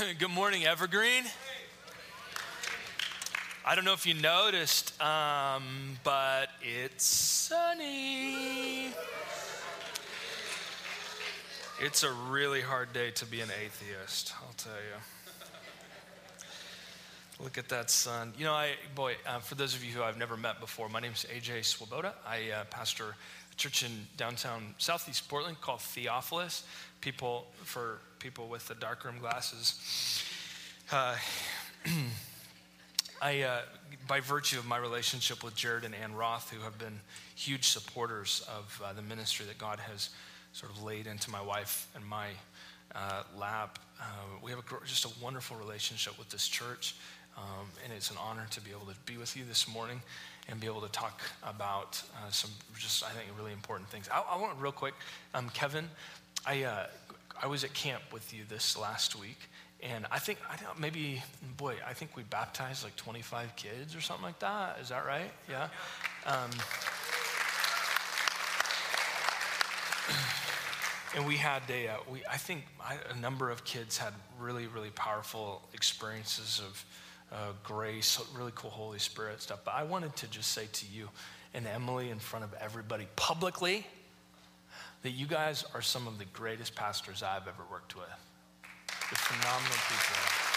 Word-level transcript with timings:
Good 0.18 0.30
morning, 0.30 0.64
Evergreen. 0.64 1.24
I 3.66 3.74
don't 3.74 3.84
know 3.84 3.92
if 3.92 4.06
you 4.06 4.14
noticed, 4.14 4.98
um, 5.00 5.98
but 6.04 6.48
it's 6.62 7.04
sunny. 7.04 8.94
It's 11.80 12.02
a 12.02 12.10
really 12.30 12.60
hard 12.60 12.92
day 12.92 13.10
to 13.12 13.26
be 13.26 13.40
an 13.40 13.50
atheist, 13.62 14.32
I'll 14.40 14.54
tell 14.54 14.72
you. 14.72 15.00
Look 17.42 17.58
at 17.58 17.68
that 17.70 17.90
sun. 17.90 18.32
You 18.38 18.44
know, 18.44 18.52
I 18.52 18.72
boy, 18.94 19.16
uh, 19.26 19.40
for 19.40 19.54
those 19.54 19.74
of 19.74 19.84
you 19.84 19.92
who 19.92 20.02
I've 20.02 20.18
never 20.18 20.36
met 20.36 20.60
before, 20.60 20.88
my 20.88 21.00
name 21.00 21.12
is 21.12 21.26
AJ 21.34 21.64
Swoboda. 21.64 22.14
I 22.26 22.50
uh, 22.50 22.64
pastor 22.70 23.16
church 23.60 23.82
in 23.82 23.90
downtown 24.16 24.74
Southeast 24.78 25.28
Portland 25.28 25.60
called 25.60 25.82
Theophilus. 25.82 26.64
People 27.02 27.46
for 27.62 27.98
people 28.18 28.48
with 28.48 28.66
the 28.68 28.74
darkroom 28.74 29.18
glasses. 29.18 30.24
Uh, 30.90 31.14
I, 33.22 33.42
uh, 33.42 33.60
by 34.08 34.20
virtue 34.20 34.58
of 34.58 34.64
my 34.64 34.78
relationship 34.78 35.44
with 35.44 35.54
Jared 35.54 35.84
and 35.84 35.94
Ann 35.94 36.14
Roth, 36.14 36.50
who 36.50 36.62
have 36.62 36.78
been 36.78 37.00
huge 37.36 37.68
supporters 37.68 38.42
of 38.48 38.80
uh, 38.82 38.94
the 38.94 39.02
ministry 39.02 39.44
that 39.44 39.58
God 39.58 39.78
has 39.78 40.08
sort 40.54 40.72
of 40.72 40.82
laid 40.82 41.06
into 41.06 41.30
my 41.30 41.42
wife 41.42 41.86
and 41.94 42.02
my 42.02 42.28
uh, 42.94 43.24
lap, 43.38 43.78
uh, 44.00 44.04
we 44.42 44.50
have 44.52 44.60
a, 44.60 44.86
just 44.86 45.04
a 45.04 45.10
wonderful 45.22 45.58
relationship 45.58 46.18
with 46.18 46.30
this 46.30 46.48
church. 46.48 46.94
Um, 47.36 47.68
and 47.84 47.92
it's 47.92 48.10
an 48.10 48.16
honor 48.18 48.46
to 48.52 48.60
be 48.62 48.70
able 48.70 48.86
to 48.86 48.98
be 49.04 49.18
with 49.18 49.36
you 49.36 49.44
this 49.44 49.68
morning 49.68 50.00
and 50.50 50.60
be 50.60 50.66
able 50.66 50.80
to 50.80 50.88
talk 50.88 51.22
about 51.42 52.02
uh, 52.16 52.30
some 52.30 52.50
just, 52.76 53.04
I 53.04 53.10
think, 53.10 53.28
really 53.38 53.52
important 53.52 53.88
things. 53.88 54.08
I, 54.12 54.22
I 54.32 54.36
want 54.36 54.58
real 54.60 54.72
quick, 54.72 54.94
um, 55.34 55.48
Kevin, 55.50 55.88
I, 56.44 56.64
uh, 56.64 56.86
I 57.40 57.46
was 57.46 57.62
at 57.64 57.72
camp 57.72 58.02
with 58.12 58.34
you 58.34 58.42
this 58.48 58.76
last 58.76 59.18
week, 59.18 59.38
and 59.82 60.06
I 60.10 60.18
think, 60.18 60.38
I 60.50 60.56
don't, 60.56 60.78
maybe, 60.78 61.22
boy, 61.56 61.76
I 61.86 61.94
think 61.94 62.16
we 62.16 62.24
baptized 62.24 62.84
like 62.84 62.96
25 62.96 63.54
kids 63.56 63.94
or 63.94 64.00
something 64.00 64.24
like 64.24 64.40
that. 64.40 64.78
Is 64.82 64.88
that 64.88 65.06
right? 65.06 65.30
Yeah. 65.48 65.68
Um, 66.26 66.50
and 71.16 71.26
we 71.26 71.36
had 71.36 71.62
a, 71.70 71.88
uh, 71.88 71.96
we, 72.10 72.22
I 72.30 72.36
think 72.36 72.64
I, 72.80 72.96
a 73.14 73.16
number 73.20 73.50
of 73.50 73.64
kids 73.64 73.96
had 73.96 74.12
really, 74.38 74.66
really 74.66 74.90
powerful 74.90 75.62
experiences 75.72 76.60
of 76.64 76.84
uh, 77.32 77.52
grace, 77.62 78.20
really 78.36 78.52
cool 78.54 78.70
Holy 78.70 78.98
Spirit 78.98 79.40
stuff. 79.40 79.60
But 79.64 79.74
I 79.74 79.84
wanted 79.84 80.14
to 80.16 80.26
just 80.28 80.52
say 80.52 80.66
to 80.72 80.86
you 80.92 81.08
and 81.54 81.66
Emily 81.66 82.10
in 82.10 82.18
front 82.18 82.44
of 82.44 82.54
everybody 82.60 83.06
publicly 83.16 83.86
that 85.02 85.10
you 85.10 85.26
guys 85.26 85.64
are 85.74 85.82
some 85.82 86.06
of 86.06 86.18
the 86.18 86.26
greatest 86.26 86.74
pastors 86.74 87.22
I've 87.22 87.48
ever 87.48 87.62
worked 87.70 87.96
with. 87.96 88.04
You're 89.10 89.16
phenomenal 89.16 89.78
people. 89.88 90.49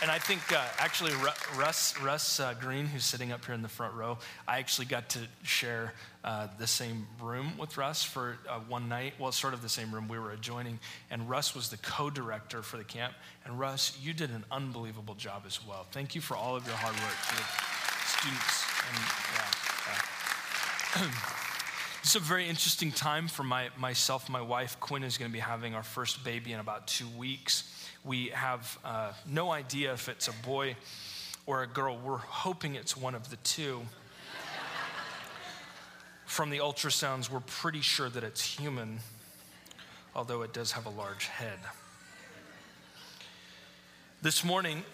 And 0.00 0.12
I 0.12 0.18
think 0.20 0.52
uh, 0.52 0.64
actually 0.78 1.12
Russ, 1.56 1.98
Russ 2.00 2.38
uh, 2.38 2.54
Green, 2.60 2.86
who's 2.86 3.04
sitting 3.04 3.32
up 3.32 3.44
here 3.44 3.54
in 3.54 3.62
the 3.62 3.68
front 3.68 3.94
row, 3.94 4.18
I 4.46 4.58
actually 4.58 4.86
got 4.86 5.08
to 5.10 5.20
share 5.42 5.92
uh, 6.22 6.46
the 6.56 6.68
same 6.68 7.08
room 7.20 7.58
with 7.58 7.76
Russ 7.76 8.04
for 8.04 8.38
uh, 8.48 8.60
one 8.68 8.88
night. 8.88 9.14
Well, 9.18 9.32
sort 9.32 9.54
of 9.54 9.62
the 9.62 9.68
same 9.68 9.92
room 9.92 10.06
we 10.06 10.16
were 10.16 10.30
adjoining. 10.30 10.78
And 11.10 11.28
Russ 11.28 11.52
was 11.52 11.70
the 11.70 11.78
co 11.78 12.10
director 12.10 12.62
for 12.62 12.76
the 12.76 12.84
camp. 12.84 13.14
And 13.44 13.58
Russ, 13.58 13.98
you 14.00 14.12
did 14.12 14.30
an 14.30 14.44
unbelievable 14.52 15.16
job 15.16 15.42
as 15.46 15.58
well. 15.66 15.84
Thank 15.90 16.14
you 16.14 16.20
for 16.20 16.36
all 16.36 16.54
of 16.54 16.64
your 16.64 16.76
hard 16.76 16.94
work 16.94 17.18
to 17.28 17.34
the 17.34 17.46
students. 18.06 18.64
And, 18.88 18.98
yeah, 19.34 21.08
yeah. 21.08 21.34
It's 22.02 22.14
a 22.14 22.20
very 22.20 22.48
interesting 22.48 22.90
time 22.90 23.28
for 23.28 23.42
my, 23.42 23.68
myself, 23.76 24.30
my 24.30 24.40
wife. 24.40 24.80
Quinn 24.80 25.02
is 25.02 25.18
going 25.18 25.30
to 25.30 25.32
be 25.32 25.40
having 25.40 25.74
our 25.74 25.82
first 25.82 26.24
baby 26.24 26.52
in 26.52 26.60
about 26.60 26.86
two 26.86 27.06
weeks. 27.18 27.64
We 28.08 28.28
have 28.28 28.78
uh, 28.86 29.12
no 29.26 29.50
idea 29.50 29.92
if 29.92 30.08
it's 30.08 30.28
a 30.28 30.32
boy 30.32 30.76
or 31.44 31.62
a 31.62 31.66
girl. 31.66 31.98
We're 32.02 32.16
hoping 32.16 32.74
it's 32.74 32.96
one 32.96 33.14
of 33.14 33.28
the 33.28 33.36
two. 33.36 33.82
From 36.24 36.48
the 36.48 36.56
ultrasounds, 36.56 37.30
we're 37.30 37.40
pretty 37.40 37.82
sure 37.82 38.08
that 38.08 38.24
it's 38.24 38.42
human, 38.42 39.00
although 40.16 40.40
it 40.40 40.54
does 40.54 40.72
have 40.72 40.86
a 40.86 40.88
large 40.88 41.26
head. 41.26 41.58
This 44.22 44.42
morning, 44.42 44.84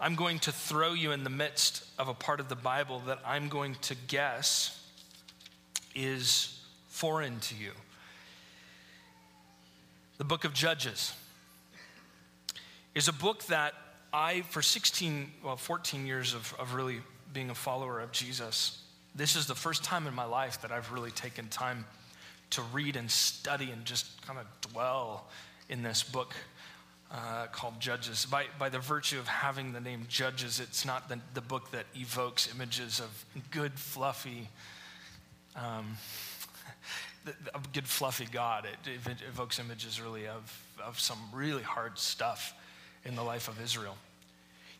I'm 0.00 0.14
going 0.14 0.38
to 0.38 0.52
throw 0.52 0.94
you 0.94 1.12
in 1.12 1.22
the 1.22 1.28
midst 1.28 1.84
of 1.98 2.08
a 2.08 2.14
part 2.14 2.40
of 2.40 2.48
the 2.48 2.56
Bible 2.56 3.02
that 3.08 3.18
I'm 3.26 3.50
going 3.50 3.74
to 3.82 3.94
guess 4.08 4.82
is 5.94 6.62
foreign 6.88 7.40
to 7.40 7.54
you. 7.54 7.72
The 10.16 10.24
book 10.24 10.46
of 10.46 10.54
Judges 10.54 11.12
is 12.94 13.08
a 13.08 13.12
book 13.12 13.44
that 13.44 13.74
I, 14.12 14.42
for 14.42 14.62
16, 14.62 15.30
well, 15.44 15.56
14 15.56 16.06
years 16.06 16.34
of, 16.34 16.54
of 16.58 16.74
really 16.74 17.00
being 17.32 17.50
a 17.50 17.54
follower 17.54 18.00
of 18.00 18.10
Jesus, 18.10 18.82
this 19.14 19.36
is 19.36 19.46
the 19.46 19.54
first 19.54 19.84
time 19.84 20.06
in 20.06 20.14
my 20.14 20.24
life 20.24 20.60
that 20.62 20.72
I've 20.72 20.92
really 20.92 21.12
taken 21.12 21.48
time 21.48 21.84
to 22.50 22.62
read 22.72 22.96
and 22.96 23.10
study 23.10 23.70
and 23.70 23.84
just 23.84 24.20
kind 24.26 24.38
of 24.38 24.46
dwell 24.72 25.28
in 25.68 25.82
this 25.82 26.02
book 26.02 26.34
uh, 27.12 27.46
called 27.52 27.78
Judges. 27.80 28.26
By, 28.26 28.46
by 28.58 28.68
the 28.68 28.80
virtue 28.80 29.18
of 29.18 29.28
having 29.28 29.72
the 29.72 29.80
name 29.80 30.06
Judges, 30.08 30.58
it's 30.58 30.84
not 30.84 31.08
the, 31.08 31.20
the 31.34 31.40
book 31.40 31.70
that 31.70 31.86
evokes 31.94 32.52
images 32.52 32.98
of 33.00 33.24
good, 33.52 33.72
fluffy, 33.74 34.48
um, 35.54 35.96
a 37.54 37.60
good, 37.72 37.86
fluffy 37.86 38.26
God. 38.30 38.66
It, 38.66 38.90
it 39.06 39.18
evokes 39.28 39.60
images 39.60 40.00
really 40.00 40.26
of, 40.26 40.64
of 40.84 40.98
some 40.98 41.18
really 41.32 41.62
hard 41.62 41.96
stuff 41.96 42.54
in 43.04 43.16
the 43.16 43.22
life 43.22 43.48
of 43.48 43.60
Israel. 43.62 43.96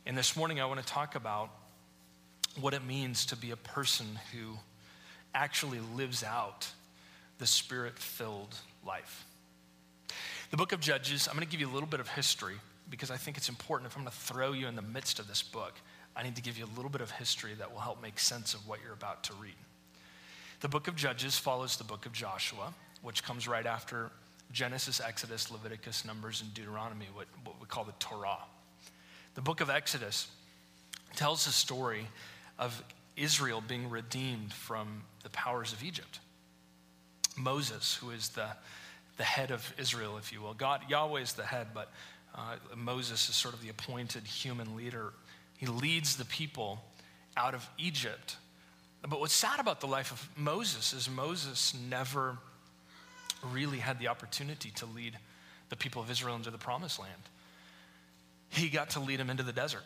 And 0.06 0.16
this 0.16 0.36
morning, 0.36 0.60
I 0.60 0.66
want 0.66 0.80
to 0.80 0.86
talk 0.86 1.14
about 1.14 1.50
what 2.60 2.74
it 2.74 2.84
means 2.84 3.26
to 3.26 3.36
be 3.36 3.50
a 3.50 3.56
person 3.56 4.06
who 4.32 4.58
actually 5.34 5.80
lives 5.94 6.24
out 6.24 6.68
the 7.38 7.46
spirit 7.46 7.98
filled 7.98 8.54
life. 8.86 9.24
The 10.50 10.56
book 10.56 10.72
of 10.72 10.80
Judges, 10.80 11.28
I'm 11.28 11.34
going 11.34 11.46
to 11.46 11.50
give 11.50 11.60
you 11.60 11.68
a 11.68 11.72
little 11.72 11.88
bit 11.88 12.00
of 12.00 12.08
history 12.08 12.56
because 12.90 13.10
I 13.10 13.16
think 13.16 13.36
it's 13.36 13.48
important. 13.48 13.90
If 13.90 13.96
I'm 13.96 14.02
going 14.02 14.12
to 14.12 14.18
throw 14.18 14.52
you 14.52 14.66
in 14.66 14.74
the 14.74 14.82
midst 14.82 15.18
of 15.20 15.28
this 15.28 15.42
book, 15.42 15.74
I 16.16 16.24
need 16.24 16.34
to 16.36 16.42
give 16.42 16.58
you 16.58 16.64
a 16.64 16.72
little 16.76 16.90
bit 16.90 17.00
of 17.00 17.10
history 17.12 17.54
that 17.54 17.72
will 17.72 17.80
help 17.80 18.02
make 18.02 18.18
sense 18.18 18.52
of 18.52 18.66
what 18.66 18.80
you're 18.82 18.92
about 18.92 19.22
to 19.24 19.32
read. 19.34 19.54
The 20.60 20.68
book 20.68 20.88
of 20.88 20.96
Judges 20.96 21.38
follows 21.38 21.76
the 21.76 21.84
book 21.84 22.04
of 22.04 22.12
Joshua, 22.12 22.74
which 23.02 23.22
comes 23.22 23.46
right 23.46 23.64
after 23.64 24.10
Genesis, 24.52 25.00
Exodus, 25.00 25.50
Leviticus, 25.50 26.04
Numbers, 26.04 26.40
and 26.40 26.52
Deuteronomy, 26.54 27.06
what, 27.14 27.26
what 27.44 27.60
we 27.60 27.66
call 27.66 27.84
the 27.84 27.94
Torah. 27.98 28.38
The 29.34 29.40
book 29.40 29.60
of 29.60 29.70
Exodus 29.70 30.28
tells 31.16 31.44
the 31.44 31.52
story 31.52 32.06
of 32.58 32.82
Israel 33.16 33.62
being 33.66 33.90
redeemed 33.90 34.52
from 34.52 35.02
the 35.22 35.30
powers 35.30 35.72
of 35.72 35.82
Egypt. 35.84 36.20
Moses, 37.36 37.94
who 37.96 38.10
is 38.10 38.30
the, 38.30 38.48
the 39.16 39.24
head 39.24 39.50
of 39.50 39.72
Israel, 39.78 40.18
if 40.18 40.32
you 40.32 40.40
will. 40.40 40.54
God, 40.54 40.82
Yahweh 40.88 41.20
is 41.20 41.34
the 41.34 41.44
head, 41.44 41.68
but 41.72 41.92
uh, 42.34 42.56
Moses 42.76 43.28
is 43.28 43.36
sort 43.36 43.54
of 43.54 43.62
the 43.62 43.68
appointed 43.68 44.24
human 44.24 44.76
leader. 44.76 45.12
He 45.58 45.66
leads 45.66 46.16
the 46.16 46.24
people 46.24 46.82
out 47.36 47.54
of 47.54 47.68
Egypt. 47.78 48.36
But 49.02 49.20
what's 49.20 49.32
sad 49.32 49.60
about 49.60 49.80
the 49.80 49.86
life 49.86 50.12
of 50.12 50.28
Moses 50.36 50.92
is 50.92 51.08
Moses 51.08 51.74
never 51.88 52.38
really 53.52 53.78
had 53.78 53.98
the 53.98 54.08
opportunity 54.08 54.70
to 54.72 54.86
lead 54.86 55.18
the 55.68 55.76
people 55.76 56.02
of 56.02 56.10
Israel 56.10 56.36
into 56.36 56.50
the 56.50 56.58
promised 56.58 56.98
land. 56.98 57.22
He 58.48 58.68
got 58.68 58.90
to 58.90 59.00
lead 59.00 59.20
them 59.20 59.30
into 59.30 59.42
the 59.42 59.52
desert. 59.52 59.84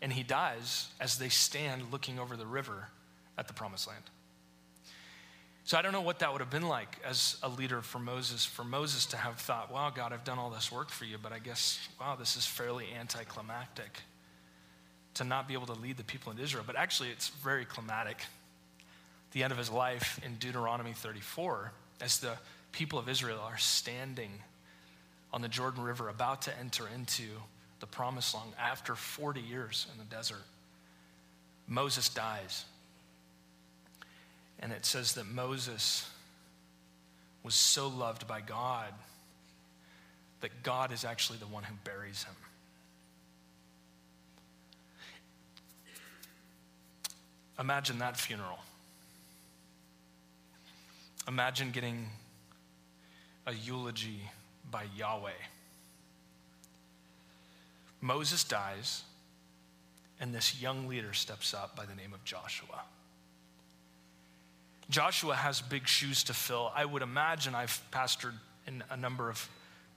And 0.00 0.12
he 0.12 0.24
dies 0.24 0.88
as 1.00 1.18
they 1.18 1.28
stand 1.28 1.92
looking 1.92 2.18
over 2.18 2.36
the 2.36 2.46
river 2.46 2.88
at 3.38 3.46
the 3.46 3.54
promised 3.54 3.86
land. 3.86 4.02
So 5.64 5.78
I 5.78 5.82
don't 5.82 5.92
know 5.92 6.00
what 6.00 6.18
that 6.18 6.32
would 6.32 6.40
have 6.40 6.50
been 6.50 6.66
like 6.66 6.98
as 7.08 7.36
a 7.42 7.48
leader 7.48 7.82
for 7.82 8.00
Moses, 8.00 8.44
for 8.44 8.64
Moses 8.64 9.06
to 9.06 9.16
have 9.16 9.36
thought, 9.36 9.72
wow, 9.72 9.90
God, 9.94 10.12
I've 10.12 10.24
done 10.24 10.38
all 10.38 10.50
this 10.50 10.72
work 10.72 10.90
for 10.90 11.04
you, 11.04 11.18
but 11.22 11.32
I 11.32 11.38
guess, 11.38 11.78
wow, 12.00 12.16
this 12.16 12.36
is 12.36 12.44
fairly 12.44 12.86
anticlimactic 12.98 14.00
to 15.14 15.24
not 15.24 15.46
be 15.46 15.54
able 15.54 15.66
to 15.66 15.80
lead 15.80 15.96
the 15.96 16.04
people 16.04 16.32
in 16.32 16.38
Israel. 16.38 16.64
But 16.66 16.74
actually, 16.74 17.10
it's 17.10 17.28
very 17.28 17.64
climatic 17.64 18.24
the 19.32 19.42
end 19.42 19.52
of 19.52 19.58
his 19.58 19.70
life 19.70 20.20
in 20.24 20.36
Deuteronomy 20.36 20.92
34 20.92 21.72
as 22.00 22.18
the 22.18 22.36
people 22.72 22.98
of 22.98 23.08
Israel 23.08 23.40
are 23.40 23.58
standing 23.58 24.30
on 25.32 25.42
the 25.42 25.48
Jordan 25.48 25.82
River 25.82 26.08
about 26.08 26.42
to 26.42 26.58
enter 26.58 26.84
into 26.94 27.24
the 27.80 27.86
promised 27.86 28.34
land 28.34 28.50
after 28.58 28.94
40 28.94 29.40
years 29.40 29.86
in 29.92 29.98
the 29.98 30.04
desert. 30.14 30.44
Moses 31.66 32.08
dies. 32.08 32.64
And 34.60 34.72
it 34.72 34.84
says 34.84 35.14
that 35.14 35.26
Moses 35.26 36.08
was 37.42 37.54
so 37.54 37.88
loved 37.88 38.28
by 38.28 38.40
God 38.40 38.92
that 40.40 40.62
God 40.62 40.92
is 40.92 41.04
actually 41.04 41.38
the 41.38 41.46
one 41.46 41.62
who 41.62 41.74
buries 41.84 42.24
him. 42.24 42.34
Imagine 47.58 47.98
that 48.00 48.16
funeral. 48.16 48.58
Imagine 51.28 51.70
getting 51.70 52.08
a 53.46 53.52
eulogy 53.52 54.20
by 54.70 54.84
Yahweh. 54.96 55.30
Moses 58.00 58.42
dies, 58.42 59.02
and 60.20 60.34
this 60.34 60.60
young 60.60 60.88
leader 60.88 61.12
steps 61.12 61.54
up 61.54 61.76
by 61.76 61.86
the 61.86 61.94
name 61.94 62.12
of 62.12 62.24
Joshua. 62.24 62.82
Joshua 64.90 65.34
has 65.34 65.60
big 65.60 65.86
shoes 65.86 66.24
to 66.24 66.34
fill. 66.34 66.72
I 66.74 66.84
would 66.84 67.02
imagine 67.02 67.54
I've 67.54 67.80
pastored 67.92 68.34
in 68.66 68.82
a 68.90 68.96
number 68.96 69.30
of 69.30 69.48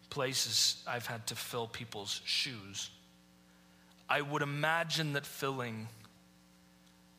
places, 0.09 0.83
I've 0.87 1.07
had 1.07 1.25
to 1.27 1.35
fill 1.35 1.67
people's 1.67 2.21
shoes. 2.25 2.89
I 4.07 4.21
would 4.21 4.41
imagine 4.41 5.13
that 5.13 5.25
filling 5.25 5.87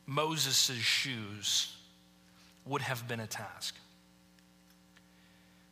Moses' 0.07 0.71
shoes 0.77 1.75
would 2.65 2.83
have 2.83 3.07
been 3.09 3.21
a 3.21 3.27
task. 3.27 3.75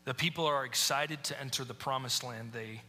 The 0.05 0.15
people 0.15 0.47
are 0.47 0.65
excited 0.65 1.25
to 1.25 1.41
enter 1.41 1.65
the 1.65 1.75
promised 1.75 2.23
land. 2.23 2.53
They 2.53 2.83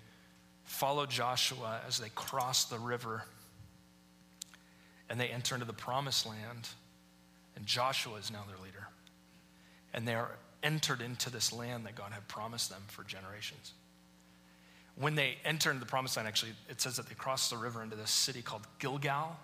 follow 0.63 1.05
Joshua 1.05 1.79
as 1.87 1.97
they 1.97 2.09
cross 2.09 2.65
the 2.65 2.79
river 2.79 3.23
and 5.09 5.19
they 5.19 5.27
enter 5.27 5.55
into 5.55 5.67
the 5.67 5.73
promised 5.73 6.25
land. 6.25 6.69
And 7.55 7.65
Joshua 7.65 8.17
is 8.17 8.31
now 8.31 8.43
their 8.47 8.57
leader. 8.57 8.87
And 9.93 10.07
they 10.07 10.15
are 10.15 10.31
entered 10.63 11.01
into 11.01 11.29
this 11.29 11.53
land 11.53 11.85
that 11.85 11.95
God 11.95 12.11
had 12.11 12.27
promised 12.27 12.69
them 12.69 12.81
for 12.87 13.03
generations. 13.03 13.73
When 14.95 15.15
they 15.15 15.37
enter 15.45 15.69
into 15.69 15.79
the 15.79 15.85
promised 15.85 16.17
land, 16.17 16.27
actually, 16.27 16.53
it 16.69 16.81
says 16.81 16.97
that 16.97 17.07
they 17.07 17.15
cross 17.15 17.49
the 17.49 17.57
river 17.57 17.83
into 17.83 17.95
this 17.95 18.11
city 18.11 18.41
called 18.41 18.65
Gilgal. 18.79 19.37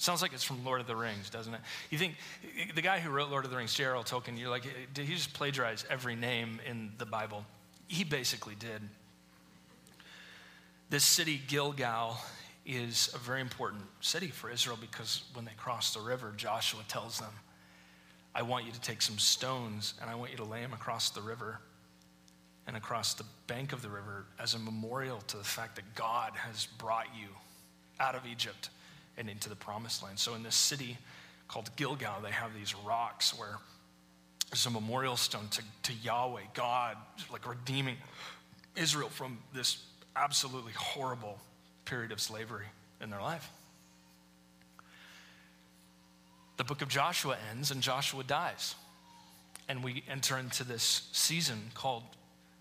Sounds 0.00 0.22
like 0.22 0.32
it's 0.32 0.42
from 0.42 0.64
Lord 0.64 0.80
of 0.80 0.86
the 0.86 0.96
Rings, 0.96 1.28
doesn't 1.28 1.52
it? 1.52 1.60
You 1.90 1.98
think 1.98 2.14
the 2.74 2.80
guy 2.80 3.00
who 3.00 3.10
wrote 3.10 3.28
Lord 3.28 3.44
of 3.44 3.50
the 3.50 3.58
Rings, 3.58 3.74
J.R.R. 3.74 4.02
Tolkien, 4.02 4.38
you're 4.38 4.48
like, 4.48 4.64
did 4.94 5.04
he 5.04 5.14
just 5.14 5.34
plagiarize 5.34 5.84
every 5.90 6.16
name 6.16 6.58
in 6.66 6.90
the 6.96 7.04
Bible? 7.04 7.44
He 7.86 8.02
basically 8.02 8.54
did. 8.54 8.80
This 10.88 11.04
city, 11.04 11.38
Gilgal, 11.46 12.16
is 12.64 13.10
a 13.14 13.18
very 13.18 13.42
important 13.42 13.82
city 14.00 14.28
for 14.28 14.50
Israel 14.50 14.78
because 14.80 15.24
when 15.34 15.44
they 15.44 15.52
cross 15.58 15.92
the 15.92 16.00
river, 16.00 16.32
Joshua 16.34 16.80
tells 16.88 17.18
them, 17.18 17.32
I 18.34 18.40
want 18.40 18.64
you 18.64 18.72
to 18.72 18.80
take 18.80 19.02
some 19.02 19.18
stones 19.18 19.92
and 20.00 20.08
I 20.08 20.14
want 20.14 20.30
you 20.30 20.38
to 20.38 20.44
lay 20.44 20.62
them 20.62 20.72
across 20.72 21.10
the 21.10 21.20
river 21.20 21.60
and 22.66 22.74
across 22.74 23.12
the 23.12 23.24
bank 23.48 23.74
of 23.74 23.82
the 23.82 23.90
river 23.90 24.24
as 24.38 24.54
a 24.54 24.58
memorial 24.58 25.20
to 25.26 25.36
the 25.36 25.44
fact 25.44 25.76
that 25.76 25.94
God 25.94 26.32
has 26.36 26.68
brought 26.78 27.08
you 27.14 27.28
out 27.98 28.14
of 28.14 28.24
Egypt 28.24 28.70
and 29.20 29.28
into 29.28 29.48
the 29.48 29.54
promised 29.54 30.02
land. 30.02 30.18
So 30.18 30.34
in 30.34 30.42
this 30.42 30.56
city 30.56 30.96
called 31.46 31.70
Gilgal, 31.76 32.22
they 32.22 32.32
have 32.32 32.54
these 32.54 32.74
rocks 32.74 33.38
where 33.38 33.58
there's 34.50 34.66
a 34.66 34.70
memorial 34.70 35.16
stone 35.16 35.46
to, 35.52 35.62
to 35.84 35.92
Yahweh, 36.02 36.40
God, 36.54 36.96
like 37.30 37.46
redeeming 37.46 37.96
Israel 38.74 39.10
from 39.10 39.38
this 39.54 39.84
absolutely 40.16 40.72
horrible 40.72 41.38
period 41.84 42.10
of 42.10 42.20
slavery 42.20 42.66
in 43.00 43.10
their 43.10 43.20
life. 43.20 43.48
The 46.56 46.64
book 46.64 46.82
of 46.82 46.88
Joshua 46.88 47.36
ends 47.50 47.70
and 47.70 47.82
Joshua 47.82 48.24
dies. 48.24 48.74
And 49.68 49.84
we 49.84 50.02
enter 50.10 50.36
into 50.36 50.64
this 50.64 51.08
season 51.12 51.70
called 51.74 52.02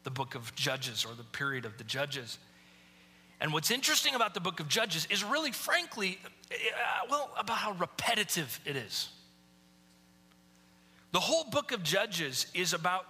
the 0.04 0.12
book 0.12 0.36
of 0.36 0.54
Judges 0.56 1.06
or 1.06 1.16
the 1.16 1.24
period 1.24 1.66
of 1.66 1.78
the 1.78 1.84
Judges. 1.84 2.38
And 3.42 3.54
what's 3.54 3.72
interesting 3.72 4.16
about 4.16 4.34
the 4.34 4.40
book 4.40 4.60
of 4.60 4.68
Judges 4.68 5.08
is 5.10 5.24
really, 5.24 5.52
frankly, 5.52 6.20
uh, 6.52 6.56
well, 7.10 7.32
about 7.38 7.58
how 7.58 7.72
repetitive 7.74 8.60
it 8.66 8.76
is. 8.76 9.10
The 11.12 11.20
whole 11.20 11.46
book 11.46 11.72
of 11.72 11.82
Judges 11.82 12.48
is 12.54 12.74
about 12.74 13.06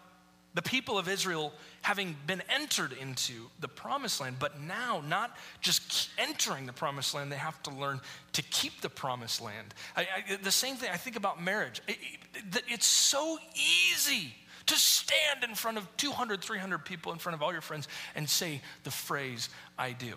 the 0.54 0.62
people 0.62 0.98
of 0.98 1.08
Israel 1.08 1.54
having 1.82 2.16
been 2.26 2.42
entered 2.50 2.94
into 2.94 3.50
the 3.60 3.68
promised 3.68 4.20
land, 4.20 4.38
but 4.40 4.60
now 4.60 5.02
not 5.08 5.38
just 5.62 6.10
entering 6.18 6.66
the 6.66 6.74
promised 6.74 7.14
land, 7.14 7.32
they 7.32 7.38
have 7.38 7.62
to 7.64 7.72
learn 7.72 8.02
to 8.34 8.42
keep 8.44 8.82
the 8.82 8.90
promised 8.90 9.42
land. 9.42 9.74
I, 9.96 10.02
I, 10.02 10.36
the 10.38 10.52
same 10.52 10.76
thing 10.76 10.90
I 10.92 10.98
think 10.98 11.16
about 11.16 11.42
marriage. 11.42 11.82
It, 11.88 11.98
it, 12.34 12.64
it's 12.68 12.86
so 12.86 13.38
easy 13.56 14.34
to 14.70 14.76
stand 14.76 15.44
in 15.44 15.56
front 15.56 15.78
of 15.78 15.98
200, 15.98 16.42
300 16.42 16.80
people, 16.80 17.12
in 17.12 17.20
front 17.20 17.36
of 17.36 17.44
all 17.44 17.52
your 17.52 17.62
friends, 17.62 17.88
and 18.16 18.30
say 18.30 18.62
the 18.84 18.92
phrase, 18.92 19.50
I 19.78 19.92
do. 19.92 20.14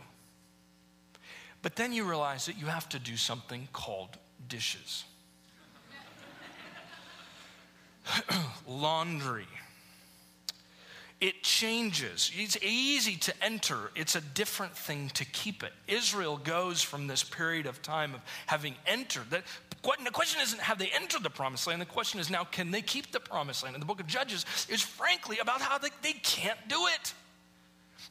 But 1.62 1.76
then 1.76 1.93
you 1.93 2.04
realize 2.04 2.46
that 2.46 2.58
you 2.58 2.66
have 2.66 2.88
to 2.90 2.99
do 2.99 3.16
something 3.16 3.69
called 3.72 4.19
dishes. 4.49 5.04
Laundry 8.66 9.46
it 11.22 11.44
changes. 11.44 12.32
It's 12.34 12.56
easy 12.60 13.14
to 13.14 13.32
enter, 13.40 13.93
it's 13.94 14.16
a 14.16 14.20
different 14.20 14.76
thing 14.76 15.08
to 15.10 15.25
keep 15.25 15.62
it. 15.62 15.72
Israel 15.87 16.37
goes 16.37 16.82
from 16.82 17.06
this 17.06 17.22
period 17.22 17.66
of 17.66 17.81
time 17.81 18.12
of 18.12 18.20
having 18.46 18.75
entered. 18.88 19.31
That, 19.31 19.44
the 20.05 20.11
question 20.11 20.40
isn't 20.40 20.61
have 20.61 20.79
they 20.79 20.90
entered 20.94 21.23
the 21.23 21.31
promised 21.31 21.67
land, 21.67 21.81
the 21.81 21.87
question 21.87 22.20
is 22.20 22.31
now 22.31 22.44
can 22.44 22.70
they 22.70 22.82
keep 22.82 23.12
the 23.12 23.20
promised 23.20 23.62
land? 23.62 23.75
And 23.75 23.82
the 23.82 23.87
book 23.87 24.00
of 24.00 24.06
Judges 24.06 24.44
is 24.69 24.81
frankly 24.81 25.38
about 25.38 25.61
how 25.61 25.79
they, 25.79 25.88
they 26.02 26.12
can't 26.12 26.58
do 26.69 26.87
it. 26.87 27.14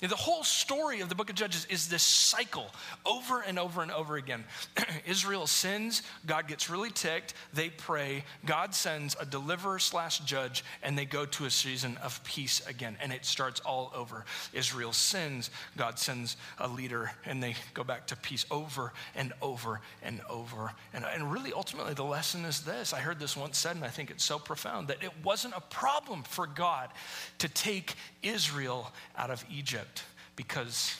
The 0.02 0.16
whole 0.16 0.44
story 0.44 1.02
of 1.02 1.10
the 1.10 1.16
book 1.16 1.30
of 1.30 1.36
Judges 1.36 1.68
is 1.70 1.88
this 1.88 2.02
cycle 2.02 2.72
over 3.06 3.42
and 3.42 3.60
over 3.60 3.84
and 3.84 3.92
over 3.92 4.18
again. 4.18 4.44
Israel 5.06 5.46
sins, 5.46 6.02
God 6.26 6.48
gets 6.48 6.72
really 6.72 6.90
ticked, 6.90 7.36
they 7.54 7.70
pray, 7.70 8.24
God 8.44 8.74
sends 8.74 9.16
a 9.20 9.26
deliverer 9.26 9.78
slash 9.78 10.20
judge, 10.20 10.64
and 10.82 10.98
they 10.98 11.06
go 11.06 11.28
to 11.28 11.46
a 11.46 11.52
season 11.52 11.98
of 11.98 12.24
peace 12.24 12.66
again. 12.68 12.98
And 13.00 13.14
it 13.14 13.26
starts 13.26 13.60
all 13.60 13.92
over. 13.96 14.26
Israel 14.54 14.92
sins, 14.92 15.52
God 15.78 16.00
sends 16.00 16.36
a 16.58 16.68
leader, 16.68 17.12
and 17.26 17.42
they 17.42 17.54
go 17.76 17.84
back 17.84 18.08
to 18.08 18.16
peace 18.16 18.48
over 18.50 18.94
and 19.14 19.34
over 19.40 19.82
and 20.02 20.20
over. 20.28 20.72
And, 20.96 21.06
and 21.06 21.32
really, 21.32 21.54
ultimately, 21.54 21.94
the 21.94 22.04
lesson 22.04 22.44
is 22.46 22.62
this 22.62 22.92
I 22.92 23.00
heard 23.00 23.20
this 23.20 23.38
once 23.38 23.60
said, 23.60 23.76
and 23.76 23.86
I 23.86 23.90
think 23.90 24.10
it's 24.10 24.24
so 24.24 24.40
profound 24.40 24.88
that 24.88 25.04
it 25.04 25.12
wasn't 25.24 25.54
a 25.56 25.62
problem 25.62 26.24
for 26.24 26.48
God 26.48 26.90
to 27.38 27.48
take 27.48 27.94
Israel 28.24 28.92
out 29.18 29.30
of 29.30 29.44
Egypt 29.52 30.04
because, 30.36 30.96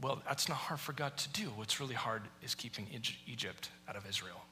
well, 0.00 0.22
that's 0.26 0.48
not 0.48 0.56
hard 0.56 0.80
for 0.80 0.92
God 0.92 1.16
to 1.16 1.28
do. 1.30 1.44
What's 1.56 1.80
really 1.80 1.94
hard 1.94 2.22
is 2.42 2.54
keeping 2.54 2.86
Egypt 3.26 3.70
out 3.88 3.96
of 3.96 4.08
Israel. 4.08 4.42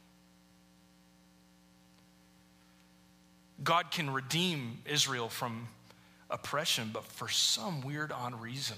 God 3.62 3.90
can 3.90 4.10
redeem 4.10 4.78
Israel 4.84 5.28
from 5.28 5.68
oppression, 6.28 6.90
but 6.92 7.04
for 7.04 7.28
some 7.28 7.80
weird, 7.82 8.10
odd 8.12 8.40
reason, 8.40 8.76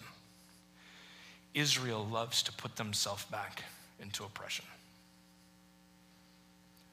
Israel 1.55 2.07
loves 2.07 2.43
to 2.43 2.53
put 2.53 2.77
themselves 2.77 3.25
back 3.25 3.63
into 4.01 4.25
oppression. 4.25 4.67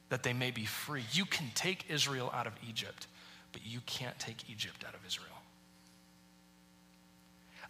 That 0.08 0.22
they 0.22 0.32
may 0.32 0.50
be 0.50 0.64
free. 0.64 1.04
You 1.12 1.26
can 1.26 1.50
take 1.54 1.90
Israel 1.90 2.30
out 2.34 2.46
of 2.46 2.54
Egypt, 2.66 3.06
but 3.52 3.64
you 3.66 3.80
can't 3.84 4.18
take 4.18 4.48
Egypt 4.50 4.84
out 4.88 4.94
of 4.94 5.00
Israel. 5.06 5.28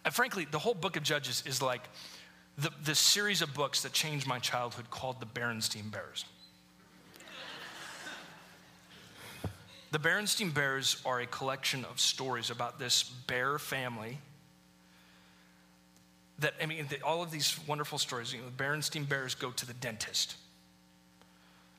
And 0.05 0.13
frankly, 0.13 0.45
the 0.49 0.59
whole 0.59 0.75
book 0.75 0.95
of 0.95 1.03
Judges 1.03 1.43
is 1.47 1.63
like 1.63 1.81
the, 2.59 2.69
the 2.85 2.93
series 2.93 3.41
of 3.41 3.53
books 3.55 3.81
that 3.81 3.91
changed 3.91 4.27
my 4.27 4.37
childhood 4.37 4.91
called 4.91 5.19
the 5.19 5.25
Berenstain 5.25 5.91
Bears. 5.91 6.25
the 9.91 9.97
Berenstain 9.97 10.53
Bears 10.53 11.01
are 11.05 11.21
a 11.21 11.25
collection 11.25 11.83
of 11.85 11.99
stories 11.99 12.51
about 12.51 12.77
this 12.77 13.03
bear 13.03 13.57
family 13.57 14.19
that, 16.37 16.53
I 16.61 16.67
mean, 16.67 16.85
the, 16.87 17.01
all 17.01 17.23
of 17.23 17.31
these 17.31 17.57
wonderful 17.65 17.97
stories. 17.97 18.31
You 18.31 18.39
know, 18.39 18.45
the 18.55 18.63
Berenstain 18.63 19.09
Bears 19.09 19.33
go 19.33 19.49
to 19.51 19.65
the 19.65 19.73
dentist. 19.73 20.35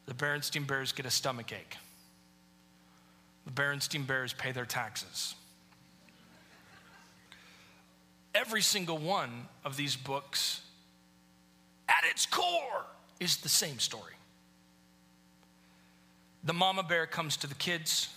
The 0.07 0.15
Berenstain 0.15 0.67
Bears 0.67 0.91
get 0.91 1.07
a 1.07 1.11
stomach 1.11 1.53
ache. 1.53 1.77
The 3.45 3.53
Berenstain 3.53 4.05
Bears 4.05 4.33
pay 4.33 4.51
their 4.51 4.67
taxes 4.67 5.36
every 8.37 8.63
single 8.63 8.99
one 8.99 9.49
of 9.65 9.77
these 9.77 9.97
books, 9.97 10.61
at 11.89 12.05
its 12.11 12.27
core, 12.27 12.85
is 13.19 13.39
the 13.39 13.49
same 13.49 13.79
story. 13.79 14.13
The 16.45 16.53
mama 16.53 16.83
bear 16.83 17.07
comes 17.07 17.37
to 17.39 17.47
the 17.47 17.55
kids 17.55 18.09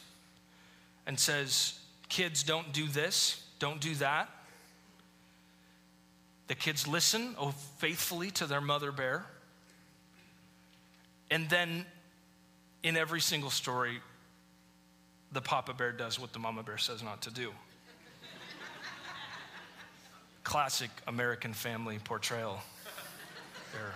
and 1.08 1.20
says, 1.20 1.80
Kids, 2.10 2.44
don't 2.44 2.74
do 2.74 2.88
this, 2.88 3.44
don't 3.60 3.80
do 3.80 3.96
that. 3.96 4.30
The 6.48 6.56
kids 6.56 6.88
listen 6.88 7.36
oh, 7.38 7.52
faithfully 7.78 8.32
to 8.32 8.48
their 8.48 8.62
mother 8.62 8.92
bear. 8.92 9.26
And 11.30 11.48
then 11.50 11.86
in 12.82 12.98
every 12.98 13.22
single 13.22 13.52
story, 13.52 14.00
the 15.32 15.42
papa 15.42 15.74
bear 15.74 15.92
does 15.92 16.20
what 16.20 16.34
the 16.34 16.40
mama 16.40 16.64
bear 16.64 16.80
says 16.80 17.04
not 17.04 17.22
to 17.22 17.32
do 17.32 17.52
classic 20.44 20.90
American 21.08 21.54
family 21.54 22.00
portrayal 22.04 22.60
there. 23.74 23.94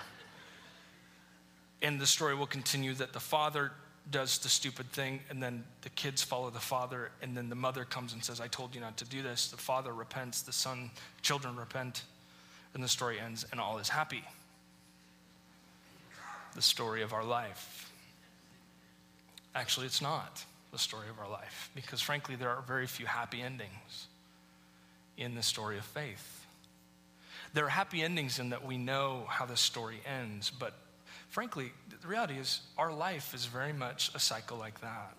And 1.81 1.99
the 1.99 2.07
story 2.07 2.35
will 2.35 2.47
continue 2.47 2.93
that 2.95 3.13
the 3.13 3.19
father 3.19 3.71
does 4.11 4.37
the 4.39 4.49
stupid 4.49 4.91
thing, 4.91 5.21
and 5.29 5.41
then 5.41 5.63
the 5.81 5.89
kids 5.89 6.21
follow 6.21 6.49
the 6.49 6.59
father, 6.59 7.11
and 7.21 7.35
then 7.35 7.49
the 7.49 7.55
mother 7.55 7.85
comes 7.85 8.13
and 8.13 8.23
says, 8.23 8.41
I 8.41 8.47
told 8.47 8.75
you 8.75 8.81
not 8.81 8.97
to 8.97 9.05
do 9.05 9.21
this. 9.21 9.49
The 9.49 9.57
father 9.57 9.93
repents, 9.93 10.41
the 10.41 10.51
son, 10.51 10.91
children 11.21 11.55
repent, 11.55 12.03
and 12.73 12.83
the 12.83 12.87
story 12.87 13.19
ends, 13.19 13.45
and 13.51 13.61
all 13.61 13.77
is 13.77 13.89
happy. 13.89 14.23
The 16.55 16.61
story 16.61 17.01
of 17.01 17.13
our 17.13 17.23
life. 17.23 17.91
Actually, 19.55 19.85
it's 19.85 20.01
not 20.01 20.43
the 20.71 20.79
story 20.79 21.07
of 21.09 21.19
our 21.19 21.29
life, 21.29 21.69
because 21.75 22.01
frankly, 22.01 22.35
there 22.35 22.49
are 22.49 22.61
very 22.61 22.87
few 22.87 23.05
happy 23.05 23.41
endings 23.41 24.07
in 25.17 25.35
the 25.35 25.43
story 25.43 25.77
of 25.77 25.85
faith. 25.85 26.45
There 27.53 27.65
are 27.65 27.69
happy 27.69 28.01
endings 28.01 28.39
in 28.39 28.49
that 28.49 28.65
we 28.65 28.77
know 28.77 29.25
how 29.27 29.45
the 29.45 29.57
story 29.57 30.01
ends, 30.05 30.49
but 30.49 30.73
frankly, 31.29 31.71
the 32.01 32.07
reality 32.07 32.35
is 32.35 32.61
our 32.77 32.91
life 32.91 33.33
is 33.33 33.45
very 33.45 33.73
much 33.73 34.11
a 34.15 34.19
cycle 34.19 34.57
like 34.57 34.81
that. 34.81 35.13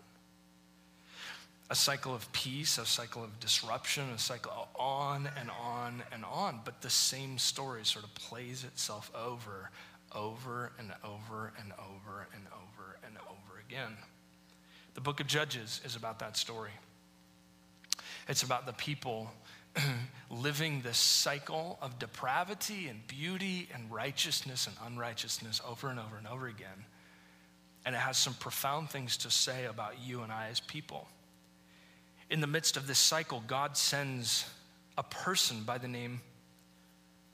A 1.71 1.75
cycle 1.75 2.15
of 2.15 2.31
peace, 2.33 2.77
a 2.77 2.85
cycle 2.85 3.25
of 3.25 3.41
disruption, 3.41 4.11
a 4.11 4.19
cycle 4.19 4.69
on 4.75 5.29
and 5.39 5.51
on 5.51 6.03
and 6.13 6.25
on. 6.25 6.61
But 6.65 6.83
the 6.83 6.91
same 6.91 7.39
story 7.39 7.85
sort 7.85 8.05
of 8.05 8.15
plays 8.15 8.65
itself 8.65 9.11
over, 9.15 9.71
over 10.13 10.73
and 10.79 10.93
over 11.03 11.53
and 11.59 11.73
over 11.73 12.29
and 12.35 12.47
over 12.49 12.99
and 13.07 13.17
over 13.17 13.63
again. 13.67 13.97
The 14.95 15.01
book 15.01 15.21
of 15.21 15.27
Judges 15.27 15.81
is 15.85 15.97
about 15.97 16.19
that 16.19 16.37
story. 16.37 16.71
It's 18.29 18.43
about 18.43 18.67
the 18.67 18.73
people 18.73 19.31
living 20.31 20.81
this 20.81 20.99
cycle 20.99 21.79
of 21.83 21.99
depravity 21.99 22.89
and 22.89 23.07
beauty 23.07 23.69
and 23.75 23.91
righteousness 23.91 24.67
and 24.67 24.77
unrighteousness 24.93 25.61
over 25.69 25.89
and 25.89 25.99
over 25.99 26.17
and 26.17 26.27
over 26.27 26.47
again. 26.47 26.85
And 27.85 27.95
it 27.95 27.99
has 27.99 28.17
some 28.17 28.35
profound 28.35 28.91
things 28.91 29.19
to 29.19 29.31
say 29.31 29.67
about 29.67 29.95
you 30.03 30.23
and 30.23 30.33
I 30.33 30.49
as 30.49 30.61
people. 30.61 31.07
In 32.31 32.41
the 32.41 32.47
midst 32.47 32.77
of 32.77 32.87
this 32.87 32.99
cycle, 32.99 33.43
God 33.47 33.77
sends 33.77 34.49
a 34.97 35.03
person 35.03 35.63
by 35.65 35.79
the 35.79 35.89
name 35.89 36.21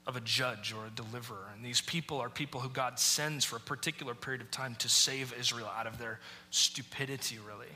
of 0.07 0.15
a 0.15 0.21
judge 0.21 0.73
or 0.73 0.87
a 0.87 0.89
deliverer. 0.89 1.49
And 1.55 1.63
these 1.63 1.79
people 1.79 2.19
are 2.19 2.29
people 2.29 2.59
who 2.59 2.69
God 2.69 2.99
sends 2.99 3.45
for 3.45 3.55
a 3.55 3.59
particular 3.59 4.15
period 4.15 4.41
of 4.41 4.51
time 4.51 4.75
to 4.79 4.89
save 4.89 5.33
Israel 5.39 5.69
out 5.77 5.87
of 5.87 5.99
their 5.99 6.19
stupidity, 6.49 7.37
really. 7.47 7.71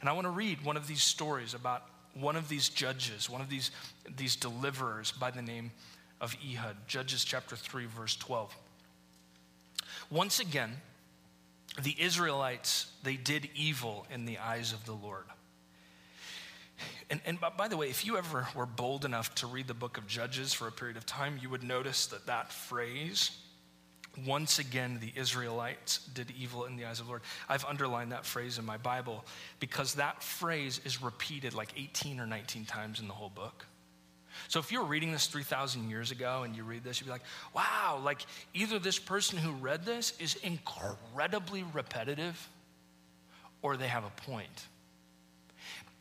And 0.00 0.08
I 0.08 0.12
want 0.12 0.26
to 0.26 0.30
read 0.30 0.64
one 0.64 0.76
of 0.76 0.86
these 0.86 1.02
stories 1.02 1.54
about 1.54 1.82
one 2.14 2.36
of 2.36 2.48
these 2.48 2.68
judges, 2.68 3.28
one 3.28 3.40
of 3.40 3.48
these, 3.48 3.70
these 4.16 4.36
deliverers 4.36 5.12
by 5.12 5.30
the 5.30 5.42
name 5.42 5.70
of 6.20 6.36
Ehud. 6.44 6.76
Judges 6.86 7.24
chapter 7.24 7.56
3, 7.56 7.86
verse 7.86 8.16
12. 8.16 8.54
Once 10.10 10.40
again, 10.40 10.76
the 11.80 11.96
Israelites, 11.98 12.92
they 13.02 13.16
did 13.16 13.48
evil 13.54 14.06
in 14.12 14.26
the 14.26 14.38
eyes 14.38 14.72
of 14.72 14.84
the 14.84 14.92
Lord. 14.92 15.24
And, 17.10 17.20
and 17.24 17.38
by 17.56 17.68
the 17.68 17.76
way, 17.76 17.88
if 17.90 18.06
you 18.06 18.16
ever 18.16 18.48
were 18.54 18.66
bold 18.66 19.04
enough 19.04 19.34
to 19.36 19.46
read 19.46 19.68
the 19.68 19.74
book 19.74 19.98
of 19.98 20.06
Judges 20.06 20.52
for 20.52 20.66
a 20.68 20.72
period 20.72 20.96
of 20.96 21.06
time, 21.06 21.38
you 21.40 21.50
would 21.50 21.62
notice 21.62 22.06
that 22.06 22.26
that 22.26 22.52
phrase, 22.52 23.30
once 24.26 24.58
again, 24.58 24.98
the 25.00 25.12
Israelites 25.18 25.98
did 26.14 26.30
evil 26.38 26.64
in 26.66 26.76
the 26.76 26.84
eyes 26.84 27.00
of 27.00 27.06
the 27.06 27.10
Lord. 27.10 27.22
I've 27.48 27.64
underlined 27.64 28.12
that 28.12 28.26
phrase 28.26 28.58
in 28.58 28.64
my 28.64 28.76
Bible 28.76 29.24
because 29.58 29.94
that 29.94 30.22
phrase 30.22 30.80
is 30.84 31.02
repeated 31.02 31.54
like 31.54 31.70
18 31.76 32.20
or 32.20 32.26
19 32.26 32.66
times 32.66 33.00
in 33.00 33.08
the 33.08 33.14
whole 33.14 33.30
book. 33.30 33.66
So 34.48 34.60
if 34.60 34.72
you're 34.72 34.84
reading 34.84 35.12
this 35.12 35.26
3,000 35.26 35.88
years 35.88 36.10
ago 36.10 36.42
and 36.42 36.54
you 36.54 36.62
read 36.64 36.84
this, 36.84 37.00
you'd 37.00 37.06
be 37.06 37.12
like, 37.12 37.22
wow, 37.54 38.00
like 38.02 38.20
either 38.54 38.78
this 38.78 38.98
person 38.98 39.38
who 39.38 39.52
read 39.52 39.84
this 39.84 40.14
is 40.18 40.36
incredibly 40.36 41.64
repetitive 41.72 42.48
or 43.62 43.76
they 43.76 43.88
have 43.88 44.04
a 44.04 44.10
point. 44.22 44.66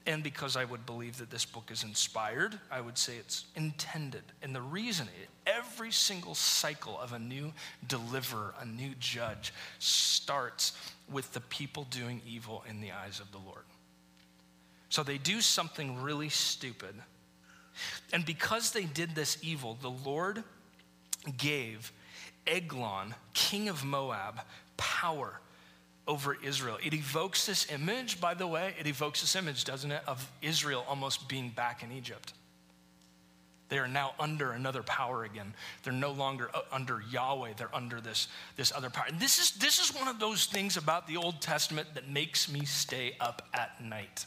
And 0.07 0.23
because 0.23 0.55
I 0.55 0.65
would 0.65 0.85
believe 0.85 1.17
that 1.17 1.29
this 1.29 1.45
book 1.45 1.69
is 1.71 1.83
inspired, 1.83 2.57
I 2.71 2.81
would 2.81 2.97
say 2.97 3.17
it's 3.17 3.45
intended. 3.55 4.23
And 4.41 4.55
the 4.55 4.61
reason 4.61 5.07
is 5.21 5.27
every 5.45 5.91
single 5.91 6.33
cycle 6.33 6.99
of 6.99 7.13
a 7.13 7.19
new 7.19 7.53
deliverer, 7.87 8.55
a 8.59 8.65
new 8.65 8.95
judge, 8.99 9.53
starts 9.77 10.73
with 11.11 11.33
the 11.33 11.41
people 11.41 11.85
doing 11.91 12.21
evil 12.27 12.63
in 12.67 12.81
the 12.81 12.91
eyes 12.91 13.19
of 13.19 13.31
the 13.31 13.37
Lord. 13.37 13.63
So 14.89 15.03
they 15.03 15.19
do 15.19 15.39
something 15.39 16.01
really 16.01 16.29
stupid. 16.29 16.95
And 18.11 18.25
because 18.25 18.71
they 18.71 18.85
did 18.85 19.15
this 19.15 19.37
evil, 19.41 19.77
the 19.81 19.89
Lord 19.89 20.43
gave 21.37 21.93
Eglon, 22.47 23.13
king 23.33 23.69
of 23.69 23.85
Moab, 23.85 24.41
power 24.77 25.39
over 26.11 26.37
Israel. 26.43 26.77
It 26.83 26.93
evokes 26.93 27.45
this 27.45 27.71
image, 27.71 28.19
by 28.19 28.33
the 28.33 28.45
way, 28.45 28.73
it 28.77 28.85
evokes 28.85 29.21
this 29.21 29.33
image, 29.37 29.63
doesn't 29.63 29.89
it, 29.89 30.01
of 30.05 30.29
Israel 30.41 30.85
almost 30.89 31.29
being 31.29 31.49
back 31.49 31.83
in 31.83 31.91
Egypt. 31.93 32.33
They 33.69 33.79
are 33.79 33.87
now 33.87 34.11
under 34.19 34.51
another 34.51 34.83
power 34.83 35.23
again. 35.23 35.53
They're 35.83 35.93
no 35.93 36.11
longer 36.11 36.49
uh, 36.53 36.63
under 36.73 37.01
Yahweh, 37.09 37.53
they're 37.55 37.73
under 37.73 38.01
this, 38.01 38.27
this 38.57 38.73
other 38.75 38.89
power. 38.89 39.05
And 39.07 39.21
this 39.21 39.39
is, 39.39 39.51
this 39.51 39.79
is 39.79 39.95
one 39.95 40.09
of 40.09 40.19
those 40.19 40.47
things 40.47 40.75
about 40.75 41.07
the 41.07 41.15
Old 41.15 41.39
Testament 41.39 41.87
that 41.93 42.09
makes 42.09 42.51
me 42.51 42.65
stay 42.65 43.15
up 43.21 43.47
at 43.53 43.81
night. 43.81 44.25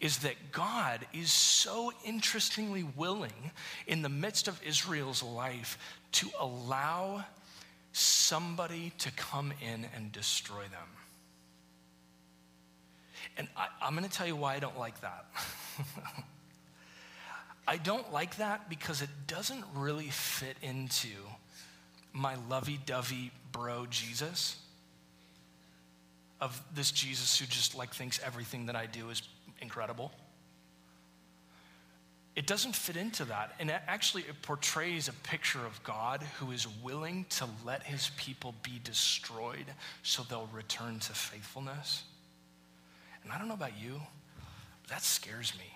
Is 0.00 0.16
that 0.20 0.36
God 0.50 1.06
is 1.12 1.30
so 1.30 1.92
interestingly 2.06 2.84
willing 2.96 3.50
in 3.86 4.00
the 4.00 4.08
midst 4.08 4.48
of 4.48 4.58
Israel's 4.66 5.22
life 5.22 5.76
to 6.12 6.30
allow 6.40 7.26
somebody 7.92 8.92
to 8.98 9.10
come 9.12 9.52
in 9.60 9.86
and 9.94 10.12
destroy 10.12 10.62
them. 10.62 10.88
And 13.36 13.48
I, 13.56 13.68
am 13.86 13.94
going 13.94 14.08
to 14.08 14.10
tell 14.10 14.26
you 14.26 14.36
why 14.36 14.54
I 14.54 14.58
don't 14.58 14.78
like 14.78 15.00
that. 15.00 15.26
I 17.66 17.76
don't 17.76 18.12
like 18.12 18.36
that 18.36 18.68
because 18.68 19.02
it 19.02 19.10
doesn't 19.26 19.64
really 19.74 20.08
fit 20.08 20.56
into 20.62 21.08
my 22.12 22.36
lovey 22.48 22.80
dovey 22.86 23.30
bro 23.52 23.86
Jesus 23.88 24.56
of 26.40 26.60
this 26.74 26.90
Jesus 26.90 27.38
who 27.38 27.46
just 27.46 27.76
like 27.76 27.94
thinks 27.94 28.18
everything 28.24 28.66
that 28.66 28.74
I 28.74 28.86
do 28.86 29.10
is 29.10 29.22
incredible 29.60 30.10
it 32.36 32.46
doesn't 32.46 32.76
fit 32.76 32.96
into 32.96 33.24
that. 33.26 33.54
And 33.58 33.70
actually, 33.70 34.22
it 34.22 34.40
portrays 34.42 35.08
a 35.08 35.12
picture 35.12 35.64
of 35.66 35.82
God 35.82 36.22
who 36.38 36.52
is 36.52 36.66
willing 36.82 37.26
to 37.30 37.46
let 37.66 37.82
his 37.82 38.10
people 38.16 38.54
be 38.62 38.80
destroyed 38.84 39.66
so 40.02 40.22
they'll 40.22 40.48
return 40.52 41.00
to 41.00 41.12
faithfulness. 41.12 42.04
And 43.24 43.32
I 43.32 43.38
don't 43.38 43.48
know 43.48 43.54
about 43.54 43.80
you, 43.80 44.00
but 44.82 44.90
that 44.90 45.02
scares 45.02 45.52
me. 45.58 45.66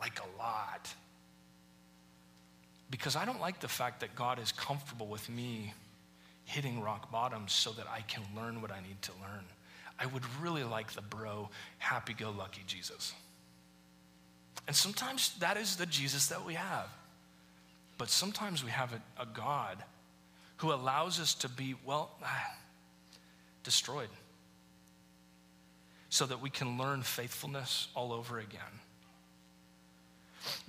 Like 0.00 0.18
a 0.20 0.38
lot. 0.38 0.92
Because 2.90 3.16
I 3.16 3.24
don't 3.24 3.40
like 3.40 3.60
the 3.60 3.68
fact 3.68 4.00
that 4.00 4.14
God 4.14 4.38
is 4.38 4.52
comfortable 4.52 5.06
with 5.06 5.28
me 5.28 5.74
hitting 6.44 6.80
rock 6.80 7.10
bottom 7.10 7.48
so 7.48 7.72
that 7.72 7.86
I 7.92 8.00
can 8.02 8.22
learn 8.34 8.62
what 8.62 8.70
I 8.70 8.80
need 8.80 9.02
to 9.02 9.12
learn. 9.20 9.44
I 9.98 10.06
would 10.06 10.22
really 10.40 10.64
like 10.64 10.92
the 10.92 11.02
bro, 11.02 11.50
happy 11.78 12.14
go 12.14 12.30
lucky 12.30 12.62
Jesus. 12.66 13.12
And 14.66 14.74
sometimes 14.74 15.34
that 15.38 15.56
is 15.56 15.76
the 15.76 15.86
Jesus 15.86 16.28
that 16.28 16.44
we 16.44 16.54
have. 16.54 16.88
But 17.98 18.10
sometimes 18.10 18.64
we 18.64 18.70
have 18.70 18.92
a, 18.92 19.22
a 19.22 19.26
God 19.26 19.82
who 20.58 20.72
allows 20.72 21.20
us 21.20 21.34
to 21.34 21.48
be, 21.48 21.74
well, 21.84 22.10
ah, 22.22 22.54
destroyed 23.62 24.08
so 26.08 26.24
that 26.26 26.40
we 26.40 26.50
can 26.50 26.78
learn 26.78 27.02
faithfulness 27.02 27.88
all 27.94 28.12
over 28.12 28.38
again. 28.38 28.60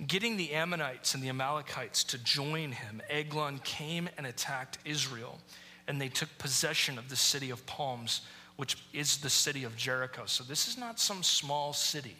Getting 0.06 0.36
the 0.36 0.52
Ammonites 0.52 1.14
and 1.14 1.22
the 1.22 1.28
Amalekites 1.28 2.04
to 2.04 2.18
join 2.18 2.72
him, 2.72 3.00
Eglon 3.08 3.60
came 3.60 4.08
and 4.18 4.26
attacked 4.26 4.78
Israel, 4.84 5.38
and 5.86 6.00
they 6.00 6.08
took 6.08 6.28
possession 6.38 6.98
of 6.98 7.08
the 7.08 7.16
city 7.16 7.50
of 7.50 7.64
palms, 7.66 8.22
which 8.56 8.76
is 8.92 9.18
the 9.18 9.30
city 9.30 9.64
of 9.64 9.76
Jericho. 9.76 10.24
So 10.26 10.42
this 10.42 10.66
is 10.66 10.76
not 10.76 10.98
some 10.98 11.22
small 11.22 11.72
city. 11.72 12.16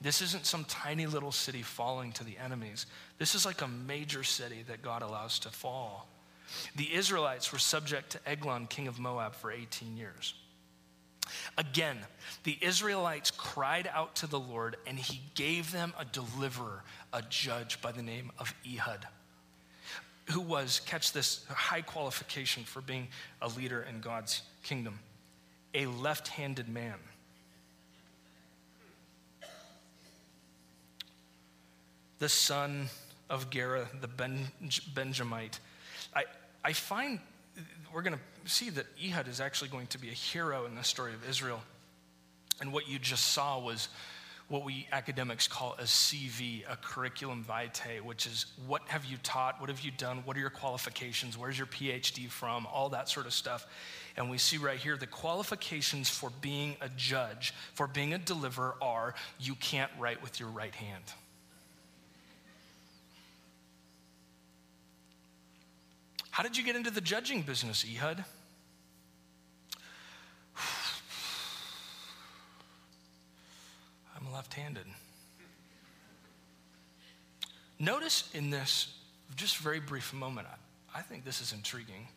This 0.00 0.22
isn't 0.22 0.46
some 0.46 0.64
tiny 0.64 1.06
little 1.06 1.32
city 1.32 1.62
falling 1.62 2.12
to 2.12 2.24
the 2.24 2.38
enemies. 2.38 2.86
This 3.18 3.34
is 3.34 3.44
like 3.44 3.60
a 3.60 3.68
major 3.68 4.24
city 4.24 4.64
that 4.68 4.82
God 4.82 5.02
allows 5.02 5.38
to 5.40 5.50
fall. 5.50 6.08
The 6.76 6.92
Israelites 6.94 7.52
were 7.52 7.58
subject 7.58 8.10
to 8.10 8.28
Eglon, 8.28 8.66
king 8.66 8.88
of 8.88 8.98
Moab, 8.98 9.34
for 9.34 9.52
18 9.52 9.96
years. 9.96 10.34
Again, 11.58 11.98
the 12.44 12.58
Israelites 12.60 13.30
cried 13.30 13.88
out 13.92 14.16
to 14.16 14.26
the 14.26 14.40
Lord, 14.40 14.76
and 14.86 14.98
he 14.98 15.20
gave 15.34 15.70
them 15.70 15.92
a 15.98 16.04
deliverer, 16.04 16.82
a 17.12 17.22
judge 17.28 17.80
by 17.80 17.92
the 17.92 18.02
name 18.02 18.32
of 18.38 18.52
Ehud, 18.66 19.06
who 20.30 20.40
was, 20.40 20.80
catch 20.86 21.12
this, 21.12 21.44
high 21.48 21.82
qualification 21.82 22.64
for 22.64 22.80
being 22.80 23.08
a 23.42 23.48
leader 23.48 23.86
in 23.88 24.00
God's 24.00 24.42
kingdom, 24.62 24.98
a 25.74 25.86
left 25.86 26.28
handed 26.28 26.68
man. 26.68 26.96
The 32.20 32.28
son 32.28 32.88
of 33.28 33.50
Gera, 33.50 33.88
the 34.00 34.08
ben, 34.08 34.46
Benjamite. 34.94 35.58
I, 36.14 36.24
I 36.64 36.72
find 36.72 37.18
we're 37.92 38.02
going 38.02 38.16
to 38.16 38.50
see 38.50 38.70
that 38.70 38.86
Ehud 39.02 39.26
is 39.26 39.40
actually 39.40 39.68
going 39.68 39.88
to 39.88 39.98
be 39.98 40.08
a 40.08 40.12
hero 40.12 40.66
in 40.66 40.76
the 40.76 40.84
story 40.84 41.12
of 41.12 41.28
Israel. 41.28 41.60
And 42.60 42.72
what 42.72 42.88
you 42.88 42.98
just 42.98 43.32
saw 43.32 43.58
was 43.58 43.88
what 44.48 44.64
we 44.64 44.86
academics 44.92 45.48
call 45.48 45.76
a 45.78 45.84
CV, 45.84 46.62
a 46.68 46.76
curriculum 46.76 47.44
vitae, 47.44 48.00
which 48.02 48.26
is 48.26 48.46
what 48.66 48.82
have 48.88 49.04
you 49.04 49.16
taught, 49.22 49.60
what 49.60 49.70
have 49.70 49.80
you 49.80 49.92
done, 49.92 50.22
what 50.24 50.36
are 50.36 50.40
your 50.40 50.50
qualifications, 50.50 51.38
where's 51.38 51.56
your 51.56 51.68
PhD 51.68 52.28
from, 52.28 52.66
all 52.66 52.88
that 52.90 53.08
sort 53.08 53.26
of 53.26 53.32
stuff. 53.32 53.66
And 54.16 54.28
we 54.28 54.38
see 54.38 54.58
right 54.58 54.78
here 54.78 54.96
the 54.96 55.06
qualifications 55.06 56.10
for 56.10 56.30
being 56.40 56.76
a 56.80 56.88
judge, 56.88 57.54
for 57.74 57.86
being 57.86 58.12
a 58.12 58.18
deliverer 58.18 58.74
are 58.82 59.14
you 59.38 59.54
can't 59.54 59.90
write 59.98 60.20
with 60.20 60.38
your 60.40 60.48
right 60.48 60.74
hand. 60.74 61.04
How 66.40 66.42
did 66.42 66.56
you 66.56 66.64
get 66.64 66.74
into 66.74 66.90
the 66.90 67.02
judging 67.02 67.42
business, 67.42 67.84
Ehud? 67.84 68.24
I'm 74.16 74.32
left 74.32 74.54
handed. 74.54 74.86
Notice 77.78 78.30
in 78.32 78.48
this 78.48 78.96
just 79.36 79.58
very 79.58 79.80
brief 79.80 80.14
moment, 80.14 80.46
I, 80.50 81.00
I 81.00 81.02
think 81.02 81.26
this 81.26 81.42
is 81.42 81.52
intriguing, 81.52 82.08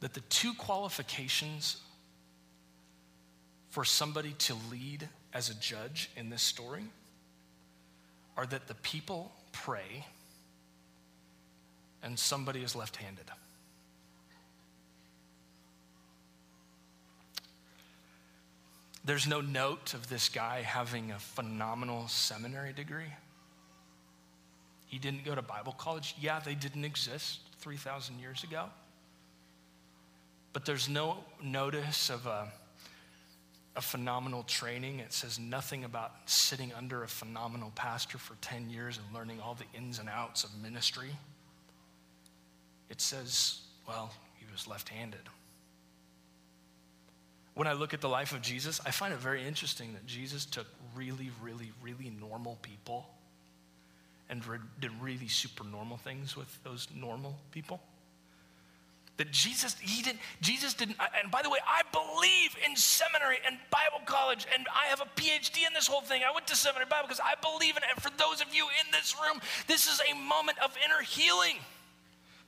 that 0.00 0.14
the 0.14 0.22
two 0.22 0.52
qualifications 0.54 1.76
for 3.70 3.84
somebody 3.84 4.32
to 4.32 4.56
lead 4.68 5.08
as 5.32 5.48
a 5.48 5.54
judge 5.54 6.10
in 6.16 6.28
this 6.28 6.42
story 6.42 6.86
are 8.36 8.46
that 8.46 8.66
the 8.66 8.74
people 8.74 9.30
pray 9.52 10.04
and 12.02 12.18
somebody 12.18 12.62
is 12.62 12.74
left 12.74 12.96
handed. 12.96 13.26
There's 19.04 19.26
no 19.26 19.40
note 19.40 19.94
of 19.94 20.10
this 20.10 20.28
guy 20.28 20.60
having 20.60 21.12
a 21.12 21.18
phenomenal 21.18 22.08
seminary 22.08 22.74
degree. 22.74 23.14
He 24.84 24.98
didn't 24.98 25.24
go 25.24 25.34
to 25.34 25.40
Bible 25.40 25.72
college. 25.72 26.14
Yeah, 26.20 26.40
they 26.40 26.54
didn't 26.54 26.84
exist 26.84 27.40
3,000 27.60 28.18
years 28.18 28.44
ago. 28.44 28.66
But 30.52 30.66
there's 30.66 30.88
no 30.88 31.18
notice 31.42 32.10
of 32.10 32.26
a, 32.26 32.48
a 33.76 33.80
phenomenal 33.80 34.42
training. 34.42 34.98
It 35.00 35.12
says 35.12 35.38
nothing 35.38 35.84
about 35.84 36.12
sitting 36.26 36.72
under 36.76 37.02
a 37.02 37.08
phenomenal 37.08 37.72
pastor 37.74 38.18
for 38.18 38.34
10 38.42 38.68
years 38.68 38.98
and 38.98 39.14
learning 39.14 39.40
all 39.40 39.54
the 39.54 39.78
ins 39.78 39.98
and 39.98 40.08
outs 40.08 40.44
of 40.44 40.50
ministry. 40.62 41.10
It 42.90 43.00
says, 43.00 43.60
well, 43.86 44.12
he 44.36 44.46
was 44.52 44.66
left 44.66 44.88
handed 44.88 45.28
when 47.58 47.66
I 47.66 47.72
look 47.72 47.92
at 47.92 48.00
the 48.00 48.08
life 48.08 48.32
of 48.32 48.40
Jesus, 48.40 48.80
I 48.86 48.92
find 48.92 49.12
it 49.12 49.18
very 49.18 49.44
interesting 49.44 49.92
that 49.94 50.06
Jesus 50.06 50.44
took 50.44 50.68
really, 50.94 51.32
really, 51.42 51.72
really 51.82 52.12
normal 52.20 52.56
people 52.62 53.08
and 54.30 54.44
did 54.80 54.92
really 55.00 55.26
super 55.26 55.64
normal 55.64 55.96
things 55.96 56.36
with 56.36 56.46
those 56.62 56.86
normal 56.94 57.36
people. 57.50 57.80
That 59.16 59.32
Jesus, 59.32 59.76
he 59.80 60.04
didn't, 60.04 60.20
Jesus 60.40 60.72
didn't, 60.72 60.98
and 61.20 61.32
by 61.32 61.42
the 61.42 61.50
way, 61.50 61.58
I 61.66 61.82
believe 61.90 62.54
in 62.64 62.76
seminary 62.76 63.38
and 63.44 63.58
Bible 63.72 64.06
college, 64.06 64.46
and 64.56 64.64
I 64.72 64.86
have 64.86 65.00
a 65.00 65.20
PhD 65.20 65.66
in 65.66 65.74
this 65.74 65.88
whole 65.88 66.02
thing. 66.02 66.22
I 66.22 66.32
went 66.32 66.46
to 66.46 66.54
seminary 66.54 66.86
Bible 66.88 67.08
because 67.08 67.20
I 67.20 67.34
believe 67.42 67.76
in 67.76 67.82
it. 67.82 67.88
And 67.92 68.00
for 68.00 68.16
those 68.16 68.40
of 68.40 68.54
you 68.54 68.68
in 68.86 68.92
this 68.92 69.16
room, 69.20 69.40
this 69.66 69.88
is 69.88 70.00
a 70.08 70.14
moment 70.14 70.58
of 70.62 70.76
inner 70.84 71.02
healing 71.02 71.56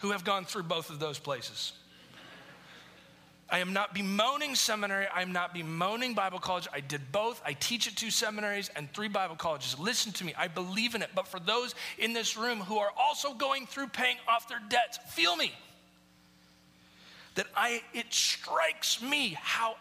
who 0.00 0.10
have 0.10 0.24
gone 0.24 0.44
through 0.44 0.64
both 0.64 0.90
of 0.90 0.98
those 0.98 1.18
places. 1.18 1.72
I 3.50 3.58
am 3.58 3.72
not 3.72 3.94
bemoaning 3.94 4.54
seminary. 4.54 5.06
I 5.12 5.22
am 5.22 5.32
not 5.32 5.52
bemoaning 5.52 6.14
Bible 6.14 6.38
college. 6.38 6.68
I 6.72 6.80
did 6.80 7.00
both. 7.10 7.42
I 7.44 7.52
teach 7.54 7.88
at 7.88 7.96
two 7.96 8.10
seminaries 8.10 8.70
and 8.76 8.92
three 8.92 9.08
Bible 9.08 9.34
colleges. 9.34 9.76
Listen 9.78 10.12
to 10.12 10.24
me. 10.24 10.32
I 10.38 10.46
believe 10.46 10.94
in 10.94 11.02
it. 11.02 11.10
But 11.14 11.26
for 11.26 11.40
those 11.40 11.74
in 11.98 12.12
this 12.12 12.36
room 12.36 12.60
who 12.60 12.78
are 12.78 12.92
also 12.96 13.34
going 13.34 13.66
through 13.66 13.88
paying 13.88 14.18
off 14.28 14.48
their 14.48 14.62
debts, 14.68 14.98
feel 15.08 15.36
me. 15.36 15.52
That 17.34 17.46
I, 17.56 17.82
it 17.92 18.06
strikes 18.10 19.02
me 19.02 19.36
how 19.40 19.74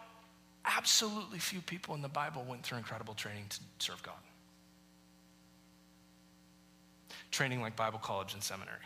absolutely 0.65 1.37
few 1.37 1.61
people 1.61 1.93
in 1.93 2.01
the 2.01 2.09
Bible 2.09 2.43
went 2.47 2.63
through 2.63 2.79
incredible 2.79 3.13
training 3.13 3.45
to 3.49 3.59
serve 3.77 4.01
God. 4.01 4.15
Training 7.29 7.61
like 7.61 7.75
Bible 7.75 7.99
college 7.99 8.33
and 8.33 8.41
seminary. 8.41 8.77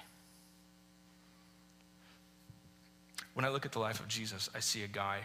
When 3.34 3.46
I 3.46 3.50
look 3.50 3.66
at 3.66 3.72
the 3.72 3.80
life 3.80 4.00
of 4.00 4.08
Jesus, 4.08 4.50
I 4.54 4.60
see 4.60 4.84
a 4.84 4.88
guy 4.88 5.20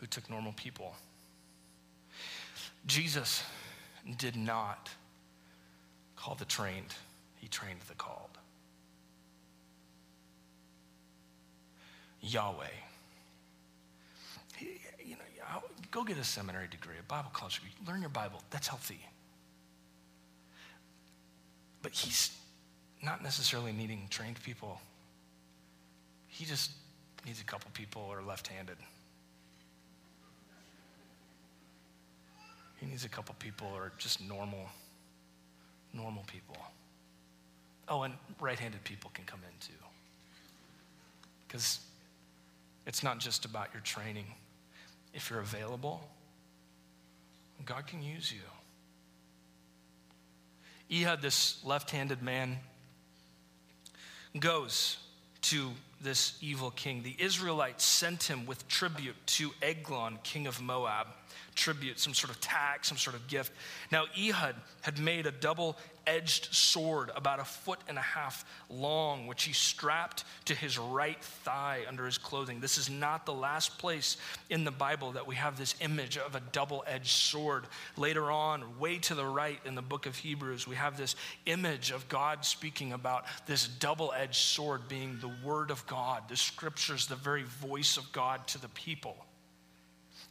who 0.00 0.06
took 0.06 0.28
normal 0.30 0.52
people. 0.52 0.94
Jesus 2.86 3.42
did 4.16 4.36
not 4.36 4.88
call 6.16 6.34
the 6.34 6.44
trained, 6.44 6.94
he 7.36 7.48
trained 7.48 7.80
the 7.88 7.94
called. 7.94 8.30
Yahweh. 12.20 12.66
You 14.60 15.16
know, 15.16 15.62
go 15.90 16.02
get 16.02 16.18
a 16.18 16.24
seminary 16.24 16.66
degree, 16.68 16.94
a 16.98 17.02
Bible 17.04 17.30
college 17.32 17.56
degree, 17.56 17.70
learn 17.86 18.00
your 18.00 18.10
Bible. 18.10 18.42
That's 18.50 18.66
healthy. 18.66 19.00
But 21.82 21.92
he's 21.92 22.36
not 23.02 23.22
necessarily 23.22 23.72
needing 23.72 24.08
trained 24.10 24.42
people 24.42 24.80
he 26.28 26.44
just 26.44 26.70
needs 27.26 27.40
a 27.40 27.44
couple 27.44 27.70
people 27.74 28.04
who 28.06 28.12
are 28.12 28.22
left 28.22 28.46
handed. 28.46 28.76
He 32.76 32.86
needs 32.86 33.04
a 33.04 33.08
couple 33.08 33.34
people 33.38 33.68
who 33.68 33.76
are 33.76 33.92
just 33.98 34.20
normal, 34.20 34.68
normal 35.92 36.22
people. 36.26 36.56
Oh, 37.88 38.02
and 38.02 38.14
right 38.40 38.58
handed 38.58 38.84
people 38.84 39.10
can 39.14 39.24
come 39.24 39.40
in 39.40 39.66
too. 39.66 39.72
Because 41.46 41.80
it's 42.86 43.02
not 43.02 43.18
just 43.18 43.44
about 43.44 43.68
your 43.72 43.82
training. 43.82 44.26
If 45.12 45.30
you're 45.30 45.40
available, 45.40 46.06
God 47.64 47.86
can 47.86 48.02
use 48.02 48.32
you. 48.32 48.40
Ehud, 50.90 51.20
this 51.20 51.62
left 51.64 51.90
handed 51.90 52.22
man, 52.22 52.58
goes 54.38 54.98
to 55.48 55.70
this 56.00 56.36
evil 56.42 56.70
king. 56.70 57.02
The 57.02 57.16
Israelites 57.18 57.82
sent 57.84 58.24
him 58.24 58.44
with 58.44 58.68
tribute 58.68 59.16
to 59.26 59.50
Eglon, 59.62 60.18
king 60.22 60.46
of 60.46 60.60
Moab. 60.60 61.06
Tribute, 61.58 61.98
some 61.98 62.14
sort 62.14 62.30
of 62.30 62.40
tax, 62.40 62.88
some 62.88 62.96
sort 62.96 63.16
of 63.16 63.26
gift. 63.26 63.52
Now, 63.90 64.04
Ehud 64.16 64.54
had 64.82 64.98
made 65.00 65.26
a 65.26 65.32
double 65.32 65.76
edged 66.06 66.54
sword 66.54 67.10
about 67.16 67.40
a 67.40 67.44
foot 67.44 67.80
and 67.88 67.98
a 67.98 68.02
half 68.02 68.44
long, 68.70 69.26
which 69.26 69.42
he 69.42 69.52
strapped 69.52 70.24
to 70.44 70.54
his 70.54 70.78
right 70.78 71.20
thigh 71.22 71.82
under 71.88 72.06
his 72.06 72.16
clothing. 72.16 72.60
This 72.60 72.78
is 72.78 72.88
not 72.88 73.26
the 73.26 73.34
last 73.34 73.76
place 73.76 74.16
in 74.50 74.62
the 74.62 74.70
Bible 74.70 75.12
that 75.12 75.26
we 75.26 75.34
have 75.34 75.58
this 75.58 75.74
image 75.80 76.16
of 76.16 76.36
a 76.36 76.40
double 76.52 76.84
edged 76.86 77.10
sword. 77.10 77.64
Later 77.96 78.30
on, 78.30 78.78
way 78.78 78.98
to 78.98 79.16
the 79.16 79.26
right 79.26 79.58
in 79.64 79.74
the 79.74 79.82
book 79.82 80.06
of 80.06 80.16
Hebrews, 80.16 80.68
we 80.68 80.76
have 80.76 80.96
this 80.96 81.16
image 81.46 81.90
of 81.90 82.08
God 82.08 82.44
speaking 82.44 82.92
about 82.92 83.24
this 83.46 83.66
double 83.66 84.12
edged 84.16 84.36
sword 84.36 84.88
being 84.88 85.18
the 85.20 85.32
word 85.44 85.72
of 85.72 85.84
God, 85.88 86.22
the 86.28 86.36
scriptures, 86.36 87.08
the 87.08 87.16
very 87.16 87.42
voice 87.42 87.96
of 87.96 88.10
God 88.12 88.46
to 88.46 88.60
the 88.60 88.68
people. 88.68 89.16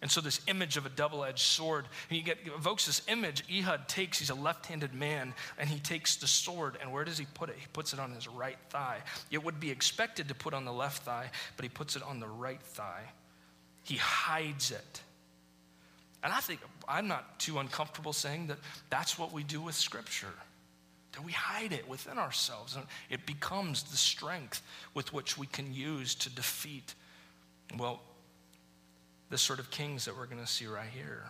And 0.02 0.12
so, 0.12 0.22
this 0.22 0.42
image 0.48 0.78
of 0.78 0.86
a 0.86 0.90
double 0.90 1.24
edged 1.24 1.40
sword, 1.40 1.86
he 2.08 2.22
get, 2.22 2.38
evokes 2.46 2.86
this 2.86 3.02
image. 3.08 3.44
Ehud 3.52 3.88
takes, 3.88 4.20
he's 4.20 4.30
a 4.30 4.36
left 4.36 4.68
handed 4.68 4.94
man, 4.94 5.34
and 5.58 5.68
he 5.68 5.80
takes 5.80 6.18
the 6.18 6.28
sword, 6.28 6.78
and 6.80 6.94
where 6.94 7.04
does 7.04 7.18
he 7.18 7.26
put 7.34 7.50
it? 7.50 7.56
He 7.58 7.66
puts 7.74 7.94
it 7.94 8.00
on 8.00 8.12
his 8.12 8.28
right 8.28 8.60
thigh. 8.70 9.00
It 9.32 9.44
would 9.44 9.60
be 9.60 9.72
expected 9.72 10.28
to 10.28 10.36
put 10.36 10.54
on 10.54 10.66
the 10.66 10.74
left 10.74 11.04
thigh, 11.04 11.32
but 11.56 11.64
he 11.64 11.70
puts 11.70 11.96
it 11.96 12.04
on 12.04 12.20
the 12.20 12.28
right 12.28 12.62
thigh. 12.62 13.06
He 13.84 13.96
hides 13.96 14.70
it. 14.70 15.02
And 16.24 16.32
I 16.32 16.42
think 16.42 16.60
I'm 16.88 17.08
not 17.08 17.40
too 17.40 17.58
uncomfortable 17.58 18.14
saying 18.14 18.48
that 18.48 18.58
that's 18.92 19.18
what 19.18 19.34
we 19.34 19.44
do 19.44 19.62
with 19.62 19.76
Scripture. 19.76 20.34
That 21.14 21.24
we 21.24 21.32
hide 21.32 21.74
it 21.74 21.88
within 21.90 22.20
ourselves, 22.20 22.76
and 22.76 22.86
it 23.10 23.26
becomes 23.26 23.82
the 23.84 23.98
strength 23.98 24.62
with 24.94 25.12
which 25.12 25.40
we 25.40 25.48
can 25.48 25.74
use 25.74 26.14
to 26.16 26.30
defeat, 26.30 26.94
well, 27.80 28.02
the 29.30 29.38
sort 29.38 29.60
of 29.60 29.70
kings 29.70 30.06
that 30.06 30.18
we're 30.18 30.26
going 30.26 30.42
to 30.42 30.48
see 30.48 30.66
right 30.66 30.90
here. 30.94 31.24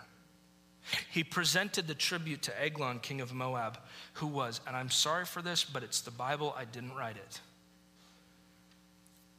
He 1.11 1.23
presented 1.23 1.87
the 1.87 1.95
tribute 1.95 2.43
to 2.43 2.61
Eglon, 2.61 2.99
king 2.99 3.19
of 3.19 3.33
Moab, 3.33 3.77
who 4.13 4.27
was, 4.27 4.61
and 4.65 4.75
I'm 4.75 4.89
sorry 4.89 5.25
for 5.25 5.41
this, 5.41 5.63
but 5.63 5.83
it's 5.83 6.01
the 6.01 6.11
Bible, 6.11 6.55
I 6.57 6.65
didn't 6.65 6.95
write 6.95 7.17
it, 7.17 7.41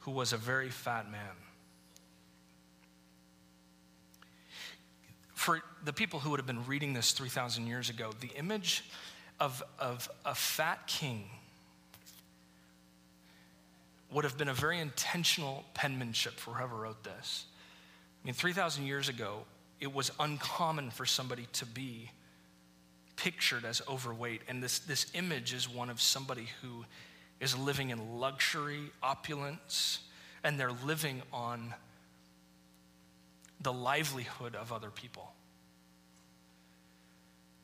who 0.00 0.10
was 0.10 0.32
a 0.32 0.36
very 0.36 0.68
fat 0.68 1.10
man. 1.10 1.20
For 5.34 5.62
the 5.84 5.92
people 5.92 6.20
who 6.20 6.30
would 6.30 6.40
have 6.40 6.46
been 6.46 6.66
reading 6.66 6.92
this 6.92 7.12
3,000 7.12 7.66
years 7.66 7.88
ago, 7.88 8.10
the 8.20 8.30
image 8.36 8.84
of, 9.40 9.62
of 9.78 10.10
a 10.26 10.34
fat 10.34 10.86
king 10.86 11.24
would 14.10 14.24
have 14.24 14.36
been 14.36 14.48
a 14.48 14.54
very 14.54 14.80
intentional 14.80 15.64
penmanship 15.74 16.34
for 16.34 16.52
whoever 16.52 16.76
wrote 16.76 17.04
this. 17.04 17.46
I 18.22 18.26
mean, 18.26 18.34
3,000 18.34 18.86
years 18.86 19.08
ago, 19.08 19.44
it 19.80 19.92
was 19.92 20.10
uncommon 20.18 20.90
for 20.90 21.06
somebody 21.06 21.46
to 21.54 21.66
be 21.66 22.10
pictured 23.16 23.64
as 23.64 23.82
overweight. 23.88 24.42
And 24.48 24.62
this, 24.62 24.78
this 24.80 25.06
image 25.14 25.52
is 25.52 25.68
one 25.68 25.90
of 25.90 26.00
somebody 26.00 26.48
who 26.62 26.84
is 27.40 27.56
living 27.56 27.90
in 27.90 28.18
luxury, 28.18 28.90
opulence, 29.02 30.00
and 30.42 30.58
they're 30.58 30.72
living 30.72 31.22
on 31.32 31.74
the 33.60 33.72
livelihood 33.72 34.54
of 34.54 34.72
other 34.72 34.90
people. 34.90 35.32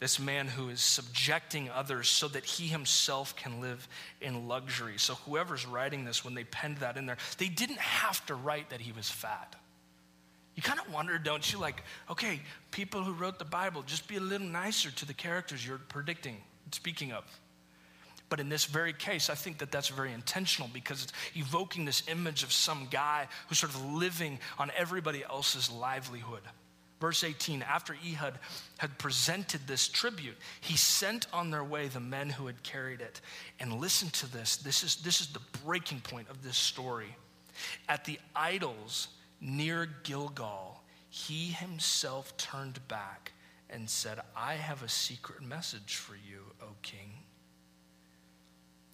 This 0.01 0.19
man 0.19 0.49
who 0.49 0.69
is 0.69 0.81
subjecting 0.81 1.71
others 1.71 2.09
so 2.09 2.29
that 2.29 2.45
he 2.45 2.67
himself 2.67 3.37
can 3.37 3.61
live 3.61 3.89
in 4.21 4.49
luxury. 4.49 4.99
So, 4.99 5.15
whoever's 5.15 5.65
writing 5.65 6.05
this, 6.05 6.25
when 6.25 6.35
they 6.35 6.45
penned 6.45 6.79
that 6.79 6.97
in 6.97 7.07
there, 7.07 7.17
they 7.39 7.49
didn't 7.49 7.79
have 7.79 8.25
to 8.27 8.35
write 8.35 8.71
that 8.71 8.81
he 8.81 8.93
was 8.93 9.09
fat. 9.09 9.57
You 10.55 10.63
kind 10.63 10.79
of 10.79 10.93
wonder, 10.93 11.19
don't 11.19 11.53
you? 11.53 11.59
Like, 11.59 11.83
okay, 12.11 12.41
people 12.71 13.03
who 13.03 13.13
wrote 13.13 13.39
the 13.39 13.45
Bible, 13.45 13.83
just 13.83 14.07
be 14.07 14.17
a 14.17 14.21
little 14.21 14.47
nicer 14.47 14.91
to 14.93 15.07
the 15.07 15.15
characters 15.15 15.67
you're 15.67 15.79
predicting, 15.79 16.37
speaking 16.71 17.13
of. 17.13 17.25
But 18.29 18.41
in 18.41 18.49
this 18.49 18.65
very 18.65 18.93
case, 18.93 19.31
I 19.31 19.35
think 19.35 19.59
that 19.59 19.71
that's 19.71 19.89
very 19.89 20.13
intentional 20.13 20.71
because 20.73 21.05
it's 21.05 21.13
evoking 21.35 21.85
this 21.85 22.03
image 22.09 22.43
of 22.43 22.53
some 22.53 22.89
guy 22.91 23.29
who's 23.49 23.59
sort 23.59 23.73
of 23.75 23.85
living 23.93 24.39
on 24.59 24.71
everybody 24.77 25.23
else's 25.25 25.71
livelihood. 25.71 26.41
Verse 27.01 27.23
18 27.23 27.63
After 27.63 27.95
Ehud 27.95 28.39
had 28.79 28.99
presented 28.99 29.67
this 29.67 29.89
tribute, 29.89 30.37
he 30.61 30.77
sent 30.77 31.27
on 31.33 31.51
their 31.51 31.65
way 31.65 31.89
the 31.89 32.01
men 32.01 32.31
who 32.31 32.47
had 32.47 32.63
carried 32.63 33.01
it. 33.01 33.21
And 33.61 33.75
listen 33.75 34.09
to 34.11 34.33
this 34.33 34.57
this 34.57 34.83
is, 34.83 34.97
this 34.97 35.21
is 35.21 35.27
the 35.29 35.43
breaking 35.65 36.01
point 36.01 36.31
of 36.31 36.43
this 36.43 36.57
story. 36.57 37.15
At 37.89 38.05
the 38.05 38.19
idols 38.35 39.09
near 39.45 39.87
Gilgal, 40.03 40.81
he 41.11 41.49
himself 41.49 42.37
turned 42.37 42.87
back 42.89 43.33
and 43.71 43.89
said, 43.89 44.21
I 44.37 44.55
have 44.55 44.83
a 44.83 44.89
secret 44.89 45.43
message 45.43 45.97
for 45.97 46.15
you, 46.15 46.45
O 46.63 46.69
king. 46.83 47.13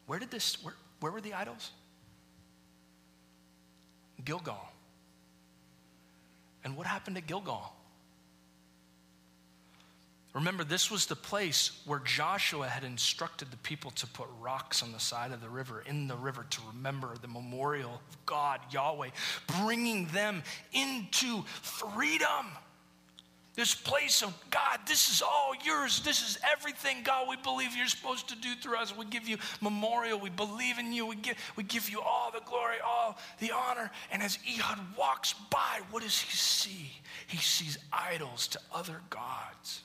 Where 0.07 0.19
did 0.19 0.31
this, 0.31 0.63
where, 0.63 0.75
where 0.99 1.13
were 1.13 1.21
the 1.21 1.35
idols? 1.35 1.71
Gilgal. 4.25 4.69
And 6.65 6.77
what 6.77 6.87
happened 6.87 7.17
at 7.17 7.27
Gilgal? 7.27 7.73
Remember, 10.33 10.63
this 10.63 10.93
was 10.93 11.07
the 11.07 11.17
place 11.17 11.73
where 11.87 11.99
Joshua 11.99 12.69
had 12.69 12.85
instructed 12.85 13.51
the 13.51 13.57
people 13.59 13.91
to 13.93 14.07
put 14.07 14.29
rocks 14.41 14.81
on 14.81 14.93
the 14.93 15.01
side 15.01 15.33
of 15.33 15.41
the 15.41 15.49
river, 15.49 15.83
in 15.87 16.07
the 16.07 16.17
river, 16.17 16.47
to 16.51 16.61
remember 16.73 17.15
the 17.21 17.27
memorial 17.27 18.01
of 18.09 18.27
God, 18.27 18.61
Yahweh, 18.71 19.09
bringing 19.61 20.07
them 20.09 20.45
into 20.73 21.43
freedom. 21.63 22.47
This 23.57 23.75
place 23.75 24.23
of 24.23 24.33
God, 24.51 24.79
this 24.87 25.11
is 25.11 25.21
all 25.21 25.53
yours. 25.65 26.01
This 26.05 26.23
is 26.23 26.39
everything, 26.49 26.99
God, 27.03 27.29
we 27.29 27.35
believe 27.35 27.77
you're 27.77 27.87
supposed 27.89 28.29
to 28.29 28.37
do 28.37 28.55
through 28.55 28.77
us. 28.77 28.97
We 28.97 29.07
give 29.07 29.29
you 29.29 29.37
memorial. 29.61 30.21
We 30.21 30.31
believe 30.31 30.79
in 30.79 30.93
you. 30.93 31.07
We 31.07 31.17
give, 31.17 31.37
we 31.57 31.65
give 31.65 31.91
you 31.91 32.01
all 32.01 32.31
the 32.31 32.41
glory, 32.47 32.77
all 32.87 33.19
the 33.41 33.51
honor. 33.51 33.91
And 34.13 34.23
as 34.23 34.39
Ehud 34.49 34.79
walks 34.97 35.35
by, 35.51 35.81
what 35.91 36.05
does 36.05 36.21
he 36.21 36.31
see? 36.37 36.93
He 37.27 37.39
sees 37.39 37.77
idols 37.93 38.47
to 38.49 38.61
other 38.73 39.01
gods 39.11 39.83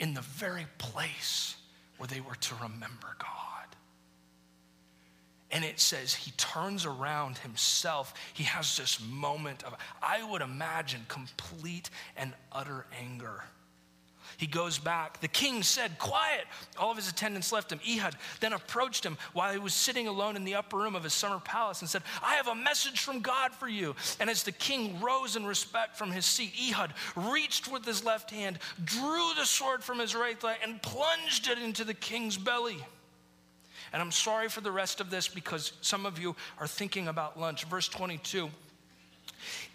in 0.00 0.14
the 0.14 0.22
very 0.22 0.66
place 0.78 1.54
where 1.98 2.08
they 2.08 2.20
were 2.20 2.34
to 2.34 2.54
remember 2.56 3.14
God. 3.18 3.76
And 5.52 5.64
it 5.64 5.78
says 5.78 6.14
he 6.14 6.30
turns 6.32 6.86
around 6.86 7.38
himself. 7.38 8.14
He 8.32 8.44
has 8.44 8.76
this 8.76 8.98
moment 9.00 9.62
of, 9.62 9.76
I 10.02 10.28
would 10.28 10.42
imagine, 10.42 11.04
complete 11.08 11.90
and 12.16 12.32
utter 12.50 12.86
anger. 12.98 13.44
He 14.36 14.46
goes 14.46 14.78
back. 14.78 15.20
The 15.20 15.28
king 15.28 15.62
said, 15.62 15.98
Quiet. 15.98 16.44
All 16.78 16.90
of 16.90 16.96
his 16.96 17.08
attendants 17.08 17.52
left 17.52 17.72
him. 17.72 17.80
Ehud 17.88 18.16
then 18.40 18.52
approached 18.52 19.04
him 19.04 19.18
while 19.32 19.52
he 19.52 19.58
was 19.58 19.74
sitting 19.74 20.06
alone 20.08 20.36
in 20.36 20.44
the 20.44 20.54
upper 20.54 20.76
room 20.76 20.94
of 20.94 21.04
his 21.04 21.12
summer 21.12 21.40
palace 21.40 21.80
and 21.80 21.90
said, 21.90 22.02
I 22.22 22.34
have 22.34 22.48
a 22.48 22.54
message 22.54 23.00
from 23.00 23.20
God 23.20 23.52
for 23.52 23.68
you. 23.68 23.94
And 24.18 24.30
as 24.30 24.42
the 24.42 24.52
king 24.52 25.00
rose 25.00 25.36
in 25.36 25.44
respect 25.44 25.96
from 25.96 26.10
his 26.10 26.26
seat, 26.26 26.52
Ehud 26.60 26.94
reached 27.16 27.70
with 27.70 27.84
his 27.84 28.04
left 28.04 28.30
hand, 28.30 28.58
drew 28.84 29.34
the 29.36 29.46
sword 29.46 29.82
from 29.82 29.98
his 29.98 30.14
right 30.14 30.38
thigh, 30.38 30.56
and 30.62 30.82
plunged 30.82 31.48
it 31.48 31.58
into 31.58 31.84
the 31.84 31.94
king's 31.94 32.36
belly. 32.36 32.78
And 33.92 34.00
I'm 34.00 34.12
sorry 34.12 34.48
for 34.48 34.60
the 34.60 34.70
rest 34.70 35.00
of 35.00 35.10
this 35.10 35.26
because 35.28 35.72
some 35.80 36.06
of 36.06 36.18
you 36.18 36.36
are 36.58 36.66
thinking 36.66 37.08
about 37.08 37.38
lunch. 37.38 37.64
Verse 37.64 37.88
22. 37.88 38.50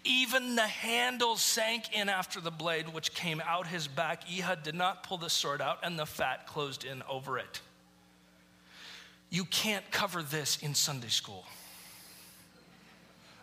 Even 0.04 0.54
the 0.54 0.62
handle 0.62 1.36
sank 1.36 1.92
in 1.92 2.08
after 2.08 2.40
the 2.40 2.50
blade, 2.50 2.88
which 2.92 3.12
came 3.14 3.42
out 3.44 3.66
his 3.66 3.88
back. 3.88 4.22
Ehud 4.30 4.62
did 4.62 4.74
not 4.74 5.02
pull 5.02 5.18
the 5.18 5.30
sword 5.30 5.60
out, 5.60 5.78
and 5.82 5.98
the 5.98 6.06
fat 6.06 6.46
closed 6.46 6.84
in 6.84 7.02
over 7.08 7.38
it. 7.38 7.60
You 9.30 9.44
can't 9.44 9.90
cover 9.90 10.22
this 10.22 10.58
in 10.62 10.74
Sunday 10.74 11.08
school. 11.08 11.44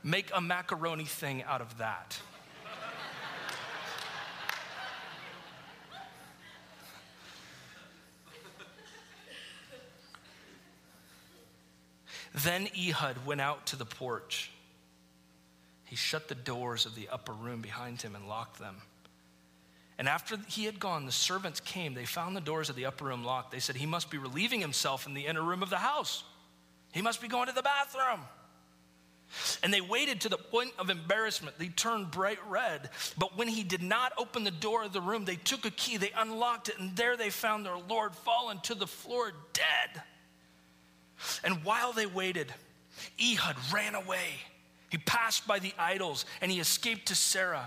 Make 0.04 0.32
a 0.34 0.42
macaroni 0.42 1.06
thing 1.06 1.44
out 1.44 1.62
of 1.62 1.78
that. 1.78 2.20
then 12.34 12.68
Ehud 12.76 13.26
went 13.26 13.42
out 13.42 13.66
to 13.68 13.76
the 13.76 13.86
porch 13.86 14.53
he 15.93 15.97
shut 15.97 16.27
the 16.27 16.34
doors 16.34 16.88
of 16.88 16.95
the 16.95 17.08
upper 17.10 17.34
room 17.34 17.62
behind 17.62 18.01
him 18.01 18.15
and 18.15 18.27
locked 18.27 18.58
them. 18.58 18.77
And 19.99 20.10
after 20.10 20.38
he 20.47 20.65
had 20.65 20.79
gone, 20.79 21.06
the 21.06 21.12
servants 21.12 21.60
came. 21.60 21.93
They 21.93 22.06
found 22.06 22.36
the 22.36 22.41
doors 22.41 22.71
of 22.71 22.75
the 22.75 22.88
upper 22.88 23.06
room 23.06 23.23
locked. 23.23 23.51
They 23.51 23.60
said, 23.60 23.75
He 23.75 23.86
must 23.86 24.10
be 24.10 24.17
relieving 24.17 24.60
himself 24.60 25.06
in 25.06 25.13
the 25.13 25.27
inner 25.27 25.43
room 25.43 25.62
of 25.62 25.69
the 25.69 25.77
house. 25.77 26.23
He 26.93 27.03
must 27.03 27.21
be 27.21 27.27
going 27.27 27.47
to 27.47 27.53
the 27.53 27.62
bathroom. 27.62 28.21
And 29.62 29.71
they 29.71 29.82
waited 29.82 30.21
to 30.21 30.29
the 30.29 30.38
point 30.38 30.71
of 30.79 30.89
embarrassment. 30.89 31.60
They 31.60 31.67
turned 31.67 32.10
bright 32.10 32.39
red. 32.49 32.89
But 33.15 33.38
when 33.38 33.47
he 33.47 33.62
did 33.62 33.84
not 33.84 34.13
open 34.17 34.43
the 34.43 34.49
door 34.49 34.82
of 34.82 34.93
the 34.93 35.01
room, 35.01 35.25
they 35.25 35.36
took 35.36 35.63
a 35.63 35.69
key, 35.69 35.97
they 35.97 36.12
unlocked 36.17 36.69
it, 36.69 36.79
and 36.79 36.95
there 36.95 37.15
they 37.15 37.29
found 37.29 37.67
their 37.67 37.77
Lord 37.77 38.15
fallen 38.15 38.60
to 38.62 38.73
the 38.73 38.88
floor 38.88 39.32
dead. 39.53 40.01
And 41.43 41.63
while 41.63 41.93
they 41.93 42.08
waited, 42.08 42.51
Ehud 43.21 43.58
ran 43.71 43.93
away 43.93 44.39
he 44.93 44.99
passed 44.99 45.47
by 45.47 45.58
the 45.58 45.73
idols 45.79 46.23
and 46.39 46.51
he 46.51 46.60
escaped 46.60 47.08
to 47.08 47.15
Seirah. 47.15 47.65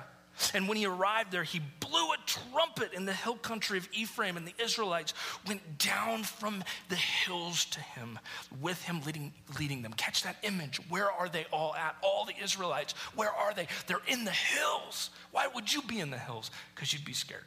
And 0.55 0.69
when 0.69 0.77
he 0.77 0.87
arrived 0.87 1.33
there, 1.33 1.43
he 1.43 1.61
blew 1.81 2.13
a 2.13 2.17
trumpet 2.25 2.93
in 2.93 3.05
the 3.05 3.13
hill 3.13 3.35
country 3.35 3.79
of 3.79 3.89
Ephraim, 3.93 4.37
and 4.37 4.47
the 4.47 4.55
Israelites 4.63 5.13
went 5.45 5.77
down 5.77 6.23
from 6.23 6.63
the 6.89 6.95
hills 6.95 7.65
to 7.65 7.81
him, 7.81 8.21
with 8.61 8.81
him 8.83 9.01
leading, 9.05 9.33
leading 9.59 9.83
them. 9.83 9.93
Catch 9.95 10.23
that 10.23 10.37
image. 10.45 10.79
Where 10.89 11.11
are 11.11 11.29
they 11.29 11.47
all 11.53 11.75
at? 11.75 11.97
All 12.01 12.27
the 12.27 12.35
Israelites. 12.41 12.93
Where 13.17 13.33
are 13.33 13.53
they? 13.55 13.67
They're 13.89 13.99
in 14.07 14.25
the 14.25 14.31
hills. 14.31 15.11
Why 15.33 15.49
would 15.53 15.73
you 15.73 15.83
be 15.83 15.99
in 15.99 16.11
the 16.11 16.19
hills? 16.19 16.53
Because 16.77 16.93
you'd 16.93 17.05
be 17.05 17.13
scared. 17.13 17.43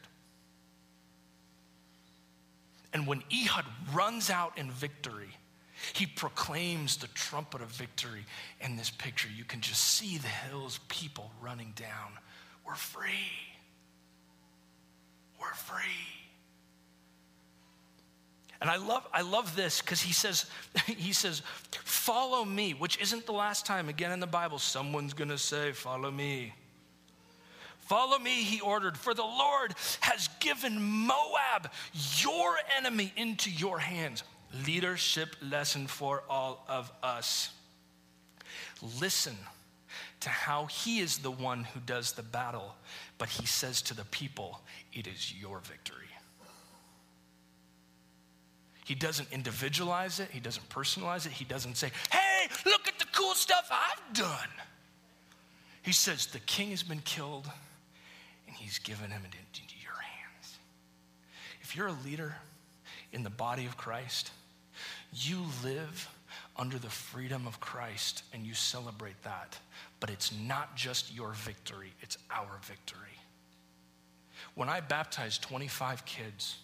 And 2.92 3.08
when 3.08 3.24
Ehud 3.32 3.64
runs 3.94 4.30
out 4.30 4.58
in 4.58 4.72
victory, 4.72 5.38
he 5.94 6.06
proclaims 6.06 6.98
the 6.98 7.08
trumpet 7.08 7.62
of 7.62 7.70
victory. 7.70 8.26
In 8.62 8.76
this 8.76 8.90
picture, 8.90 9.30
you 9.36 9.44
can 9.44 9.62
just 9.62 9.82
see 9.82 10.18
the 10.18 10.28
hills, 10.28 10.80
people 10.88 11.32
running 11.42 11.74
down. 11.76 12.12
We're 12.66 12.76
free. 12.76 13.10
We're 15.40 15.54
free. 15.54 15.84
And 18.62 18.70
I 18.70 18.76
love, 18.76 19.08
I 19.14 19.22
love 19.22 19.56
this 19.56 19.82
because 19.82 20.02
he 20.02 20.12
says, 20.12 20.46
he 20.86 21.14
says, 21.14 21.42
follow 21.72 22.44
me, 22.44 22.74
which 22.74 23.00
isn't 23.00 23.26
the 23.26 23.32
last 23.32 23.66
time 23.66 23.88
again 23.88 24.12
in 24.12 24.20
the 24.20 24.28
Bible 24.28 24.60
someone's 24.60 25.14
gonna 25.14 25.38
say, 25.38 25.72
follow 25.72 26.12
me. 26.12 26.54
Follow 27.80 28.20
me, 28.20 28.44
he 28.44 28.62
ordered, 28.62 28.96
for 28.96 29.16
the 29.16 29.24
Lord 29.24 29.74
has 30.02 30.30
given 30.40 30.80
Moab, 30.80 31.72
your 32.20 32.56
enemy, 32.78 33.12
into 33.16 33.50
your 33.50 33.80
hands 33.80 34.24
leadership 34.66 35.36
lesson 35.42 35.88
for 35.88 36.24
all 36.30 36.66
of 36.68 36.92
us. 37.04 37.50
Listen 39.00 39.38
to 40.22 40.30
how 40.30 40.66
he 40.66 41.00
is 41.00 41.20
the 41.20 41.32
one 41.32 41.64
who 41.64 41.80
does 41.86 42.14
the 42.14 42.24
battle, 42.24 42.76
but 43.18 43.30
he 43.30 43.46
says 43.46 43.82
to 43.84 43.94
the 43.94 44.06
people, 44.06 44.60
It 44.94 45.08
is 45.08 45.34
your 45.34 45.60
victory. 45.60 46.06
He 48.86 48.96
doesn't 48.96 49.32
individualize 49.32 50.20
it, 50.20 50.30
he 50.32 50.40
doesn't 50.40 50.68
personalize 50.70 51.26
it, 51.26 51.32
he 51.32 51.46
doesn't 51.46 51.78
say, 51.78 51.92
Hey, 52.12 52.48
look 52.66 52.88
at 52.88 52.98
the 52.98 53.06
cool 53.14 53.36
stuff 53.36 53.70
I've 53.72 54.14
done. 54.16 54.50
He 55.84 55.92
says, 55.92 56.26
The 56.26 56.40
king 56.40 56.72
has 56.72 56.84
been 56.84 57.02
killed, 57.02 57.50
and 58.48 58.56
he's 58.56 58.80
given 58.80 59.12
him 59.12 59.22
into 59.24 59.76
your 59.82 59.94
hands. 59.94 60.58
If 61.62 61.76
you're 61.76 61.88
a 61.88 61.96
leader 62.04 62.36
in 63.14 63.24
the 63.24 63.30
body 63.30 63.66
of 63.66 63.78
Christ, 63.78 64.32
you 65.14 65.44
live 65.64 66.10
under 66.56 66.78
the 66.78 66.90
freedom 66.90 67.48
of 67.48 67.60
Christ 67.60 68.24
and 68.34 68.46
you 68.46 68.54
celebrate 68.54 69.22
that. 69.24 69.58
But 70.00 70.10
it's 70.10 70.32
not 70.32 70.76
just 70.76 71.14
your 71.14 71.32
victory, 71.32 71.94
it's 72.02 72.18
our 72.30 72.60
victory. 72.64 72.98
When 74.56 74.70
I 74.70 74.82
baptize 74.82 75.38
25 75.38 76.06
kids 76.06 76.58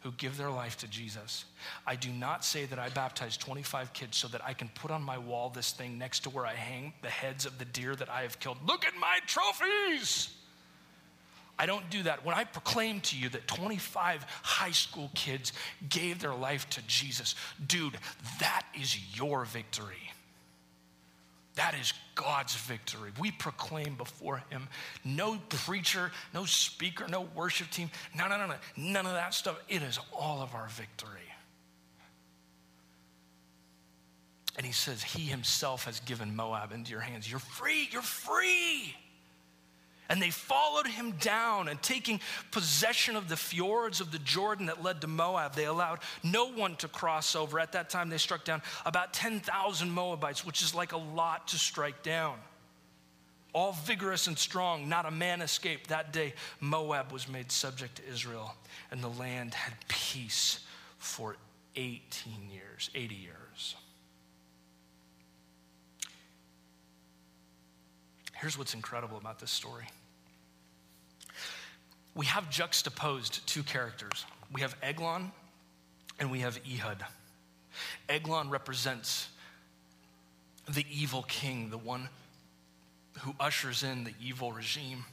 who 0.00 0.12
give 0.12 0.36
their 0.36 0.50
life 0.50 0.76
to 0.78 0.88
Jesus, 0.88 1.44
I 1.86 1.96
do 1.96 2.10
not 2.10 2.44
say 2.44 2.64
that 2.66 2.78
I 2.78 2.88
baptize 2.90 3.36
25 3.36 3.92
kids 3.92 4.16
so 4.16 4.28
that 4.28 4.44
I 4.44 4.52
can 4.52 4.68
put 4.74 4.90
on 4.90 5.02
my 5.02 5.18
wall 5.18 5.50
this 5.50 5.72
thing 5.72 5.98
next 5.98 6.20
to 6.20 6.30
where 6.30 6.46
I 6.46 6.54
hang 6.54 6.92
the 7.02 7.08
heads 7.08 7.46
of 7.46 7.58
the 7.58 7.64
deer 7.64 7.96
that 7.96 8.08
I 8.08 8.22
have 8.22 8.38
killed. 8.40 8.58
Look 8.66 8.84
at 8.84 8.94
my 9.00 9.18
trophies! 9.26 10.35
I 11.58 11.66
don't 11.66 11.88
do 11.90 12.02
that. 12.02 12.24
When 12.24 12.34
I 12.34 12.44
proclaim 12.44 13.00
to 13.02 13.16
you 13.16 13.28
that 13.30 13.46
25 13.46 14.24
high 14.42 14.72
school 14.72 15.10
kids 15.14 15.52
gave 15.88 16.18
their 16.18 16.34
life 16.34 16.68
to 16.70 16.82
Jesus, 16.86 17.34
dude, 17.66 17.96
that 18.40 18.64
is 18.78 19.16
your 19.16 19.44
victory. 19.44 20.12
That 21.54 21.74
is 21.80 21.94
God's 22.14 22.54
victory. 22.54 23.10
We 23.18 23.30
proclaim 23.30 23.94
before 23.94 24.42
Him. 24.50 24.68
No 25.04 25.38
preacher, 25.48 26.12
no 26.34 26.44
speaker, 26.44 27.06
no 27.08 27.22
worship 27.34 27.70
team, 27.70 27.90
no, 28.14 28.28
no, 28.28 28.36
no, 28.36 28.46
no, 28.46 28.54
none 28.76 29.06
of 29.06 29.12
that 29.12 29.32
stuff. 29.32 29.58
It 29.66 29.82
is 29.82 29.98
all 30.12 30.42
of 30.42 30.54
our 30.54 30.68
victory. 30.68 31.20
And 34.58 34.66
He 34.66 34.72
says, 34.72 35.02
He 35.02 35.22
Himself 35.22 35.84
has 35.84 36.00
given 36.00 36.36
Moab 36.36 36.72
into 36.72 36.90
your 36.90 37.00
hands. 37.00 37.30
You're 37.30 37.40
free, 37.40 37.88
you're 37.90 38.02
free. 38.02 38.94
And 40.08 40.22
they 40.22 40.30
followed 40.30 40.86
him 40.86 41.12
down 41.12 41.68
and 41.68 41.82
taking 41.82 42.20
possession 42.50 43.16
of 43.16 43.28
the 43.28 43.36
fjords 43.36 44.00
of 44.00 44.12
the 44.12 44.18
Jordan 44.20 44.66
that 44.66 44.82
led 44.82 45.00
to 45.00 45.06
Moab, 45.06 45.54
they 45.54 45.64
allowed 45.64 45.98
no 46.22 46.52
one 46.52 46.76
to 46.76 46.88
cross 46.88 47.34
over. 47.34 47.58
At 47.58 47.72
that 47.72 47.90
time, 47.90 48.08
they 48.08 48.18
struck 48.18 48.44
down 48.44 48.62
about 48.84 49.12
10,000 49.12 49.90
Moabites, 49.90 50.44
which 50.46 50.62
is 50.62 50.74
like 50.74 50.92
a 50.92 50.96
lot 50.96 51.48
to 51.48 51.58
strike 51.58 52.02
down. 52.02 52.36
All 53.52 53.72
vigorous 53.72 54.26
and 54.26 54.38
strong, 54.38 54.88
not 54.88 55.06
a 55.06 55.10
man 55.10 55.40
escaped. 55.40 55.88
That 55.88 56.12
day, 56.12 56.34
Moab 56.60 57.10
was 57.10 57.26
made 57.26 57.50
subject 57.50 57.96
to 57.96 58.08
Israel, 58.08 58.54
and 58.90 59.02
the 59.02 59.08
land 59.08 59.54
had 59.54 59.74
peace 59.88 60.60
for 60.98 61.36
18 61.74 62.50
years, 62.50 62.90
80 62.94 63.14
years. 63.14 63.76
Here's 68.40 68.58
what's 68.58 68.74
incredible 68.74 69.16
about 69.16 69.38
this 69.38 69.50
story 69.50 69.86
we 72.14 72.26
have 72.26 72.48
juxtaposed 72.48 73.46
two 73.46 73.62
characters 73.62 74.24
we 74.52 74.60
have 74.62 74.74
Eglon 74.82 75.32
and 76.18 76.30
we 76.30 76.40
have 76.40 76.58
Ehud. 76.66 77.04
Eglon 78.08 78.48
represents 78.48 79.28
the 80.68 80.84
evil 80.90 81.22
king, 81.24 81.70
the 81.70 81.78
one 81.78 82.08
who 83.20 83.34
ushers 83.38 83.82
in 83.82 84.04
the 84.04 84.14
evil 84.22 84.52
regime. 84.52 85.04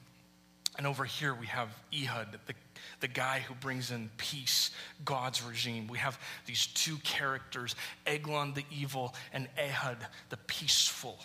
And 0.78 0.88
over 0.88 1.04
here 1.04 1.34
we 1.34 1.48
have 1.48 1.70
Ehud, 1.94 2.40
the, 2.48 2.54
the 3.02 3.08
guy 3.08 3.40
who 3.40 3.54
brings 3.56 3.92
in 3.92 4.10
peace, 4.18 4.72
God's 5.04 5.44
regime. 5.44 5.88
We 5.88 5.98
have 6.00 6.18
these 6.46 6.68
two 6.68 6.98
characters 6.98 7.76
Eglon, 8.08 8.54
the 8.54 8.66
evil, 8.72 9.14
and 9.34 9.48
Ehud, 9.58 9.98
the 10.30 10.38
peaceful. 10.38 11.20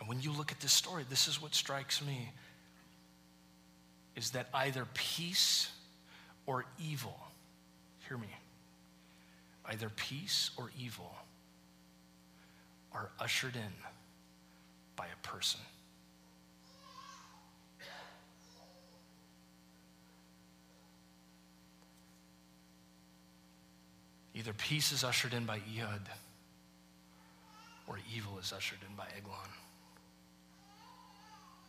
And 0.00 0.08
when 0.08 0.20
you 0.20 0.32
look 0.32 0.50
at 0.50 0.60
this 0.60 0.72
story, 0.72 1.04
this 1.08 1.28
is 1.28 1.40
what 1.40 1.54
strikes 1.54 2.04
me 2.04 2.32
is 4.16 4.30
that 4.30 4.48
either 4.52 4.86
peace 4.94 5.70
or 6.46 6.64
evil, 6.82 7.18
hear 8.08 8.16
me, 8.16 8.34
either 9.66 9.90
peace 9.90 10.50
or 10.56 10.70
evil 10.78 11.14
are 12.92 13.10
ushered 13.20 13.54
in 13.54 13.72
by 14.96 15.06
a 15.06 15.26
person. 15.26 15.60
Either 24.34 24.52
peace 24.54 24.92
is 24.92 25.04
ushered 25.04 25.34
in 25.34 25.44
by 25.44 25.60
Ehud 25.76 26.08
or 27.86 27.98
evil 28.14 28.38
is 28.38 28.52
ushered 28.52 28.78
in 28.88 28.96
by 28.96 29.04
Eglon. 29.16 29.59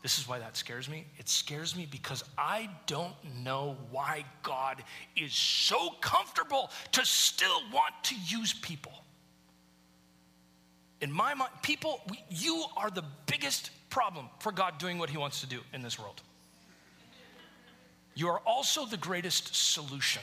This 0.02 0.18
is 0.18 0.28
why 0.28 0.40
that 0.40 0.58
scares 0.58 0.90
me. 0.90 1.06
It 1.18 1.30
scares 1.30 1.76
me 1.76 1.88
because 1.90 2.24
I 2.38 2.70
don't 2.88 3.14
know 3.44 3.78
why 3.92 4.26
God 4.42 4.84
is 5.16 5.34
so 5.34 5.92
comfortable 6.02 6.72
to 6.94 7.06
still 7.06 7.62
want 7.72 7.94
to 8.04 8.16
use 8.26 8.54
people. 8.54 8.94
In 11.02 11.12
my 11.12 11.34
mind, 11.34 11.52
people, 11.62 12.02
you 12.30 12.66
are 12.78 12.90
the 12.90 13.04
biggest 13.28 13.70
problem 13.90 14.28
for 14.40 14.52
God 14.52 14.78
doing 14.80 14.98
what 14.98 15.10
he 15.10 15.18
wants 15.18 15.42
to 15.42 15.48
do 15.48 15.60
in 15.74 15.82
this 15.82 16.00
world. 16.00 16.22
You 18.16 18.28
are 18.30 18.40
also 18.40 18.86
the 18.86 18.98
greatest 18.98 19.56
solution. 19.56 20.22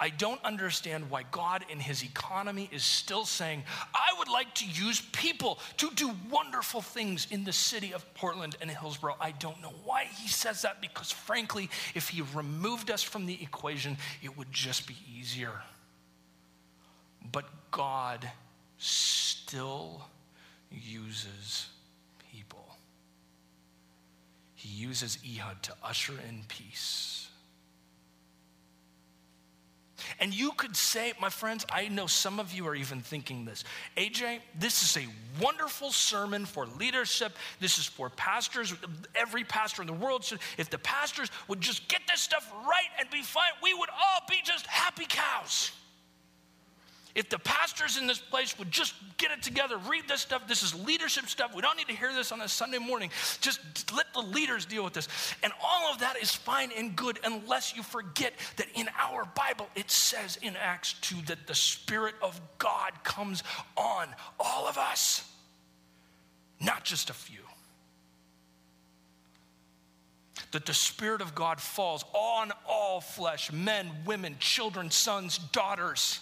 I 0.00 0.10
don't 0.10 0.42
understand 0.44 1.10
why 1.10 1.24
God 1.30 1.64
in 1.68 1.80
his 1.80 2.04
economy 2.04 2.68
is 2.72 2.84
still 2.84 3.24
saying, 3.24 3.64
I 3.92 4.16
would 4.18 4.28
like 4.28 4.54
to 4.56 4.66
use 4.66 5.00
people 5.12 5.58
to 5.78 5.90
do 5.90 6.12
wonderful 6.30 6.80
things 6.80 7.26
in 7.30 7.44
the 7.44 7.52
city 7.52 7.92
of 7.92 8.14
Portland 8.14 8.56
and 8.60 8.70
Hillsboro. 8.70 9.16
I 9.20 9.32
don't 9.32 9.60
know 9.60 9.72
why 9.84 10.04
he 10.04 10.28
says 10.28 10.62
that 10.62 10.80
because, 10.80 11.10
frankly, 11.10 11.68
if 11.94 12.08
he 12.08 12.22
removed 12.34 12.90
us 12.90 13.02
from 13.02 13.26
the 13.26 13.42
equation, 13.42 13.96
it 14.22 14.36
would 14.38 14.52
just 14.52 14.86
be 14.86 14.96
easier. 15.12 15.52
But 17.32 17.46
God 17.72 18.30
still 18.78 20.02
uses 20.70 21.68
people. 22.32 22.76
He 24.54 24.68
uses 24.68 25.18
Ehud 25.24 25.62
to 25.64 25.74
usher 25.82 26.14
in 26.28 26.42
peace. 26.46 27.27
And 30.20 30.34
you 30.34 30.52
could 30.52 30.76
say, 30.76 31.12
my 31.20 31.28
friends, 31.28 31.64
I 31.70 31.88
know 31.88 32.06
some 32.06 32.40
of 32.40 32.52
you 32.52 32.66
are 32.66 32.74
even 32.74 33.00
thinking 33.00 33.44
this. 33.44 33.64
AJ, 33.96 34.40
this 34.58 34.82
is 34.82 35.02
a 35.02 35.08
wonderful 35.42 35.90
sermon 35.90 36.44
for 36.44 36.66
leadership. 36.66 37.32
This 37.60 37.78
is 37.78 37.86
for 37.86 38.10
pastors. 38.10 38.74
Every 39.14 39.44
pastor 39.44 39.82
in 39.82 39.86
the 39.86 39.94
world 39.94 40.24
should, 40.24 40.40
if 40.56 40.70
the 40.70 40.78
pastors 40.78 41.30
would 41.48 41.60
just 41.60 41.88
get 41.88 42.00
this 42.10 42.20
stuff 42.20 42.50
right 42.52 42.88
and 42.98 43.08
be 43.10 43.22
fine, 43.22 43.52
we 43.62 43.74
would 43.74 43.90
all 43.90 44.26
be 44.28 44.36
just 44.44 44.66
happy 44.66 45.06
cows. 45.08 45.72
If 47.18 47.28
the 47.28 47.38
pastors 47.40 47.98
in 47.98 48.06
this 48.06 48.20
place 48.20 48.56
would 48.60 48.70
just 48.70 48.94
get 49.16 49.32
it 49.32 49.42
together, 49.42 49.76
read 49.76 50.04
this 50.06 50.20
stuff, 50.20 50.46
this 50.46 50.62
is 50.62 50.72
leadership 50.86 51.26
stuff. 51.26 51.52
We 51.52 51.60
don't 51.62 51.76
need 51.76 51.88
to 51.88 51.96
hear 51.96 52.14
this 52.14 52.30
on 52.30 52.40
a 52.42 52.46
Sunday 52.46 52.78
morning. 52.78 53.10
Just 53.40 53.58
let 53.92 54.06
the 54.14 54.20
leaders 54.20 54.64
deal 54.64 54.84
with 54.84 54.92
this. 54.92 55.08
And 55.42 55.52
all 55.60 55.92
of 55.92 55.98
that 55.98 56.16
is 56.22 56.32
fine 56.32 56.70
and 56.76 56.94
good 56.94 57.18
unless 57.24 57.74
you 57.74 57.82
forget 57.82 58.34
that 58.56 58.68
in 58.76 58.88
our 58.96 59.24
Bible 59.34 59.66
it 59.74 59.90
says 59.90 60.38
in 60.42 60.54
Acts 60.54 60.92
2 61.00 61.16
that 61.26 61.48
the 61.48 61.56
Spirit 61.56 62.14
of 62.22 62.40
God 62.58 62.92
comes 63.02 63.42
on 63.76 64.06
all 64.38 64.68
of 64.68 64.78
us, 64.78 65.28
not 66.60 66.84
just 66.84 67.10
a 67.10 67.14
few 67.14 67.40
that 70.52 70.64
the 70.64 70.72
Spirit 70.72 71.20
of 71.20 71.34
God 71.34 71.60
falls 71.60 72.04
on 72.14 72.52
all 72.66 73.02
flesh 73.02 73.52
men, 73.52 73.90
women, 74.06 74.36
children, 74.38 74.90
sons, 74.90 75.36
daughters 75.36 76.20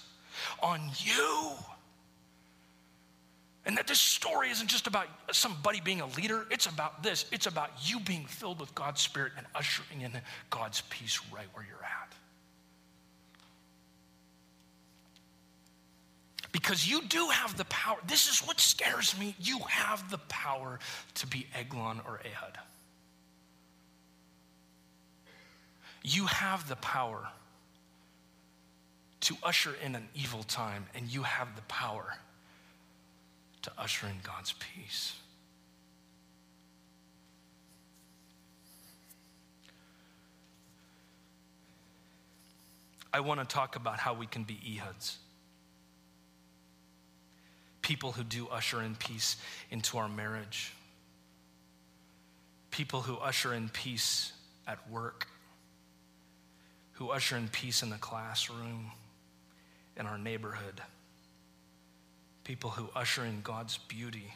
on 0.62 0.80
you. 0.98 1.52
And 3.64 3.76
that 3.76 3.88
this 3.88 3.98
story 3.98 4.50
isn't 4.50 4.68
just 4.68 4.86
about 4.86 5.08
somebody 5.32 5.80
being 5.80 6.00
a 6.00 6.06
leader, 6.06 6.46
it's 6.50 6.66
about 6.66 7.02
this. 7.02 7.24
It's 7.32 7.46
about 7.46 7.70
you 7.82 7.98
being 7.98 8.24
filled 8.26 8.60
with 8.60 8.72
God's 8.76 9.00
Spirit 9.00 9.32
and 9.36 9.46
ushering 9.56 10.02
in 10.02 10.12
God's 10.50 10.82
peace 10.82 11.20
right 11.34 11.46
where 11.52 11.66
you're 11.68 11.84
at. 11.84 12.12
Because 16.52 16.88
you 16.88 17.02
do 17.02 17.26
have 17.28 17.56
the 17.58 17.66
power. 17.66 17.98
This 18.06 18.28
is 18.30 18.46
what 18.46 18.60
scares 18.60 19.18
me. 19.18 19.34
You 19.38 19.58
have 19.68 20.10
the 20.10 20.18
power 20.28 20.78
to 21.16 21.26
be 21.26 21.46
Eglon 21.54 22.00
or 22.06 22.20
Ehud. 22.24 22.58
You 26.02 26.26
have 26.26 26.68
the 26.68 26.76
power 26.76 27.28
to 29.26 29.36
usher 29.42 29.74
in 29.84 29.96
an 29.96 30.06
evil 30.14 30.44
time, 30.44 30.86
and 30.94 31.12
you 31.12 31.24
have 31.24 31.56
the 31.56 31.62
power 31.62 32.16
to 33.60 33.72
usher 33.76 34.06
in 34.06 34.14
God's 34.22 34.52
peace. 34.52 35.16
I 43.12 43.18
want 43.18 43.40
to 43.40 43.46
talk 43.46 43.74
about 43.74 43.98
how 43.98 44.14
we 44.14 44.26
can 44.26 44.44
be 44.44 44.54
Ehuds. 44.54 45.16
People 47.82 48.12
who 48.12 48.22
do 48.22 48.46
usher 48.46 48.80
in 48.80 48.94
peace 48.94 49.38
into 49.72 49.98
our 49.98 50.08
marriage. 50.08 50.72
People 52.70 53.00
who 53.00 53.16
usher 53.16 53.52
in 53.52 53.70
peace 53.70 54.32
at 54.68 54.88
work. 54.88 55.26
Who 56.92 57.10
usher 57.10 57.36
in 57.36 57.48
peace 57.48 57.82
in 57.82 57.90
the 57.90 57.96
classroom 57.96 58.92
in 59.96 60.06
our 60.06 60.18
neighborhood. 60.18 60.80
people 62.46 62.70
who 62.70 62.88
usher 62.94 63.24
in 63.24 63.40
God's 63.42 63.76
beauty 63.76 64.32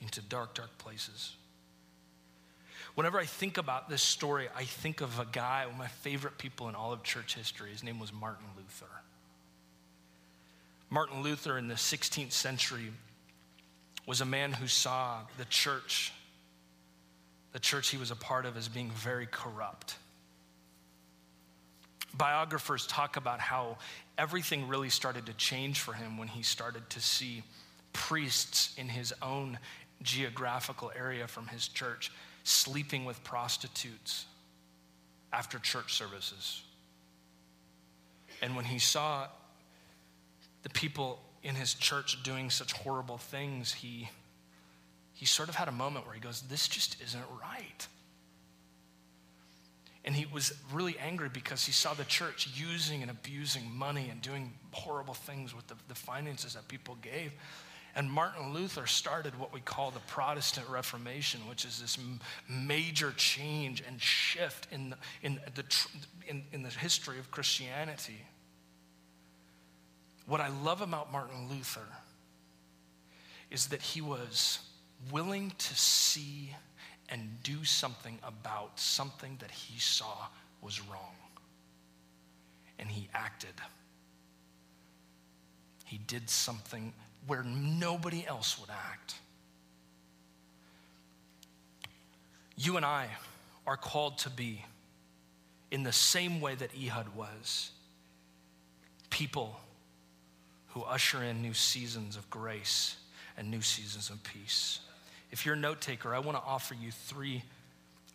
into 0.00 0.22
dark, 0.22 0.54
dark 0.54 0.78
places. 0.78 1.34
Whenever 2.94 3.18
I 3.18 3.24
think 3.24 3.58
about 3.58 3.88
this 3.88 4.02
story, 4.02 4.48
I 4.56 4.64
think 4.64 5.00
of 5.00 5.18
a 5.18 5.24
guy, 5.24 5.64
one 5.64 5.74
of 5.74 5.78
my 5.78 5.88
favorite 5.88 6.38
people 6.38 6.68
in 6.68 6.76
all 6.76 6.92
of 6.92 7.02
church 7.02 7.34
history. 7.34 7.70
His 7.70 7.82
name 7.82 7.98
was 7.98 8.12
Martin 8.12 8.46
Luther. 8.56 8.86
Martin 10.90 11.22
Luther 11.22 11.58
in 11.58 11.66
the 11.66 11.74
16th 11.74 12.32
century 12.32 12.92
was 14.06 14.20
a 14.20 14.26
man 14.26 14.52
who 14.52 14.68
saw 14.68 15.22
the 15.38 15.44
church, 15.46 16.12
the 17.52 17.58
church 17.58 17.88
he 17.88 17.96
was 17.96 18.12
a 18.12 18.16
part 18.16 18.46
of, 18.46 18.56
as 18.56 18.68
being 18.68 18.90
very 18.90 19.26
corrupt. 19.26 19.96
Biographers 22.14 22.86
talk 22.86 23.16
about 23.16 23.40
how 23.40 23.78
everything 24.18 24.68
really 24.68 24.90
started 24.90 25.26
to 25.26 25.32
change 25.34 25.80
for 25.80 25.92
him 25.92 26.18
when 26.18 26.28
he 26.28 26.42
started 26.42 26.88
to 26.90 27.00
see 27.00 27.42
priests 27.92 28.74
in 28.76 28.88
his 28.88 29.12
own 29.22 29.58
geographical 30.02 30.90
area 30.96 31.26
from 31.26 31.46
his 31.46 31.68
church 31.68 32.10
sleeping 32.44 33.04
with 33.04 33.22
prostitutes 33.24 34.26
after 35.32 35.58
church 35.58 35.94
services. 35.94 36.62
And 38.40 38.56
when 38.56 38.64
he 38.64 38.78
saw 38.78 39.28
the 40.62 40.70
people 40.70 41.20
in 41.42 41.54
his 41.54 41.74
church 41.74 42.22
doing 42.22 42.50
such 42.50 42.72
horrible 42.72 43.18
things, 43.18 43.72
he, 43.72 44.08
he 45.14 45.26
sort 45.26 45.48
of 45.48 45.54
had 45.54 45.68
a 45.68 45.72
moment 45.72 46.06
where 46.06 46.14
he 46.14 46.20
goes, 46.20 46.42
This 46.42 46.68
just 46.68 47.00
isn't 47.02 47.24
right. 47.40 47.86
And 50.04 50.16
he 50.16 50.26
was 50.26 50.52
really 50.72 50.98
angry 50.98 51.28
because 51.28 51.64
he 51.64 51.72
saw 51.72 51.94
the 51.94 52.04
church 52.04 52.48
using 52.54 53.02
and 53.02 53.10
abusing 53.10 53.70
money 53.72 54.08
and 54.10 54.20
doing 54.20 54.52
horrible 54.72 55.14
things 55.14 55.54
with 55.54 55.66
the, 55.68 55.76
the 55.86 55.94
finances 55.94 56.54
that 56.54 56.66
people 56.66 56.96
gave. 57.02 57.32
And 57.94 58.10
Martin 58.10 58.52
Luther 58.52 58.86
started 58.86 59.38
what 59.38 59.52
we 59.52 59.60
call 59.60 59.90
the 59.90 60.00
Protestant 60.00 60.66
Reformation, 60.68 61.40
which 61.48 61.64
is 61.64 61.80
this 61.80 61.98
major 62.48 63.12
change 63.16 63.82
and 63.86 64.00
shift 64.00 64.66
in 64.72 64.90
the, 64.90 64.96
in 65.22 65.38
the, 65.54 65.64
in, 66.26 66.42
in 66.52 66.62
the 66.62 66.70
history 66.70 67.18
of 67.18 67.30
Christianity. 67.30 68.22
What 70.26 70.40
I 70.40 70.48
love 70.48 70.80
about 70.80 71.12
Martin 71.12 71.48
Luther 71.50 71.86
is 73.50 73.66
that 73.68 73.82
he 73.82 74.00
was 74.00 74.60
willing 75.10 75.52
to 75.58 75.74
see 75.74 76.54
and 77.12 77.42
do 77.42 77.62
something 77.62 78.18
about 78.24 78.80
something 78.80 79.36
that 79.40 79.50
he 79.50 79.78
saw 79.78 80.26
was 80.62 80.80
wrong. 80.80 81.14
And 82.78 82.88
he 82.88 83.08
acted. 83.12 83.52
He 85.84 85.98
did 85.98 86.30
something 86.30 86.94
where 87.26 87.42
nobody 87.42 88.26
else 88.26 88.58
would 88.58 88.70
act. 88.70 89.16
You 92.56 92.78
and 92.78 92.86
I 92.86 93.08
are 93.66 93.76
called 93.76 94.16
to 94.18 94.30
be, 94.30 94.64
in 95.70 95.82
the 95.82 95.92
same 95.92 96.40
way 96.40 96.54
that 96.54 96.70
Ehud 96.74 97.14
was, 97.14 97.72
people 99.10 99.60
who 100.68 100.82
usher 100.82 101.22
in 101.22 101.42
new 101.42 101.52
seasons 101.52 102.16
of 102.16 102.28
grace 102.30 102.96
and 103.36 103.50
new 103.50 103.60
seasons 103.60 104.08
of 104.08 104.22
peace. 104.24 104.80
If 105.32 105.46
you're 105.46 105.54
a 105.54 105.58
note 105.58 105.80
taker, 105.80 106.14
I 106.14 106.18
want 106.18 106.36
to 106.36 106.44
offer 106.44 106.74
you 106.74 106.90
three 106.92 107.42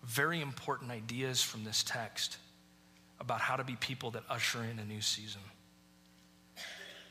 very 0.06 0.40
important 0.40 0.92
ideas 0.92 1.42
from 1.42 1.64
this 1.64 1.84
text 1.84 2.38
about 3.20 3.42
how 3.42 3.56
to 3.56 3.64
be 3.64 3.76
people 3.76 4.12
that 4.12 4.24
usher 4.30 4.64
in 4.64 4.78
a 4.78 4.86
new 4.86 5.02
season. 5.02 5.42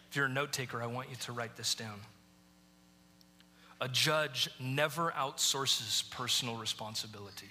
If 0.09 0.17
you're 0.17 0.27
a 0.27 0.31
note 0.31 0.53
taker, 0.53 0.81
I 0.81 0.87
want 0.87 1.11
you 1.11 1.17
to 1.17 1.33
write 1.33 1.57
this 1.57 1.75
down. 1.75 2.01
A 3.81 3.89
judge 3.89 4.49
never 4.61 5.11
outsources 5.11 6.09
personal 6.11 6.57
responsibility. 6.57 7.51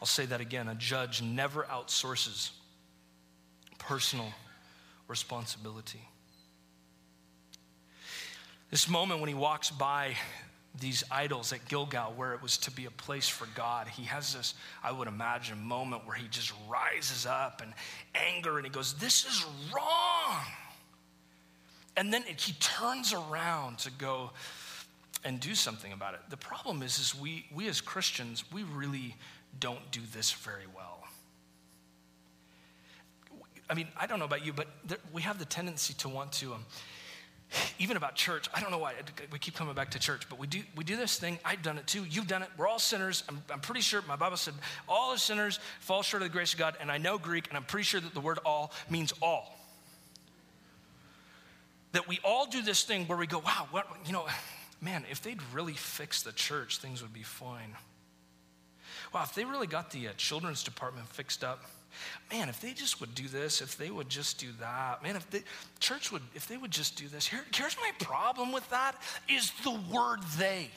I'll 0.00 0.06
say 0.06 0.26
that 0.26 0.40
again. 0.40 0.68
A 0.68 0.74
judge 0.74 1.22
never 1.22 1.64
outsources 1.64 2.50
personal 3.78 4.32
responsibility. 5.06 6.00
This 8.74 8.88
moment 8.88 9.20
when 9.20 9.28
he 9.28 9.36
walks 9.36 9.70
by 9.70 10.16
these 10.80 11.04
idols 11.08 11.52
at 11.52 11.64
Gilgal, 11.68 12.12
where 12.16 12.34
it 12.34 12.42
was 12.42 12.58
to 12.58 12.72
be 12.72 12.86
a 12.86 12.90
place 12.90 13.28
for 13.28 13.46
God, 13.54 13.86
he 13.86 14.02
has 14.02 14.34
this, 14.34 14.54
I 14.82 14.90
would 14.90 15.06
imagine, 15.06 15.62
moment 15.62 16.04
where 16.04 16.16
he 16.16 16.26
just 16.26 16.52
rises 16.68 17.24
up 17.24 17.62
in 17.62 17.72
anger 18.16 18.56
and 18.56 18.66
he 18.66 18.72
goes, 18.72 18.94
This 18.94 19.26
is 19.26 19.46
wrong. 19.72 20.42
And 21.96 22.12
then 22.12 22.24
he 22.24 22.52
turns 22.54 23.12
around 23.12 23.78
to 23.78 23.92
go 23.92 24.32
and 25.22 25.38
do 25.38 25.54
something 25.54 25.92
about 25.92 26.14
it. 26.14 26.20
The 26.28 26.36
problem 26.36 26.82
is, 26.82 26.98
is 26.98 27.14
we, 27.14 27.46
we 27.54 27.68
as 27.68 27.80
Christians, 27.80 28.42
we 28.52 28.64
really 28.64 29.14
don't 29.60 29.88
do 29.92 30.00
this 30.12 30.32
very 30.32 30.66
well. 30.74 31.04
I 33.70 33.74
mean, 33.74 33.86
I 33.96 34.08
don't 34.08 34.18
know 34.18 34.24
about 34.24 34.44
you, 34.44 34.52
but 34.52 34.66
there, 34.84 34.98
we 35.12 35.22
have 35.22 35.38
the 35.38 35.44
tendency 35.44 35.94
to 35.94 36.08
want 36.08 36.32
to, 36.32 36.54
um, 36.54 36.64
even 37.78 37.96
about 37.96 38.14
church, 38.14 38.48
I 38.54 38.60
don't 38.60 38.70
know 38.70 38.78
why 38.78 38.94
we 39.32 39.38
keep 39.38 39.54
coming 39.54 39.74
back 39.74 39.90
to 39.92 39.98
church, 39.98 40.28
but 40.28 40.38
we 40.38 40.46
do, 40.46 40.62
we 40.76 40.84
do 40.84 40.96
this 40.96 41.18
thing. 41.18 41.38
I've 41.44 41.62
done 41.62 41.78
it 41.78 41.86
too. 41.86 42.04
You've 42.04 42.26
done 42.26 42.42
it. 42.42 42.48
We're 42.56 42.68
all 42.68 42.78
sinners. 42.78 43.24
I'm, 43.28 43.42
I'm 43.50 43.60
pretty 43.60 43.80
sure 43.80 44.02
my 44.08 44.16
Bible 44.16 44.36
said 44.36 44.54
all 44.88 45.12
the 45.12 45.18
sinners 45.18 45.60
fall 45.80 46.02
short 46.02 46.22
of 46.22 46.28
the 46.28 46.32
grace 46.32 46.52
of 46.52 46.58
God, 46.58 46.76
and 46.80 46.90
I 46.90 46.98
know 46.98 47.18
Greek, 47.18 47.48
and 47.48 47.56
I'm 47.56 47.64
pretty 47.64 47.84
sure 47.84 48.00
that 48.00 48.14
the 48.14 48.20
word 48.20 48.38
all 48.44 48.72
means 48.88 49.12
all. 49.22 49.58
That 51.92 52.08
we 52.08 52.18
all 52.24 52.46
do 52.46 52.62
this 52.62 52.82
thing 52.82 53.06
where 53.06 53.18
we 53.18 53.26
go, 53.26 53.38
wow, 53.38 53.68
what, 53.70 53.86
you 54.06 54.12
know, 54.12 54.26
man, 54.80 55.04
if 55.10 55.22
they'd 55.22 55.40
really 55.52 55.74
fix 55.74 56.22
the 56.22 56.32
church, 56.32 56.78
things 56.78 57.02
would 57.02 57.12
be 57.12 57.22
fine. 57.22 57.74
Wow, 59.12 59.22
if 59.22 59.34
they 59.34 59.44
really 59.44 59.68
got 59.68 59.90
the 59.90 60.08
uh, 60.08 60.12
children's 60.16 60.64
department 60.64 61.08
fixed 61.08 61.44
up, 61.44 61.62
man, 62.32 62.48
if 62.48 62.60
they 62.60 62.72
just 62.72 63.00
would 63.00 63.14
do 63.14 63.28
this, 63.28 63.60
if 63.60 63.76
they 63.76 63.90
would 63.90 64.08
just 64.08 64.38
do 64.38 64.48
that, 64.60 65.02
man, 65.02 65.16
if 65.16 65.28
the 65.30 65.42
church 65.80 66.12
would, 66.12 66.22
if 66.34 66.46
they 66.48 66.56
would 66.56 66.70
just 66.70 66.96
do 66.96 67.08
this, 67.08 67.26
here, 67.26 67.44
here's 67.54 67.76
my 67.76 67.90
problem 68.04 68.52
with 68.52 68.68
that 68.70 68.96
is 69.28 69.52
the 69.62 69.78
word 69.92 70.20
they. 70.38 70.70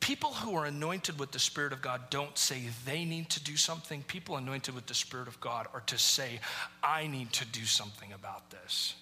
People 0.00 0.32
who 0.32 0.56
are 0.56 0.64
anointed 0.64 1.18
with 1.18 1.32
the 1.32 1.38
Spirit 1.38 1.72
of 1.72 1.82
God 1.82 2.08
don't 2.08 2.36
say 2.38 2.62
they 2.86 3.04
need 3.04 3.28
to 3.30 3.44
do 3.44 3.56
something. 3.56 4.02
People 4.04 4.36
anointed 4.36 4.74
with 4.74 4.86
the 4.86 4.94
Spirit 4.94 5.28
of 5.28 5.38
God 5.38 5.66
are 5.74 5.82
to 5.82 5.98
say, 5.98 6.40
I 6.82 7.06
need 7.08 7.32
to 7.34 7.44
do 7.44 7.64
something 7.64 8.12
about 8.12 8.50
this 8.50 8.94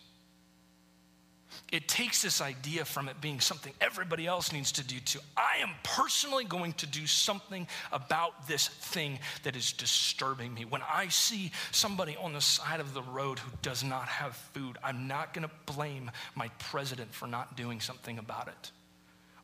it 1.72 1.88
takes 1.88 2.22
this 2.22 2.40
idea 2.40 2.84
from 2.84 3.08
it 3.08 3.20
being 3.20 3.40
something 3.40 3.72
everybody 3.80 4.26
else 4.26 4.52
needs 4.52 4.72
to 4.72 4.84
do 4.84 5.00
to 5.00 5.20
I 5.36 5.62
am 5.62 5.70
personally 5.82 6.44
going 6.44 6.74
to 6.74 6.86
do 6.86 7.06
something 7.06 7.66
about 7.92 8.46
this 8.46 8.68
thing 8.68 9.18
that 9.42 9.56
is 9.56 9.72
disturbing 9.72 10.54
me. 10.54 10.64
When 10.64 10.82
I 10.82 11.08
see 11.08 11.50
somebody 11.72 12.16
on 12.16 12.32
the 12.32 12.40
side 12.40 12.80
of 12.80 12.94
the 12.94 13.02
road 13.02 13.38
who 13.38 13.50
does 13.62 13.82
not 13.82 14.06
have 14.08 14.36
food, 14.36 14.78
I'm 14.82 15.08
not 15.08 15.34
going 15.34 15.48
to 15.48 15.72
blame 15.72 16.10
my 16.34 16.48
president 16.58 17.12
for 17.12 17.26
not 17.26 17.56
doing 17.56 17.80
something 17.80 18.18
about 18.18 18.48
it. 18.48 18.70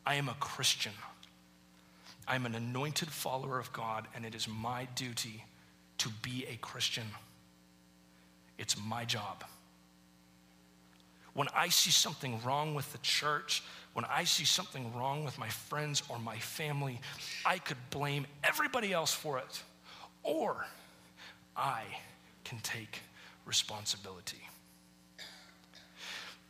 I 0.05 0.15
am 0.15 0.29
a 0.29 0.35
Christian. 0.39 0.93
I'm 2.27 2.45
an 2.45 2.55
anointed 2.55 3.09
follower 3.09 3.59
of 3.59 3.73
God, 3.73 4.07
and 4.15 4.25
it 4.25 4.33
is 4.33 4.47
my 4.47 4.87
duty 4.95 5.43
to 5.99 6.09
be 6.21 6.45
a 6.49 6.55
Christian. 6.57 7.05
It's 8.57 8.77
my 8.77 9.03
job. 9.03 9.43
When 11.33 11.47
I 11.55 11.69
see 11.69 11.89
something 11.89 12.41
wrong 12.43 12.75
with 12.75 12.91
the 12.91 12.99
church, 12.99 13.63
when 13.93 14.05
I 14.05 14.23
see 14.23 14.45
something 14.45 14.93
wrong 14.93 15.23
with 15.23 15.37
my 15.37 15.49
friends 15.49 16.03
or 16.09 16.19
my 16.19 16.37
family, 16.37 17.01
I 17.45 17.57
could 17.57 17.77
blame 17.89 18.27
everybody 18.43 18.93
else 18.93 19.13
for 19.13 19.39
it. 19.39 19.63
Or 20.23 20.65
I 21.55 21.83
can 22.43 22.59
take 22.59 23.01
responsibility. 23.45 24.41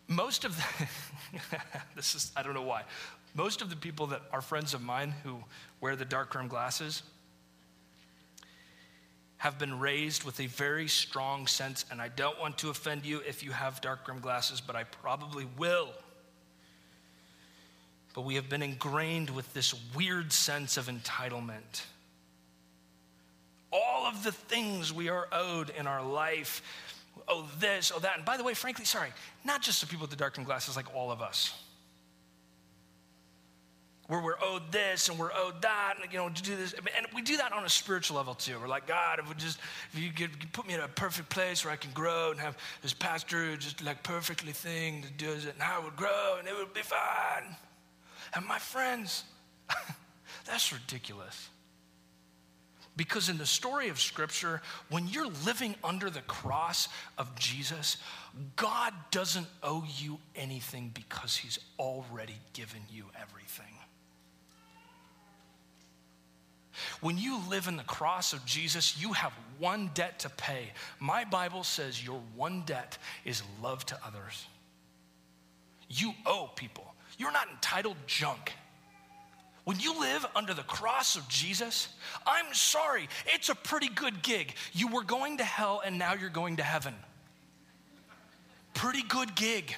Most 0.07 0.43
of 0.45 0.55
the, 0.55 0.87
this 1.95 2.15
is, 2.15 2.31
I 2.35 2.43
don't 2.43 2.53
know 2.53 2.61
why, 2.61 2.83
most 3.35 3.61
of 3.61 3.69
the 3.69 3.75
people 3.75 4.07
that 4.07 4.21
are 4.31 4.41
friends 4.41 4.73
of 4.73 4.81
mine 4.81 5.13
who 5.23 5.37
wear 5.81 5.95
the 5.95 6.05
dark 6.05 6.35
rim 6.35 6.47
glasses, 6.47 7.03
have 9.43 9.59
been 9.59 9.77
raised 9.77 10.23
with 10.23 10.39
a 10.39 10.45
very 10.45 10.87
strong 10.87 11.47
sense, 11.47 11.83
and 11.91 12.01
I 12.01 12.07
don't 12.07 12.39
want 12.39 12.57
to 12.59 12.69
offend 12.69 13.05
you 13.05 13.19
if 13.27 13.43
you 13.43 13.51
have 13.51 13.81
dark 13.81 14.07
rim 14.07 14.21
glasses, 14.21 14.61
but 14.61 14.77
I 14.77 14.85
probably 14.85 15.45
will. 15.57 15.89
But 18.13 18.21
we 18.21 18.35
have 18.35 18.47
been 18.47 18.63
ingrained 18.63 19.29
with 19.31 19.53
this 19.53 19.75
weird 19.93 20.31
sense 20.31 20.77
of 20.77 20.85
entitlement. 20.85 21.83
All 23.69 24.07
of 24.07 24.23
the 24.23 24.31
things 24.31 24.93
we 24.93 25.09
are 25.09 25.27
owed 25.33 25.71
in 25.71 25.87
our 25.87 26.01
life, 26.01 26.61
oh, 27.27 27.45
this, 27.59 27.91
oh, 27.93 27.99
that. 27.99 28.15
And 28.15 28.25
by 28.25 28.37
the 28.37 28.45
way, 28.45 28.53
frankly, 28.53 28.85
sorry, 28.85 29.09
not 29.43 29.61
just 29.61 29.81
the 29.81 29.87
people 29.87 30.03
with 30.03 30.11
the 30.11 30.15
dark 30.15 30.37
rim 30.37 30.45
glasses, 30.45 30.77
like 30.77 30.95
all 30.95 31.11
of 31.11 31.21
us. 31.21 31.53
Where 34.07 34.21
we're 34.21 34.41
owed 34.43 34.71
this 34.71 35.07
and 35.07 35.17
we're 35.17 35.31
owed 35.33 35.61
that, 35.61 35.95
and 36.01 36.11
you 36.11 36.19
know, 36.19 36.29
to 36.29 36.43
do 36.43 36.55
this. 36.55 36.73
And 36.73 37.07
we 37.15 37.21
do 37.21 37.37
that 37.37 37.53
on 37.53 37.63
a 37.63 37.69
spiritual 37.69 38.17
level 38.17 38.33
too. 38.33 38.59
We're 38.59 38.67
like, 38.67 38.85
God, 38.85 39.19
if, 39.19 39.37
just, 39.37 39.59
if 39.93 39.99
you 39.99 40.11
could 40.11 40.31
put 40.51 40.67
me 40.67 40.73
in 40.73 40.81
a 40.81 40.87
perfect 40.87 41.29
place 41.29 41.63
where 41.63 41.73
I 41.73 41.77
can 41.77 41.91
grow 41.91 42.31
and 42.31 42.39
have 42.39 42.57
this 42.81 42.93
pastor 42.93 43.55
just 43.55 43.83
like 43.83 44.03
perfectly 44.03 44.51
thing 44.51 45.01
that 45.01 45.17
does 45.17 45.45
it, 45.45 45.53
and 45.53 45.63
I 45.63 45.79
would 45.79 45.95
grow 45.95 46.35
and 46.37 46.47
it 46.47 46.55
would 46.55 46.73
be 46.73 46.81
fine. 46.81 47.55
And 48.35 48.45
my 48.45 48.59
friends, 48.59 49.23
that's 50.45 50.73
ridiculous. 50.73 51.49
Because 52.95 53.29
in 53.29 53.39
the 53.39 53.45
story 53.45 53.89
of 53.89 53.99
Scripture, 53.99 54.61
when 54.89 55.07
you're 55.07 55.31
living 55.45 55.73
under 55.83 56.11
the 56.11 56.21
cross 56.21 56.89
of 57.17 57.33
Jesus, 57.35 57.97
God 58.55 58.93
doesn't 59.09 59.47
owe 59.63 59.83
you 59.97 60.19
anything 60.35 60.91
because 60.93 61.35
He's 61.35 61.57
already 61.79 62.35
given 62.53 62.81
you 62.91 63.05
everything. 63.19 63.72
When 67.01 67.17
you 67.17 67.39
live 67.49 67.67
in 67.67 67.77
the 67.77 67.83
cross 67.83 68.33
of 68.33 68.45
Jesus, 68.45 68.99
you 68.99 69.13
have 69.13 69.33
one 69.59 69.91
debt 69.93 70.19
to 70.19 70.29
pay. 70.29 70.71
My 70.99 71.23
Bible 71.23 71.63
says 71.63 72.03
your 72.03 72.21
one 72.35 72.63
debt 72.65 72.97
is 73.25 73.43
love 73.61 73.85
to 73.87 73.99
others. 74.05 74.47
You 75.89 76.13
owe 76.25 76.49
people. 76.55 76.93
You're 77.17 77.31
not 77.31 77.49
entitled 77.49 77.97
junk. 78.07 78.53
When 79.65 79.79
you 79.79 79.99
live 79.99 80.25
under 80.35 80.53
the 80.53 80.63
cross 80.63 81.15
of 81.15 81.27
Jesus, 81.29 81.87
I'm 82.27 82.53
sorry, 82.53 83.07
it's 83.27 83.49
a 83.49 83.55
pretty 83.55 83.87
good 83.87 84.21
gig. 84.21 84.55
You 84.73 84.87
were 84.89 85.03
going 85.03 85.37
to 85.37 85.43
hell 85.43 85.81
and 85.85 85.97
now 85.97 86.13
you're 86.13 86.29
going 86.29 86.57
to 86.57 86.63
heaven. 86.63 86.95
Pretty 88.73 89.03
good 89.03 89.35
gig. 89.35 89.75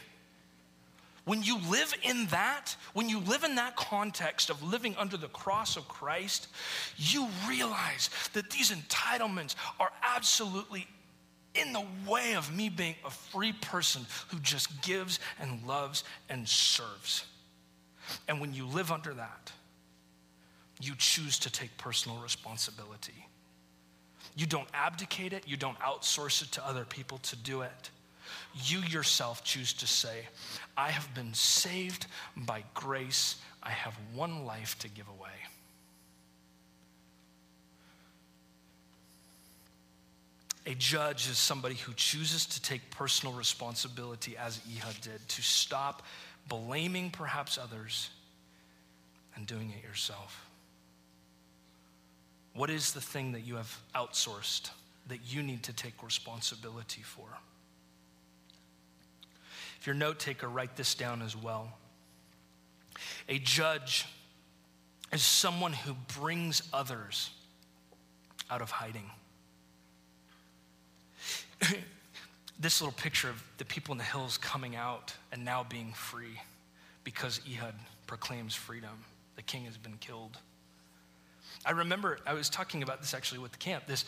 When 1.26 1.42
you 1.42 1.60
live 1.70 1.94
in 2.04 2.28
that, 2.28 2.76
when 2.94 3.10
you 3.10 3.20
live 3.20 3.44
in 3.44 3.56
that 3.56 3.76
context 3.76 4.52
of 4.52 4.62
living 4.62 4.96
under 4.98 5.18
the 5.18 5.28
cross 5.28 5.76
of 5.76 5.88
Christ, 5.88 6.48
you 6.98 7.28
realize 7.50 8.12
that 8.34 8.52
these 8.52 8.72
entitlements 8.72 9.56
are 9.80 9.92
absolutely 10.04 10.88
in 11.56 11.74
the 11.74 11.84
way 12.08 12.36
of 12.36 12.56
me 12.56 12.70
being 12.70 12.96
a 13.04 13.10
free 13.10 13.54
person 13.54 14.06
who 14.28 14.40
just 14.40 14.84
gives 14.84 15.20
and 15.40 15.66
loves 15.66 16.04
and 16.30 16.48
serves. 16.48 17.26
And 18.28 18.40
when 18.40 18.54
you 18.54 18.68
live 18.68 18.92
under 18.92 19.14
that, 19.16 19.52
you 20.80 20.94
choose 20.96 21.40
to 21.40 21.52
take 21.52 21.76
personal 21.78 22.20
responsibility. 22.20 23.26
You 24.36 24.46
don't 24.46 24.68
abdicate 24.76 25.34
it, 25.34 25.48
you 25.48 25.58
don't 25.58 25.80
outsource 25.80 26.44
it 26.44 26.52
to 26.52 26.68
other 26.68 26.86
people 26.86 27.18
to 27.20 27.36
do 27.38 27.62
it 27.62 27.90
you 28.64 28.80
yourself 28.80 29.44
choose 29.44 29.74
to 29.74 29.88
say, 29.88 30.28
I 30.78 30.90
have 30.90 31.14
been 31.14 31.34
saved 31.34 32.08
by 32.36 32.64
grace. 32.74 33.36
I 33.62 33.72
have 33.72 33.94
one 34.14 34.46
life 34.46 34.78
to 34.80 34.90
give 34.90 35.08
away. 35.08 35.30
A 40.68 40.74
judge 40.74 41.30
is 41.30 41.38
somebody 41.38 41.76
who 41.76 41.94
chooses 41.94 42.46
to 42.48 42.62
take 42.62 42.90
personal 42.90 43.36
responsibility, 43.36 44.36
as 44.36 44.60
Ehud 44.76 45.00
did, 45.02 45.28
to 45.28 45.42
stop 45.44 46.02
blaming 46.48 47.12
perhaps 47.12 47.58
others 47.58 48.10
and 49.36 49.46
doing 49.46 49.72
it 49.78 49.88
yourself. 49.88 50.48
What 52.56 52.70
is 52.70 52.94
the 52.94 53.02
thing 53.02 53.34
that 53.34 53.42
you 53.42 53.56
have 53.56 53.80
outsourced 53.94 54.70
that 55.08 55.20
you 55.28 55.44
need 55.44 55.62
to 55.64 55.74
take 55.74 56.02
responsibility 56.02 57.02
for? 57.04 57.28
If 59.86 59.88
you're 59.90 59.96
a 59.98 60.00
note 60.00 60.18
taker, 60.18 60.50
write 60.50 60.76
this 60.76 60.96
down 60.96 61.22
as 61.22 61.38
well. 61.38 61.72
A 63.30 63.38
judge 63.38 64.08
is 65.14 65.22
someone 65.22 65.74
who 65.74 65.94
brings 66.20 66.64
others 66.74 67.30
out 68.50 68.64
of 68.64 68.72
hiding. 68.72 69.12
this 72.60 72.82
little 72.82 72.94
picture 72.94 73.30
of 73.30 73.44
the 73.60 73.66
people 73.66 73.92
in 73.92 74.00
the 74.00 74.04
hills 74.04 74.40
coming 74.40 74.76
out 74.76 75.14
and 75.32 75.46
now 75.46 75.64
being 75.70 75.94
free 75.94 76.42
because 77.04 77.40
Ehud 77.48 77.76
proclaims 78.08 78.56
freedom. 78.56 79.04
The 79.36 79.44
king 79.44 79.66
has 79.66 79.78
been 79.78 79.98
killed. 80.00 80.40
I 81.64 81.70
remember 81.74 82.18
I 82.26 82.34
was 82.34 82.50
talking 82.50 82.82
about 82.82 83.02
this 83.02 83.14
actually 83.14 83.38
with 83.38 83.52
the 83.52 83.60
camp. 83.60 83.84
This 83.86 84.06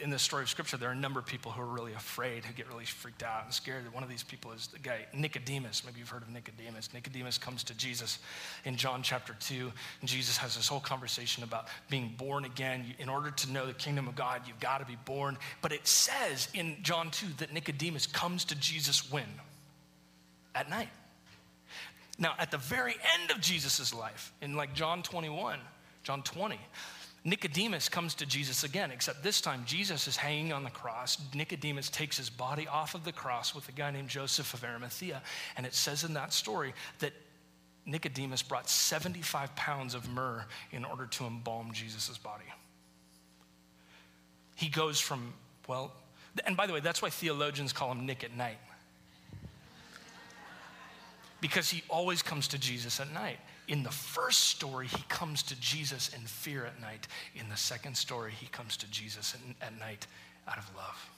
in 0.00 0.10
the 0.10 0.18
story 0.18 0.42
of 0.42 0.48
scripture, 0.48 0.76
there 0.76 0.88
are 0.88 0.92
a 0.92 0.96
number 0.96 1.20
of 1.20 1.26
people 1.26 1.52
who 1.52 1.62
are 1.62 1.66
really 1.66 1.92
afraid, 1.92 2.44
who 2.44 2.52
get 2.54 2.68
really 2.68 2.84
freaked 2.84 3.22
out 3.22 3.44
and 3.44 3.52
scared. 3.52 3.82
One 3.92 4.02
of 4.02 4.08
these 4.08 4.22
people 4.22 4.52
is 4.52 4.66
the 4.68 4.78
guy, 4.78 5.06
Nicodemus. 5.12 5.84
Maybe 5.84 6.00
you've 6.00 6.08
heard 6.08 6.22
of 6.22 6.30
Nicodemus. 6.30 6.92
Nicodemus 6.94 7.38
comes 7.38 7.64
to 7.64 7.74
Jesus 7.76 8.18
in 8.64 8.76
John 8.76 9.02
chapter 9.02 9.36
2, 9.38 9.70
and 10.00 10.08
Jesus 10.08 10.36
has 10.38 10.56
this 10.56 10.68
whole 10.68 10.80
conversation 10.80 11.44
about 11.44 11.68
being 11.88 12.14
born 12.16 12.44
again. 12.44 12.84
In 12.98 13.08
order 13.08 13.30
to 13.30 13.50
know 13.50 13.66
the 13.66 13.74
kingdom 13.74 14.08
of 14.08 14.16
God, 14.16 14.42
you've 14.46 14.60
got 14.60 14.78
to 14.78 14.86
be 14.86 14.96
born. 15.04 15.36
But 15.62 15.72
it 15.72 15.86
says 15.86 16.48
in 16.54 16.78
John 16.82 17.10
2 17.10 17.26
that 17.38 17.52
Nicodemus 17.52 18.06
comes 18.06 18.44
to 18.46 18.54
Jesus 18.54 19.10
when? 19.10 19.28
At 20.54 20.70
night. 20.70 20.88
Now, 22.18 22.34
at 22.38 22.50
the 22.50 22.58
very 22.58 22.96
end 23.18 23.30
of 23.30 23.40
Jesus' 23.40 23.94
life, 23.94 24.32
in 24.42 24.54
like 24.54 24.74
John 24.74 25.02
21, 25.02 25.58
John 26.02 26.22
20, 26.22 26.58
Nicodemus 27.22 27.88
comes 27.88 28.14
to 28.14 28.26
Jesus 28.26 28.64
again, 28.64 28.90
except 28.90 29.22
this 29.22 29.42
time 29.42 29.64
Jesus 29.66 30.08
is 30.08 30.16
hanging 30.16 30.52
on 30.52 30.64
the 30.64 30.70
cross. 30.70 31.18
Nicodemus 31.34 31.90
takes 31.90 32.16
his 32.16 32.30
body 32.30 32.66
off 32.66 32.94
of 32.94 33.04
the 33.04 33.12
cross 33.12 33.54
with 33.54 33.68
a 33.68 33.72
guy 33.72 33.90
named 33.90 34.08
Joseph 34.08 34.54
of 34.54 34.64
Arimathea. 34.64 35.20
And 35.56 35.66
it 35.66 35.74
says 35.74 36.02
in 36.02 36.14
that 36.14 36.32
story 36.32 36.72
that 37.00 37.12
Nicodemus 37.84 38.42
brought 38.42 38.70
75 38.70 39.54
pounds 39.54 39.94
of 39.94 40.08
myrrh 40.08 40.44
in 40.72 40.84
order 40.84 41.06
to 41.06 41.26
embalm 41.26 41.72
Jesus' 41.72 42.16
body. 42.16 42.44
He 44.56 44.68
goes 44.68 44.98
from, 44.98 45.34
well, 45.68 45.92
and 46.46 46.56
by 46.56 46.66
the 46.66 46.72
way, 46.72 46.80
that's 46.80 47.02
why 47.02 47.10
theologians 47.10 47.72
call 47.72 47.92
him 47.92 48.06
Nick 48.06 48.24
at 48.24 48.34
night. 48.34 48.58
Because 51.40 51.68
he 51.68 51.82
always 51.88 52.22
comes 52.22 52.48
to 52.48 52.58
Jesus 52.58 53.00
at 53.00 53.12
night. 53.12 53.38
In 53.70 53.84
the 53.84 53.90
first 53.90 54.40
story, 54.40 54.88
he 54.88 55.04
comes 55.08 55.44
to 55.44 55.60
Jesus 55.60 56.08
in 56.12 56.22
fear 56.22 56.66
at 56.66 56.80
night. 56.80 57.06
In 57.36 57.48
the 57.48 57.56
second 57.56 57.96
story, 57.96 58.32
he 58.32 58.46
comes 58.46 58.76
to 58.78 58.90
Jesus 58.90 59.36
at 59.62 59.78
night 59.78 60.08
out 60.48 60.58
of 60.58 60.68
love. 60.74 61.10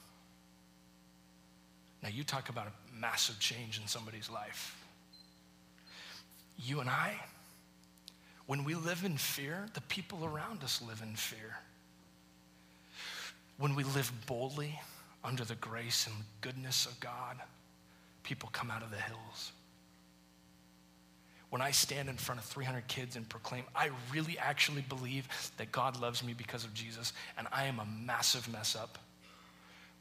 Now, 2.03 2.09
you 2.09 2.23
talk 2.23 2.49
about 2.49 2.67
a 2.67 2.99
massive 2.99 3.39
change 3.39 3.79
in 3.79 3.87
somebody's 3.87 4.29
life. 4.29 4.77
You 6.59 6.79
and 6.79 6.91
I, 6.91 7.15
when 8.45 8.63
we 8.63 8.75
live 8.75 9.03
in 9.03 9.17
fear, 9.17 9.65
the 9.73 9.81
people 9.81 10.23
around 10.23 10.63
us 10.63 10.79
live 10.79 11.01
in 11.01 11.15
fear. 11.15 11.57
When 13.57 13.73
we 13.73 13.83
live 13.83 14.11
boldly 14.27 14.79
under 15.23 15.43
the 15.43 15.55
grace 15.55 16.05
and 16.05 16.15
goodness 16.41 16.85
of 16.85 16.99
God, 16.99 17.37
people 18.21 18.49
come 18.53 18.69
out 18.69 18.83
of 18.83 18.91
the 18.91 18.97
hills 18.97 19.53
when 21.53 21.61
I 21.61 21.69
stand 21.69 22.09
in 22.09 22.17
front 22.17 22.41
of 22.41 22.47
300 22.47 22.87
kids 22.87 23.15
and 23.15 23.29
proclaim, 23.29 23.63
I 23.75 23.91
really 24.11 24.39
actually 24.39 24.81
believe 24.81 25.27
that 25.57 25.71
God 25.71 26.01
loves 26.01 26.23
me 26.23 26.33
because 26.33 26.63
of 26.63 26.73
Jesus, 26.73 27.13
and 27.37 27.47
I 27.51 27.65
am 27.65 27.77
a 27.77 27.85
massive 27.85 28.51
mess 28.51 28.75
up. 28.75 28.97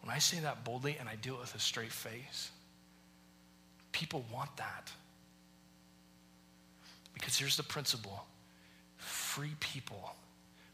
When 0.00 0.10
I 0.10 0.18
say 0.18 0.38
that 0.38 0.64
boldly 0.64 0.96
and 0.98 1.10
I 1.10 1.16
do 1.16 1.34
it 1.34 1.40
with 1.40 1.54
a 1.54 1.58
straight 1.58 1.92
face, 1.92 2.50
people 3.92 4.24
want 4.32 4.56
that. 4.56 4.90
Because 7.12 7.36
here's 7.36 7.58
the 7.58 7.62
principle 7.62 8.24
free 8.96 9.52
people, 9.60 10.16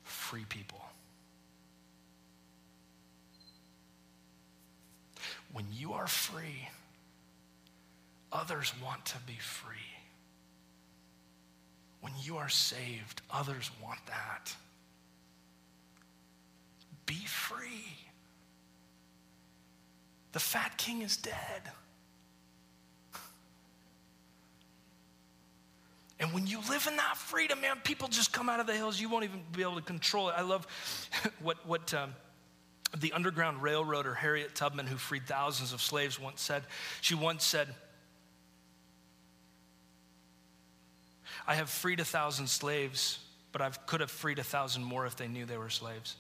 free 0.05 0.45
people. 0.49 0.85
When 5.53 5.67
you 5.73 5.95
are 5.95 6.07
free, 6.07 6.69
others 8.31 8.73
want 8.81 9.05
to 9.07 9.17
be 9.27 9.39
free. 9.41 9.98
When 12.01 12.13
you 12.23 12.37
are 12.37 12.49
saved, 12.49 13.23
others 13.31 13.71
want 13.83 13.99
that. 14.07 14.55
Be 17.07 17.15
free. 17.27 17.85
The 20.33 20.39
fat 20.39 20.77
king 20.77 21.03
is 21.03 21.17
dead. 21.17 21.73
And 26.21 26.33
when 26.33 26.47
you 26.47 26.59
live 26.69 26.87
in 26.89 26.97
that 26.97 27.17
freedom, 27.17 27.61
man, 27.61 27.77
people 27.85 28.09
just 28.09 28.33
come 28.33 28.49
out 28.49 28.59
of 28.61 28.67
the 28.67 28.75
hills. 28.75 29.01
You 29.01 29.09
won't 29.09 29.25
even 29.25 29.43
be 29.53 29.63
able 29.63 29.77
to 29.77 29.83
control 29.83 30.29
it. 30.29 30.35
I 30.37 30.43
love 30.43 30.67
what, 31.41 31.65
what 31.67 31.95
um, 31.95 32.13
the 32.97 33.13
Underground 33.13 33.63
Railroader 33.63 34.15
Harriet 34.15 34.55
Tubman, 34.55 34.87
who 34.87 34.97
freed 34.97 35.27
thousands 35.27 35.73
of 35.73 35.81
slaves, 35.81 36.21
once 36.21 36.41
said. 36.41 36.65
She 37.01 37.15
once 37.15 37.45
said, 37.45 37.69
I 41.49 41.57
have 41.57 41.69
freed 41.69 41.99
a 41.99 42.05
thousand 42.05 42.47
slaves, 42.49 43.19
but 43.51 43.61
I 43.61 43.71
could 43.71 43.99
have 44.01 44.11
freed 44.11 44.39
a 44.39 44.45
thousand 44.45 44.85
more 44.85 45.05
if 45.07 45.17
they 45.17 45.27
knew 45.27 45.45
they 45.45 45.59
were 45.59 45.71
slaves. 45.71 46.15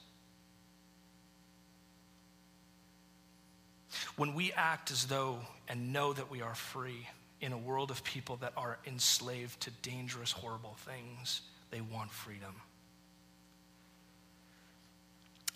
When 4.16 4.34
we 4.34 4.52
act 4.52 4.90
as 4.90 5.04
though 5.04 5.38
and 5.68 5.92
know 5.92 6.12
that 6.12 6.28
we 6.28 6.42
are 6.42 6.56
free, 6.56 7.06
in 7.40 7.52
a 7.52 7.58
world 7.58 7.90
of 7.90 8.02
people 8.04 8.36
that 8.36 8.52
are 8.56 8.78
enslaved 8.86 9.60
to 9.60 9.70
dangerous, 9.82 10.32
horrible 10.32 10.76
things. 10.84 11.42
They 11.70 11.80
want 11.80 12.10
freedom. 12.10 12.54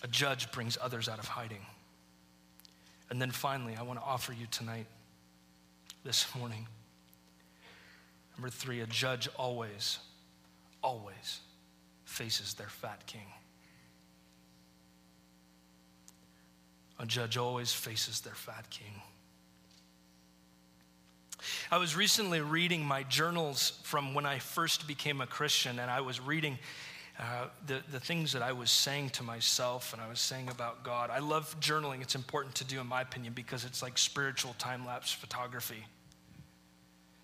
A 0.01 0.07
judge 0.07 0.51
brings 0.51 0.77
others 0.81 1.09
out 1.09 1.19
of 1.19 1.27
hiding. 1.27 1.65
And 3.09 3.21
then 3.21 3.31
finally, 3.31 3.75
I 3.77 3.83
want 3.83 3.99
to 3.99 4.05
offer 4.05 4.33
you 4.33 4.47
tonight, 4.49 4.85
this 6.03 6.33
morning. 6.35 6.67
Number 8.37 8.49
three, 8.49 8.81
a 8.81 8.87
judge 8.87 9.29
always, 9.37 9.99
always 10.81 11.39
faces 12.05 12.53
their 12.55 12.69
fat 12.69 13.05
king. 13.05 13.25
A 16.99 17.05
judge 17.05 17.37
always 17.37 17.73
faces 17.73 18.21
their 18.21 18.35
fat 18.35 18.69
king. 18.69 19.01
I 21.71 21.77
was 21.77 21.95
recently 21.95 22.39
reading 22.39 22.85
my 22.85 23.03
journals 23.03 23.79
from 23.83 24.13
when 24.13 24.25
I 24.25 24.39
first 24.39 24.87
became 24.87 25.19
a 25.21 25.27
Christian, 25.27 25.79
and 25.79 25.89
I 25.89 26.01
was 26.01 26.21
reading 26.21 26.57
uh, 27.19 27.47
the, 27.67 27.81
the 27.91 27.99
things 27.99 28.33
that 28.33 28.41
I 28.41 28.53
was 28.53 28.71
saying 28.71 29.11
to 29.11 29.23
myself 29.23 29.93
and 29.93 30.01
I 30.01 30.07
was 30.07 30.19
saying 30.19 30.49
about 30.49 30.83
God. 30.83 31.11
I 31.11 31.19
love 31.19 31.55
journaling. 31.59 32.01
It's 32.01 32.15
important 32.15 32.55
to 32.55 32.63
do, 32.63 32.79
in 32.79 32.87
my 32.87 33.01
opinion, 33.01 33.33
because 33.33 33.65
it's 33.65 33.83
like 33.83 33.97
spiritual 33.97 34.55
time 34.57 34.85
lapse 34.85 35.11
photography. 35.11 35.83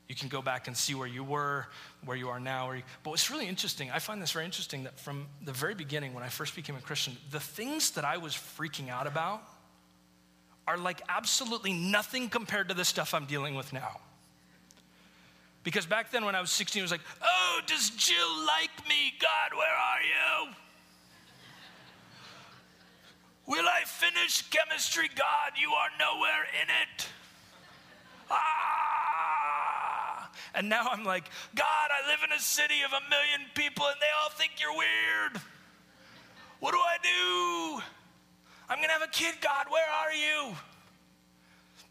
You 0.09 0.15
can 0.15 0.27
go 0.27 0.41
back 0.41 0.67
and 0.67 0.75
see 0.75 0.95
where 0.95 1.07
you 1.07 1.23
were, 1.23 1.67
where 2.03 2.17
you 2.17 2.29
are 2.29 2.39
now. 2.39 2.71
You, 2.71 2.81
but 3.03 3.11
what's 3.11 3.29
really 3.29 3.47
interesting, 3.47 3.91
I 3.91 3.99
find 3.99 4.19
this 4.19 4.31
very 4.31 4.43
interesting 4.43 4.83
that 4.85 4.99
from 4.99 5.27
the 5.45 5.51
very 5.51 5.75
beginning, 5.75 6.15
when 6.15 6.23
I 6.23 6.29
first 6.29 6.55
became 6.55 6.75
a 6.75 6.81
Christian, 6.81 7.15
the 7.29 7.39
things 7.39 7.91
that 7.91 8.03
I 8.03 8.17
was 8.17 8.33
freaking 8.33 8.89
out 8.89 9.05
about 9.05 9.43
are 10.67 10.77
like 10.77 11.01
absolutely 11.07 11.73
nothing 11.73 12.27
compared 12.27 12.69
to 12.69 12.73
the 12.73 12.85
stuff 12.85 13.13
I'm 13.13 13.25
dealing 13.25 13.53
with 13.53 13.71
now. 13.71 14.01
Because 15.63 15.85
back 15.85 16.11
then, 16.11 16.25
when 16.25 16.33
I 16.33 16.41
was 16.41 16.49
16, 16.51 16.79
it 16.79 16.83
was 16.83 16.91
like, 16.91 17.01
oh, 17.21 17.59
does 17.67 17.91
Jill 17.91 18.45
like 18.47 18.87
me? 18.87 19.13
God, 19.19 19.55
where 19.55 19.67
are 19.67 20.01
you? 20.47 20.53
Will 23.45 23.65
I 23.67 23.83
finish 23.85 24.43
chemistry? 24.49 25.09
God, 25.15 25.53
you 25.59 25.71
are 25.71 25.89
nowhere 25.99 26.47
in 26.63 26.69
it. 26.69 27.07
Ah! 28.31 28.78
And 30.55 30.69
now 30.69 30.87
I'm 30.91 31.03
like, 31.03 31.29
God, 31.55 31.65
I 31.67 32.07
live 32.07 32.19
in 32.25 32.35
a 32.35 32.39
city 32.39 32.81
of 32.85 32.91
a 32.91 33.09
million 33.09 33.49
people 33.53 33.85
and 33.85 33.95
they 33.99 34.07
all 34.21 34.29
think 34.31 34.53
you're 34.59 34.71
weird. 34.71 35.41
What 36.59 36.71
do 36.71 36.77
I 36.77 36.97
do? 37.01 37.83
I'm 38.69 38.77
going 38.77 38.89
to 38.89 38.93
have 38.93 39.01
a 39.01 39.07
kid, 39.07 39.35
God, 39.41 39.67
where 39.69 39.89
are 39.89 40.13
you? 40.13 40.55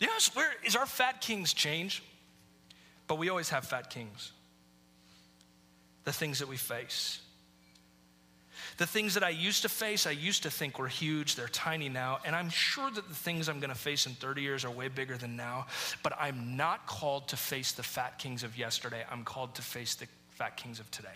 Yes, 0.00 0.30
where 0.34 0.52
is 0.64 0.76
our 0.76 0.86
fat 0.86 1.20
king's 1.20 1.52
change? 1.52 2.02
But 3.06 3.16
we 3.16 3.28
always 3.28 3.48
have 3.50 3.64
fat 3.64 3.90
kings. 3.90 4.32
The 6.04 6.12
things 6.12 6.38
that 6.38 6.48
we 6.48 6.56
face. 6.56 7.20
The 8.78 8.86
things 8.86 9.14
that 9.14 9.24
I 9.24 9.30
used 9.30 9.62
to 9.62 9.68
face, 9.68 10.06
I 10.06 10.12
used 10.12 10.44
to 10.44 10.50
think 10.50 10.78
were 10.78 10.86
huge. 10.86 11.34
They're 11.34 11.48
tiny 11.48 11.88
now. 11.88 12.20
And 12.24 12.34
I'm 12.34 12.48
sure 12.48 12.88
that 12.88 13.08
the 13.08 13.14
things 13.14 13.48
I'm 13.48 13.58
going 13.58 13.72
to 13.72 13.78
face 13.78 14.06
in 14.06 14.12
30 14.12 14.40
years 14.40 14.64
are 14.64 14.70
way 14.70 14.86
bigger 14.86 15.18
than 15.18 15.36
now. 15.36 15.66
But 16.04 16.12
I'm 16.18 16.56
not 16.56 16.86
called 16.86 17.26
to 17.28 17.36
face 17.36 17.72
the 17.72 17.82
fat 17.82 18.18
kings 18.18 18.44
of 18.44 18.56
yesterday. 18.56 19.04
I'm 19.10 19.24
called 19.24 19.56
to 19.56 19.62
face 19.62 19.96
the 19.96 20.06
fat 20.30 20.56
kings 20.56 20.78
of 20.78 20.88
today. 20.92 21.08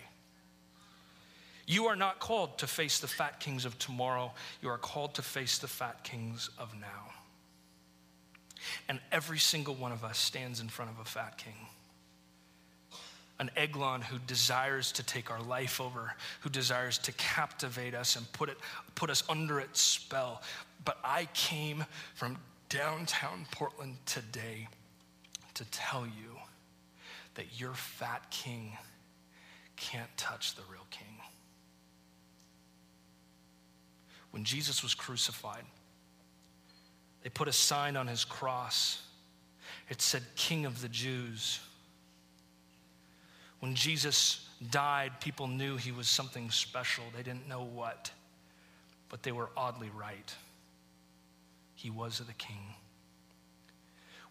You 1.64 1.86
are 1.86 1.94
not 1.94 2.18
called 2.18 2.58
to 2.58 2.66
face 2.66 2.98
the 2.98 3.06
fat 3.06 3.38
kings 3.38 3.64
of 3.64 3.78
tomorrow. 3.78 4.32
You 4.60 4.68
are 4.68 4.78
called 4.78 5.14
to 5.14 5.22
face 5.22 5.58
the 5.58 5.68
fat 5.68 6.02
kings 6.02 6.50
of 6.58 6.74
now. 6.80 7.12
And 8.88 8.98
every 9.12 9.38
single 9.38 9.76
one 9.76 9.92
of 9.92 10.02
us 10.02 10.18
stands 10.18 10.60
in 10.60 10.68
front 10.68 10.90
of 10.90 10.98
a 10.98 11.04
fat 11.04 11.38
king 11.38 11.54
an 13.38 13.50
Eglon 13.56 14.02
who 14.02 14.18
desires 14.26 14.92
to 14.92 15.02
take 15.02 15.30
our 15.30 15.42
life 15.42 15.80
over, 15.80 16.14
who 16.40 16.50
desires 16.50 16.98
to 16.98 17.12
captivate 17.12 17.94
us 17.94 18.16
and 18.16 18.30
put, 18.32 18.48
it, 18.48 18.58
put 18.94 19.10
us 19.10 19.22
under 19.28 19.58
its 19.58 19.80
spell. 19.80 20.42
But 20.84 20.98
I 21.02 21.28
came 21.34 21.84
from 22.14 22.38
downtown 22.68 23.46
Portland 23.50 23.96
today 24.06 24.68
to 25.54 25.64
tell 25.70 26.06
you 26.06 26.36
that 27.34 27.60
your 27.60 27.74
fat 27.74 28.30
king 28.30 28.76
can't 29.76 30.16
touch 30.16 30.54
the 30.54 30.62
real 30.70 30.86
king. 30.90 31.06
When 34.30 34.44
Jesus 34.44 34.82
was 34.82 34.94
crucified, 34.94 35.64
they 37.22 37.30
put 37.30 37.48
a 37.48 37.52
sign 37.52 37.96
on 37.96 38.06
his 38.06 38.24
cross. 38.24 39.02
It 39.88 40.00
said, 40.00 40.22
King 40.36 40.64
of 40.64 40.82
the 40.82 40.88
Jews. 40.88 41.60
When 43.62 43.76
Jesus 43.76 44.48
died, 44.72 45.12
people 45.20 45.46
knew 45.46 45.76
he 45.76 45.92
was 45.92 46.08
something 46.08 46.50
special. 46.50 47.04
They 47.16 47.22
didn't 47.22 47.48
know 47.48 47.62
what, 47.62 48.10
but 49.08 49.22
they 49.22 49.30
were 49.30 49.50
oddly 49.56 49.88
right. 49.96 50.34
He 51.76 51.88
was 51.88 52.18
the 52.18 52.32
king. 52.32 52.74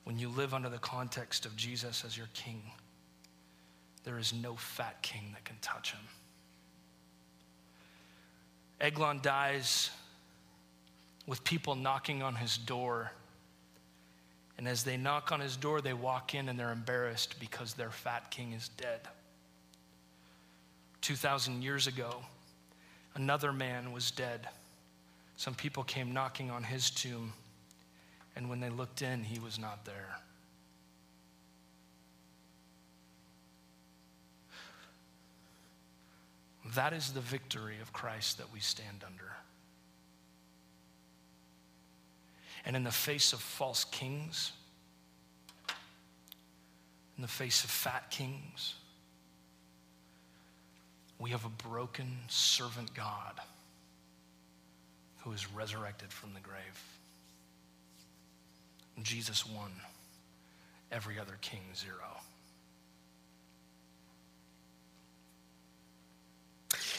When 0.03 0.19
you 0.19 0.27
live 0.27 0.53
under 0.53 0.67
the 0.67 0.79
context 0.79 1.45
of 1.45 1.55
Jesus 1.55 2.03
as 2.05 2.17
your 2.17 2.27
king, 2.33 2.61
there 4.03 4.19
is 4.19 4.33
no 4.33 4.57
fat 4.57 5.01
king 5.01 5.31
that 5.31 5.45
can 5.45 5.55
touch 5.61 5.93
him. 5.93 6.01
Eglon 8.81 9.21
dies 9.21 9.91
with 11.25 11.41
people 11.45 11.75
knocking 11.75 12.21
on 12.21 12.35
his 12.35 12.57
door. 12.57 13.13
And 14.57 14.67
as 14.67 14.83
they 14.83 14.97
knock 14.97 15.31
on 15.31 15.39
his 15.39 15.55
door, 15.55 15.79
they 15.79 15.93
walk 15.93 16.35
in 16.35 16.49
and 16.49 16.59
they're 16.59 16.73
embarrassed 16.73 17.39
because 17.39 17.75
their 17.75 17.91
fat 17.91 18.29
king 18.29 18.51
is 18.51 18.67
dead. 18.75 19.07
2,000 21.01 21.63
years 21.63 21.87
ago, 21.87 22.17
another 23.15 23.51
man 23.51 23.91
was 23.91 24.11
dead. 24.11 24.47
Some 25.35 25.55
people 25.55 25.83
came 25.83 26.13
knocking 26.13 26.51
on 26.51 26.63
his 26.63 26.89
tomb, 26.91 27.33
and 28.35 28.49
when 28.49 28.59
they 28.59 28.69
looked 28.69 29.01
in, 29.01 29.23
he 29.23 29.39
was 29.39 29.57
not 29.57 29.85
there. 29.85 30.15
That 36.75 36.93
is 36.93 37.11
the 37.11 37.21
victory 37.21 37.77
of 37.81 37.91
Christ 37.91 38.37
that 38.37 38.53
we 38.53 38.59
stand 38.59 39.03
under. 39.05 39.35
And 42.65 42.75
in 42.75 42.83
the 42.83 42.91
face 42.91 43.33
of 43.33 43.39
false 43.39 43.83
kings, 43.83 44.53
in 47.17 47.23
the 47.23 47.27
face 47.27 47.63
of 47.63 47.69
fat 47.69 48.11
kings, 48.11 48.75
we 51.21 51.29
have 51.29 51.45
a 51.45 51.69
broken 51.69 52.17
servant 52.27 52.93
God 52.95 53.39
who 55.19 55.31
is 55.33 55.51
resurrected 55.51 56.11
from 56.11 56.33
the 56.33 56.39
grave. 56.39 56.83
Jesus 59.03 59.45
won, 59.45 59.69
every 60.91 61.19
other 61.19 61.37
king 61.41 61.61
zero. 61.75 62.17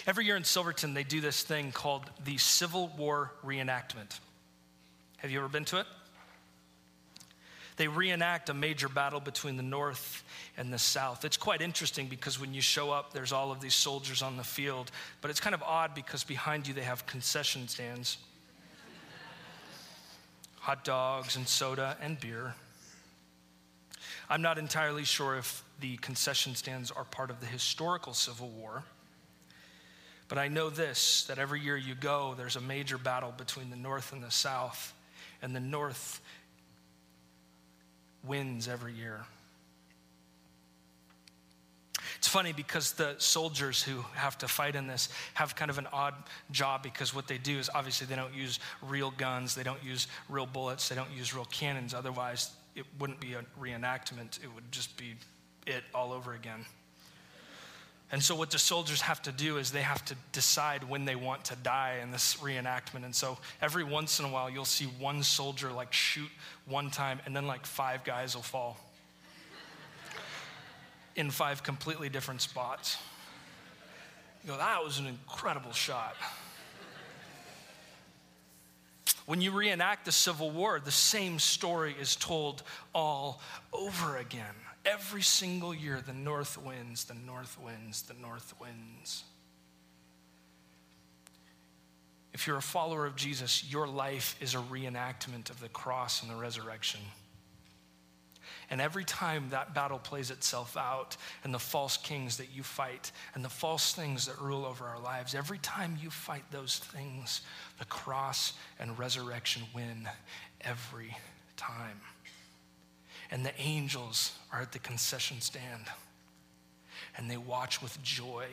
Every 0.06 0.24
year 0.24 0.36
in 0.36 0.44
Silverton, 0.44 0.94
they 0.94 1.04
do 1.04 1.20
this 1.20 1.42
thing 1.42 1.72
called 1.72 2.02
the 2.24 2.38
Civil 2.38 2.92
War 2.96 3.32
reenactment. 3.44 4.18
Have 5.18 5.32
you 5.32 5.38
ever 5.40 5.48
been 5.48 5.64
to 5.66 5.80
it? 5.80 5.86
They 7.82 7.88
reenact 7.88 8.48
a 8.48 8.54
major 8.54 8.88
battle 8.88 9.18
between 9.18 9.56
the 9.56 9.62
North 9.64 10.22
and 10.56 10.72
the 10.72 10.78
South. 10.78 11.24
It's 11.24 11.36
quite 11.36 11.60
interesting 11.60 12.06
because 12.06 12.38
when 12.38 12.54
you 12.54 12.60
show 12.60 12.92
up, 12.92 13.12
there's 13.12 13.32
all 13.32 13.50
of 13.50 13.60
these 13.60 13.74
soldiers 13.74 14.22
on 14.22 14.36
the 14.36 14.44
field, 14.44 14.92
but 15.20 15.32
it's 15.32 15.40
kind 15.40 15.52
of 15.52 15.64
odd 15.64 15.92
because 15.92 16.22
behind 16.22 16.68
you 16.68 16.74
they 16.74 16.82
have 16.82 17.04
concession 17.06 17.66
stands 17.66 18.18
hot 20.60 20.84
dogs 20.84 21.34
and 21.34 21.48
soda 21.48 21.96
and 22.00 22.20
beer. 22.20 22.54
I'm 24.30 24.42
not 24.42 24.58
entirely 24.58 25.02
sure 25.02 25.36
if 25.36 25.64
the 25.80 25.96
concession 25.96 26.54
stands 26.54 26.92
are 26.92 27.02
part 27.02 27.30
of 27.30 27.40
the 27.40 27.46
historical 27.46 28.14
Civil 28.14 28.48
War. 28.50 28.84
But 30.28 30.38
I 30.38 30.46
know 30.46 30.70
this 30.70 31.24
that 31.24 31.40
every 31.40 31.60
year 31.60 31.76
you 31.76 31.96
go, 31.96 32.34
there's 32.38 32.54
a 32.54 32.60
major 32.60 32.96
battle 32.96 33.34
between 33.36 33.70
the 33.70 33.76
North 33.76 34.12
and 34.12 34.22
the 34.22 34.30
South. 34.30 34.94
And 35.44 35.56
the 35.56 35.58
North 35.58 36.20
wins 38.24 38.68
every 38.68 38.92
year. 38.92 39.24
It's 42.18 42.28
funny 42.28 42.52
because 42.52 42.92
the 42.92 43.16
soldiers 43.18 43.82
who 43.82 44.04
have 44.14 44.38
to 44.38 44.48
fight 44.48 44.76
in 44.76 44.86
this 44.86 45.08
have 45.34 45.56
kind 45.56 45.72
of 45.72 45.78
an 45.78 45.88
odd 45.92 46.14
job 46.52 46.82
because 46.82 47.12
what 47.12 47.26
they 47.26 47.36
do 47.36 47.58
is 47.58 47.68
obviously 47.74 48.06
they 48.06 48.14
don't 48.14 48.32
use 48.32 48.60
real 48.80 49.10
guns, 49.10 49.56
they 49.56 49.64
don't 49.64 49.82
use 49.82 50.06
real 50.28 50.46
bullets, 50.46 50.88
they 50.88 50.94
don't 50.94 51.10
use 51.10 51.34
real 51.34 51.46
cannons. 51.46 51.94
Otherwise, 51.94 52.52
it 52.76 52.84
wouldn't 53.00 53.18
be 53.18 53.34
a 53.34 53.42
reenactment, 53.60 54.40
it 54.42 54.54
would 54.54 54.70
just 54.70 54.96
be 54.96 55.14
it 55.66 55.82
all 55.92 56.12
over 56.12 56.34
again. 56.34 56.64
And 58.12 58.22
so, 58.22 58.34
what 58.34 58.50
the 58.50 58.58
soldiers 58.58 59.00
have 59.00 59.22
to 59.22 59.32
do 59.32 59.56
is 59.56 59.72
they 59.72 59.80
have 59.80 60.04
to 60.04 60.14
decide 60.32 60.84
when 60.84 61.06
they 61.06 61.16
want 61.16 61.46
to 61.46 61.56
die 61.56 62.00
in 62.02 62.10
this 62.10 62.36
reenactment. 62.36 63.06
And 63.06 63.14
so, 63.14 63.38
every 63.62 63.84
once 63.84 64.20
in 64.20 64.26
a 64.26 64.28
while, 64.28 64.50
you'll 64.50 64.66
see 64.66 64.84
one 64.84 65.22
soldier 65.22 65.72
like 65.72 65.94
shoot 65.94 66.28
one 66.66 66.90
time, 66.90 67.20
and 67.24 67.34
then 67.34 67.46
like 67.46 67.64
five 67.64 68.04
guys 68.04 68.34
will 68.34 68.42
fall. 68.42 68.76
in 71.16 71.30
five 71.30 71.62
completely 71.62 72.10
different 72.10 72.42
spots. 72.42 72.98
You 74.44 74.50
go, 74.50 74.58
that 74.58 74.84
was 74.84 74.98
an 74.98 75.06
incredible 75.06 75.72
shot. 75.72 76.14
When 79.24 79.40
you 79.40 79.52
reenact 79.52 80.04
the 80.04 80.12
Civil 80.12 80.50
War, 80.50 80.80
the 80.80 80.90
same 80.90 81.38
story 81.38 81.94
is 81.98 82.16
told 82.16 82.62
all 82.94 83.40
over 83.72 84.18
again. 84.18 84.54
Every 84.84 85.22
single 85.22 85.74
year, 85.74 86.00
the 86.04 86.12
north 86.12 86.58
wins, 86.58 87.04
the 87.04 87.14
north 87.14 87.58
wins, 87.60 88.02
the 88.02 88.14
north 88.14 88.54
wins. 88.60 89.24
If 92.32 92.46
you're 92.46 92.56
a 92.56 92.62
follower 92.62 93.06
of 93.06 93.14
Jesus, 93.14 93.64
your 93.70 93.86
life 93.86 94.36
is 94.40 94.54
a 94.54 94.58
reenactment 94.58 95.50
of 95.50 95.60
the 95.60 95.68
cross 95.68 96.22
and 96.22 96.30
the 96.30 96.34
resurrection. 96.34 97.00
And 98.70 98.80
every 98.80 99.04
time 99.04 99.50
that 99.50 99.74
battle 99.74 99.98
plays 99.98 100.30
itself 100.30 100.76
out, 100.78 101.16
and 101.44 101.52
the 101.52 101.58
false 101.58 101.98
kings 101.98 102.38
that 102.38 102.48
you 102.54 102.62
fight, 102.62 103.12
and 103.34 103.44
the 103.44 103.50
false 103.50 103.92
things 103.92 104.26
that 104.26 104.40
rule 104.40 104.64
over 104.64 104.86
our 104.86 104.98
lives, 104.98 105.34
every 105.34 105.58
time 105.58 105.98
you 106.02 106.08
fight 106.10 106.44
those 106.50 106.78
things, 106.78 107.42
the 107.78 107.84
cross 107.84 108.54
and 108.80 108.98
resurrection 108.98 109.62
win 109.74 110.08
every 110.62 111.14
time. 111.56 112.00
And 113.32 113.46
the 113.46 113.58
angels 113.58 114.38
are 114.52 114.60
at 114.60 114.72
the 114.72 114.78
concession 114.78 115.40
stand, 115.40 115.86
and 117.16 117.30
they 117.30 117.38
watch 117.38 117.80
with 117.80 118.00
joy 118.02 118.44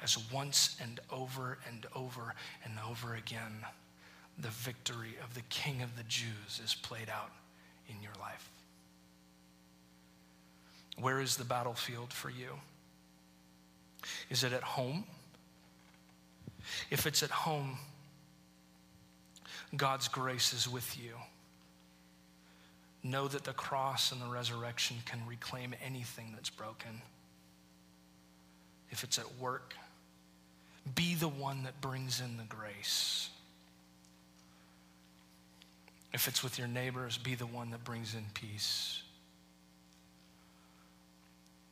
as 0.00 0.18
once 0.32 0.76
and 0.80 1.00
over 1.10 1.58
and 1.68 1.86
over 1.94 2.34
and 2.64 2.74
over 2.88 3.14
again, 3.14 3.64
the 4.38 4.48
victory 4.48 5.16
of 5.22 5.34
the 5.34 5.42
King 5.42 5.82
of 5.82 5.96
the 5.96 6.04
Jews 6.04 6.60
is 6.62 6.74
played 6.74 7.08
out 7.08 7.30
in 7.88 8.00
your 8.02 8.12
life. 8.20 8.48
Where 10.98 11.20
is 11.20 11.36
the 11.36 11.44
battlefield 11.44 12.12
for 12.12 12.30
you? 12.30 12.50
Is 14.30 14.44
it 14.44 14.52
at 14.52 14.62
home? 14.62 15.04
If 16.88 17.06
it's 17.06 17.24
at 17.24 17.30
home, 17.30 17.78
God's 19.76 20.06
grace 20.06 20.52
is 20.52 20.68
with 20.68 20.96
you. 20.96 21.14
Know 23.02 23.26
that 23.28 23.44
the 23.44 23.52
cross 23.52 24.12
and 24.12 24.20
the 24.20 24.26
resurrection 24.26 24.96
can 25.04 25.20
reclaim 25.26 25.74
anything 25.84 26.32
that's 26.34 26.50
broken. 26.50 27.02
If 28.90 29.02
it's 29.02 29.18
at 29.18 29.38
work, 29.40 29.74
be 30.94 31.14
the 31.14 31.28
one 31.28 31.64
that 31.64 31.80
brings 31.80 32.20
in 32.20 32.36
the 32.36 32.44
grace. 32.44 33.28
If 36.12 36.28
it's 36.28 36.42
with 36.42 36.58
your 36.58 36.68
neighbors, 36.68 37.16
be 37.16 37.34
the 37.34 37.46
one 37.46 37.70
that 37.70 37.84
brings 37.84 38.14
in 38.14 38.24
peace. 38.34 39.02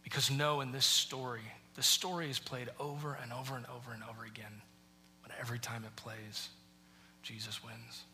Because 0.02 0.30
know 0.30 0.60
in 0.60 0.72
this 0.72 0.86
story, 0.86 1.42
the 1.74 1.82
story 1.82 2.30
is 2.30 2.38
played 2.38 2.68
over 2.80 3.16
and 3.22 3.32
over 3.32 3.54
and 3.54 3.66
over 3.66 3.92
and 3.92 4.02
over 4.10 4.24
again. 4.24 4.62
But 5.22 5.32
every 5.40 5.58
time 5.58 5.84
it 5.84 5.94
plays, 5.94 6.48
Jesus 7.22 7.62
wins. 7.62 8.04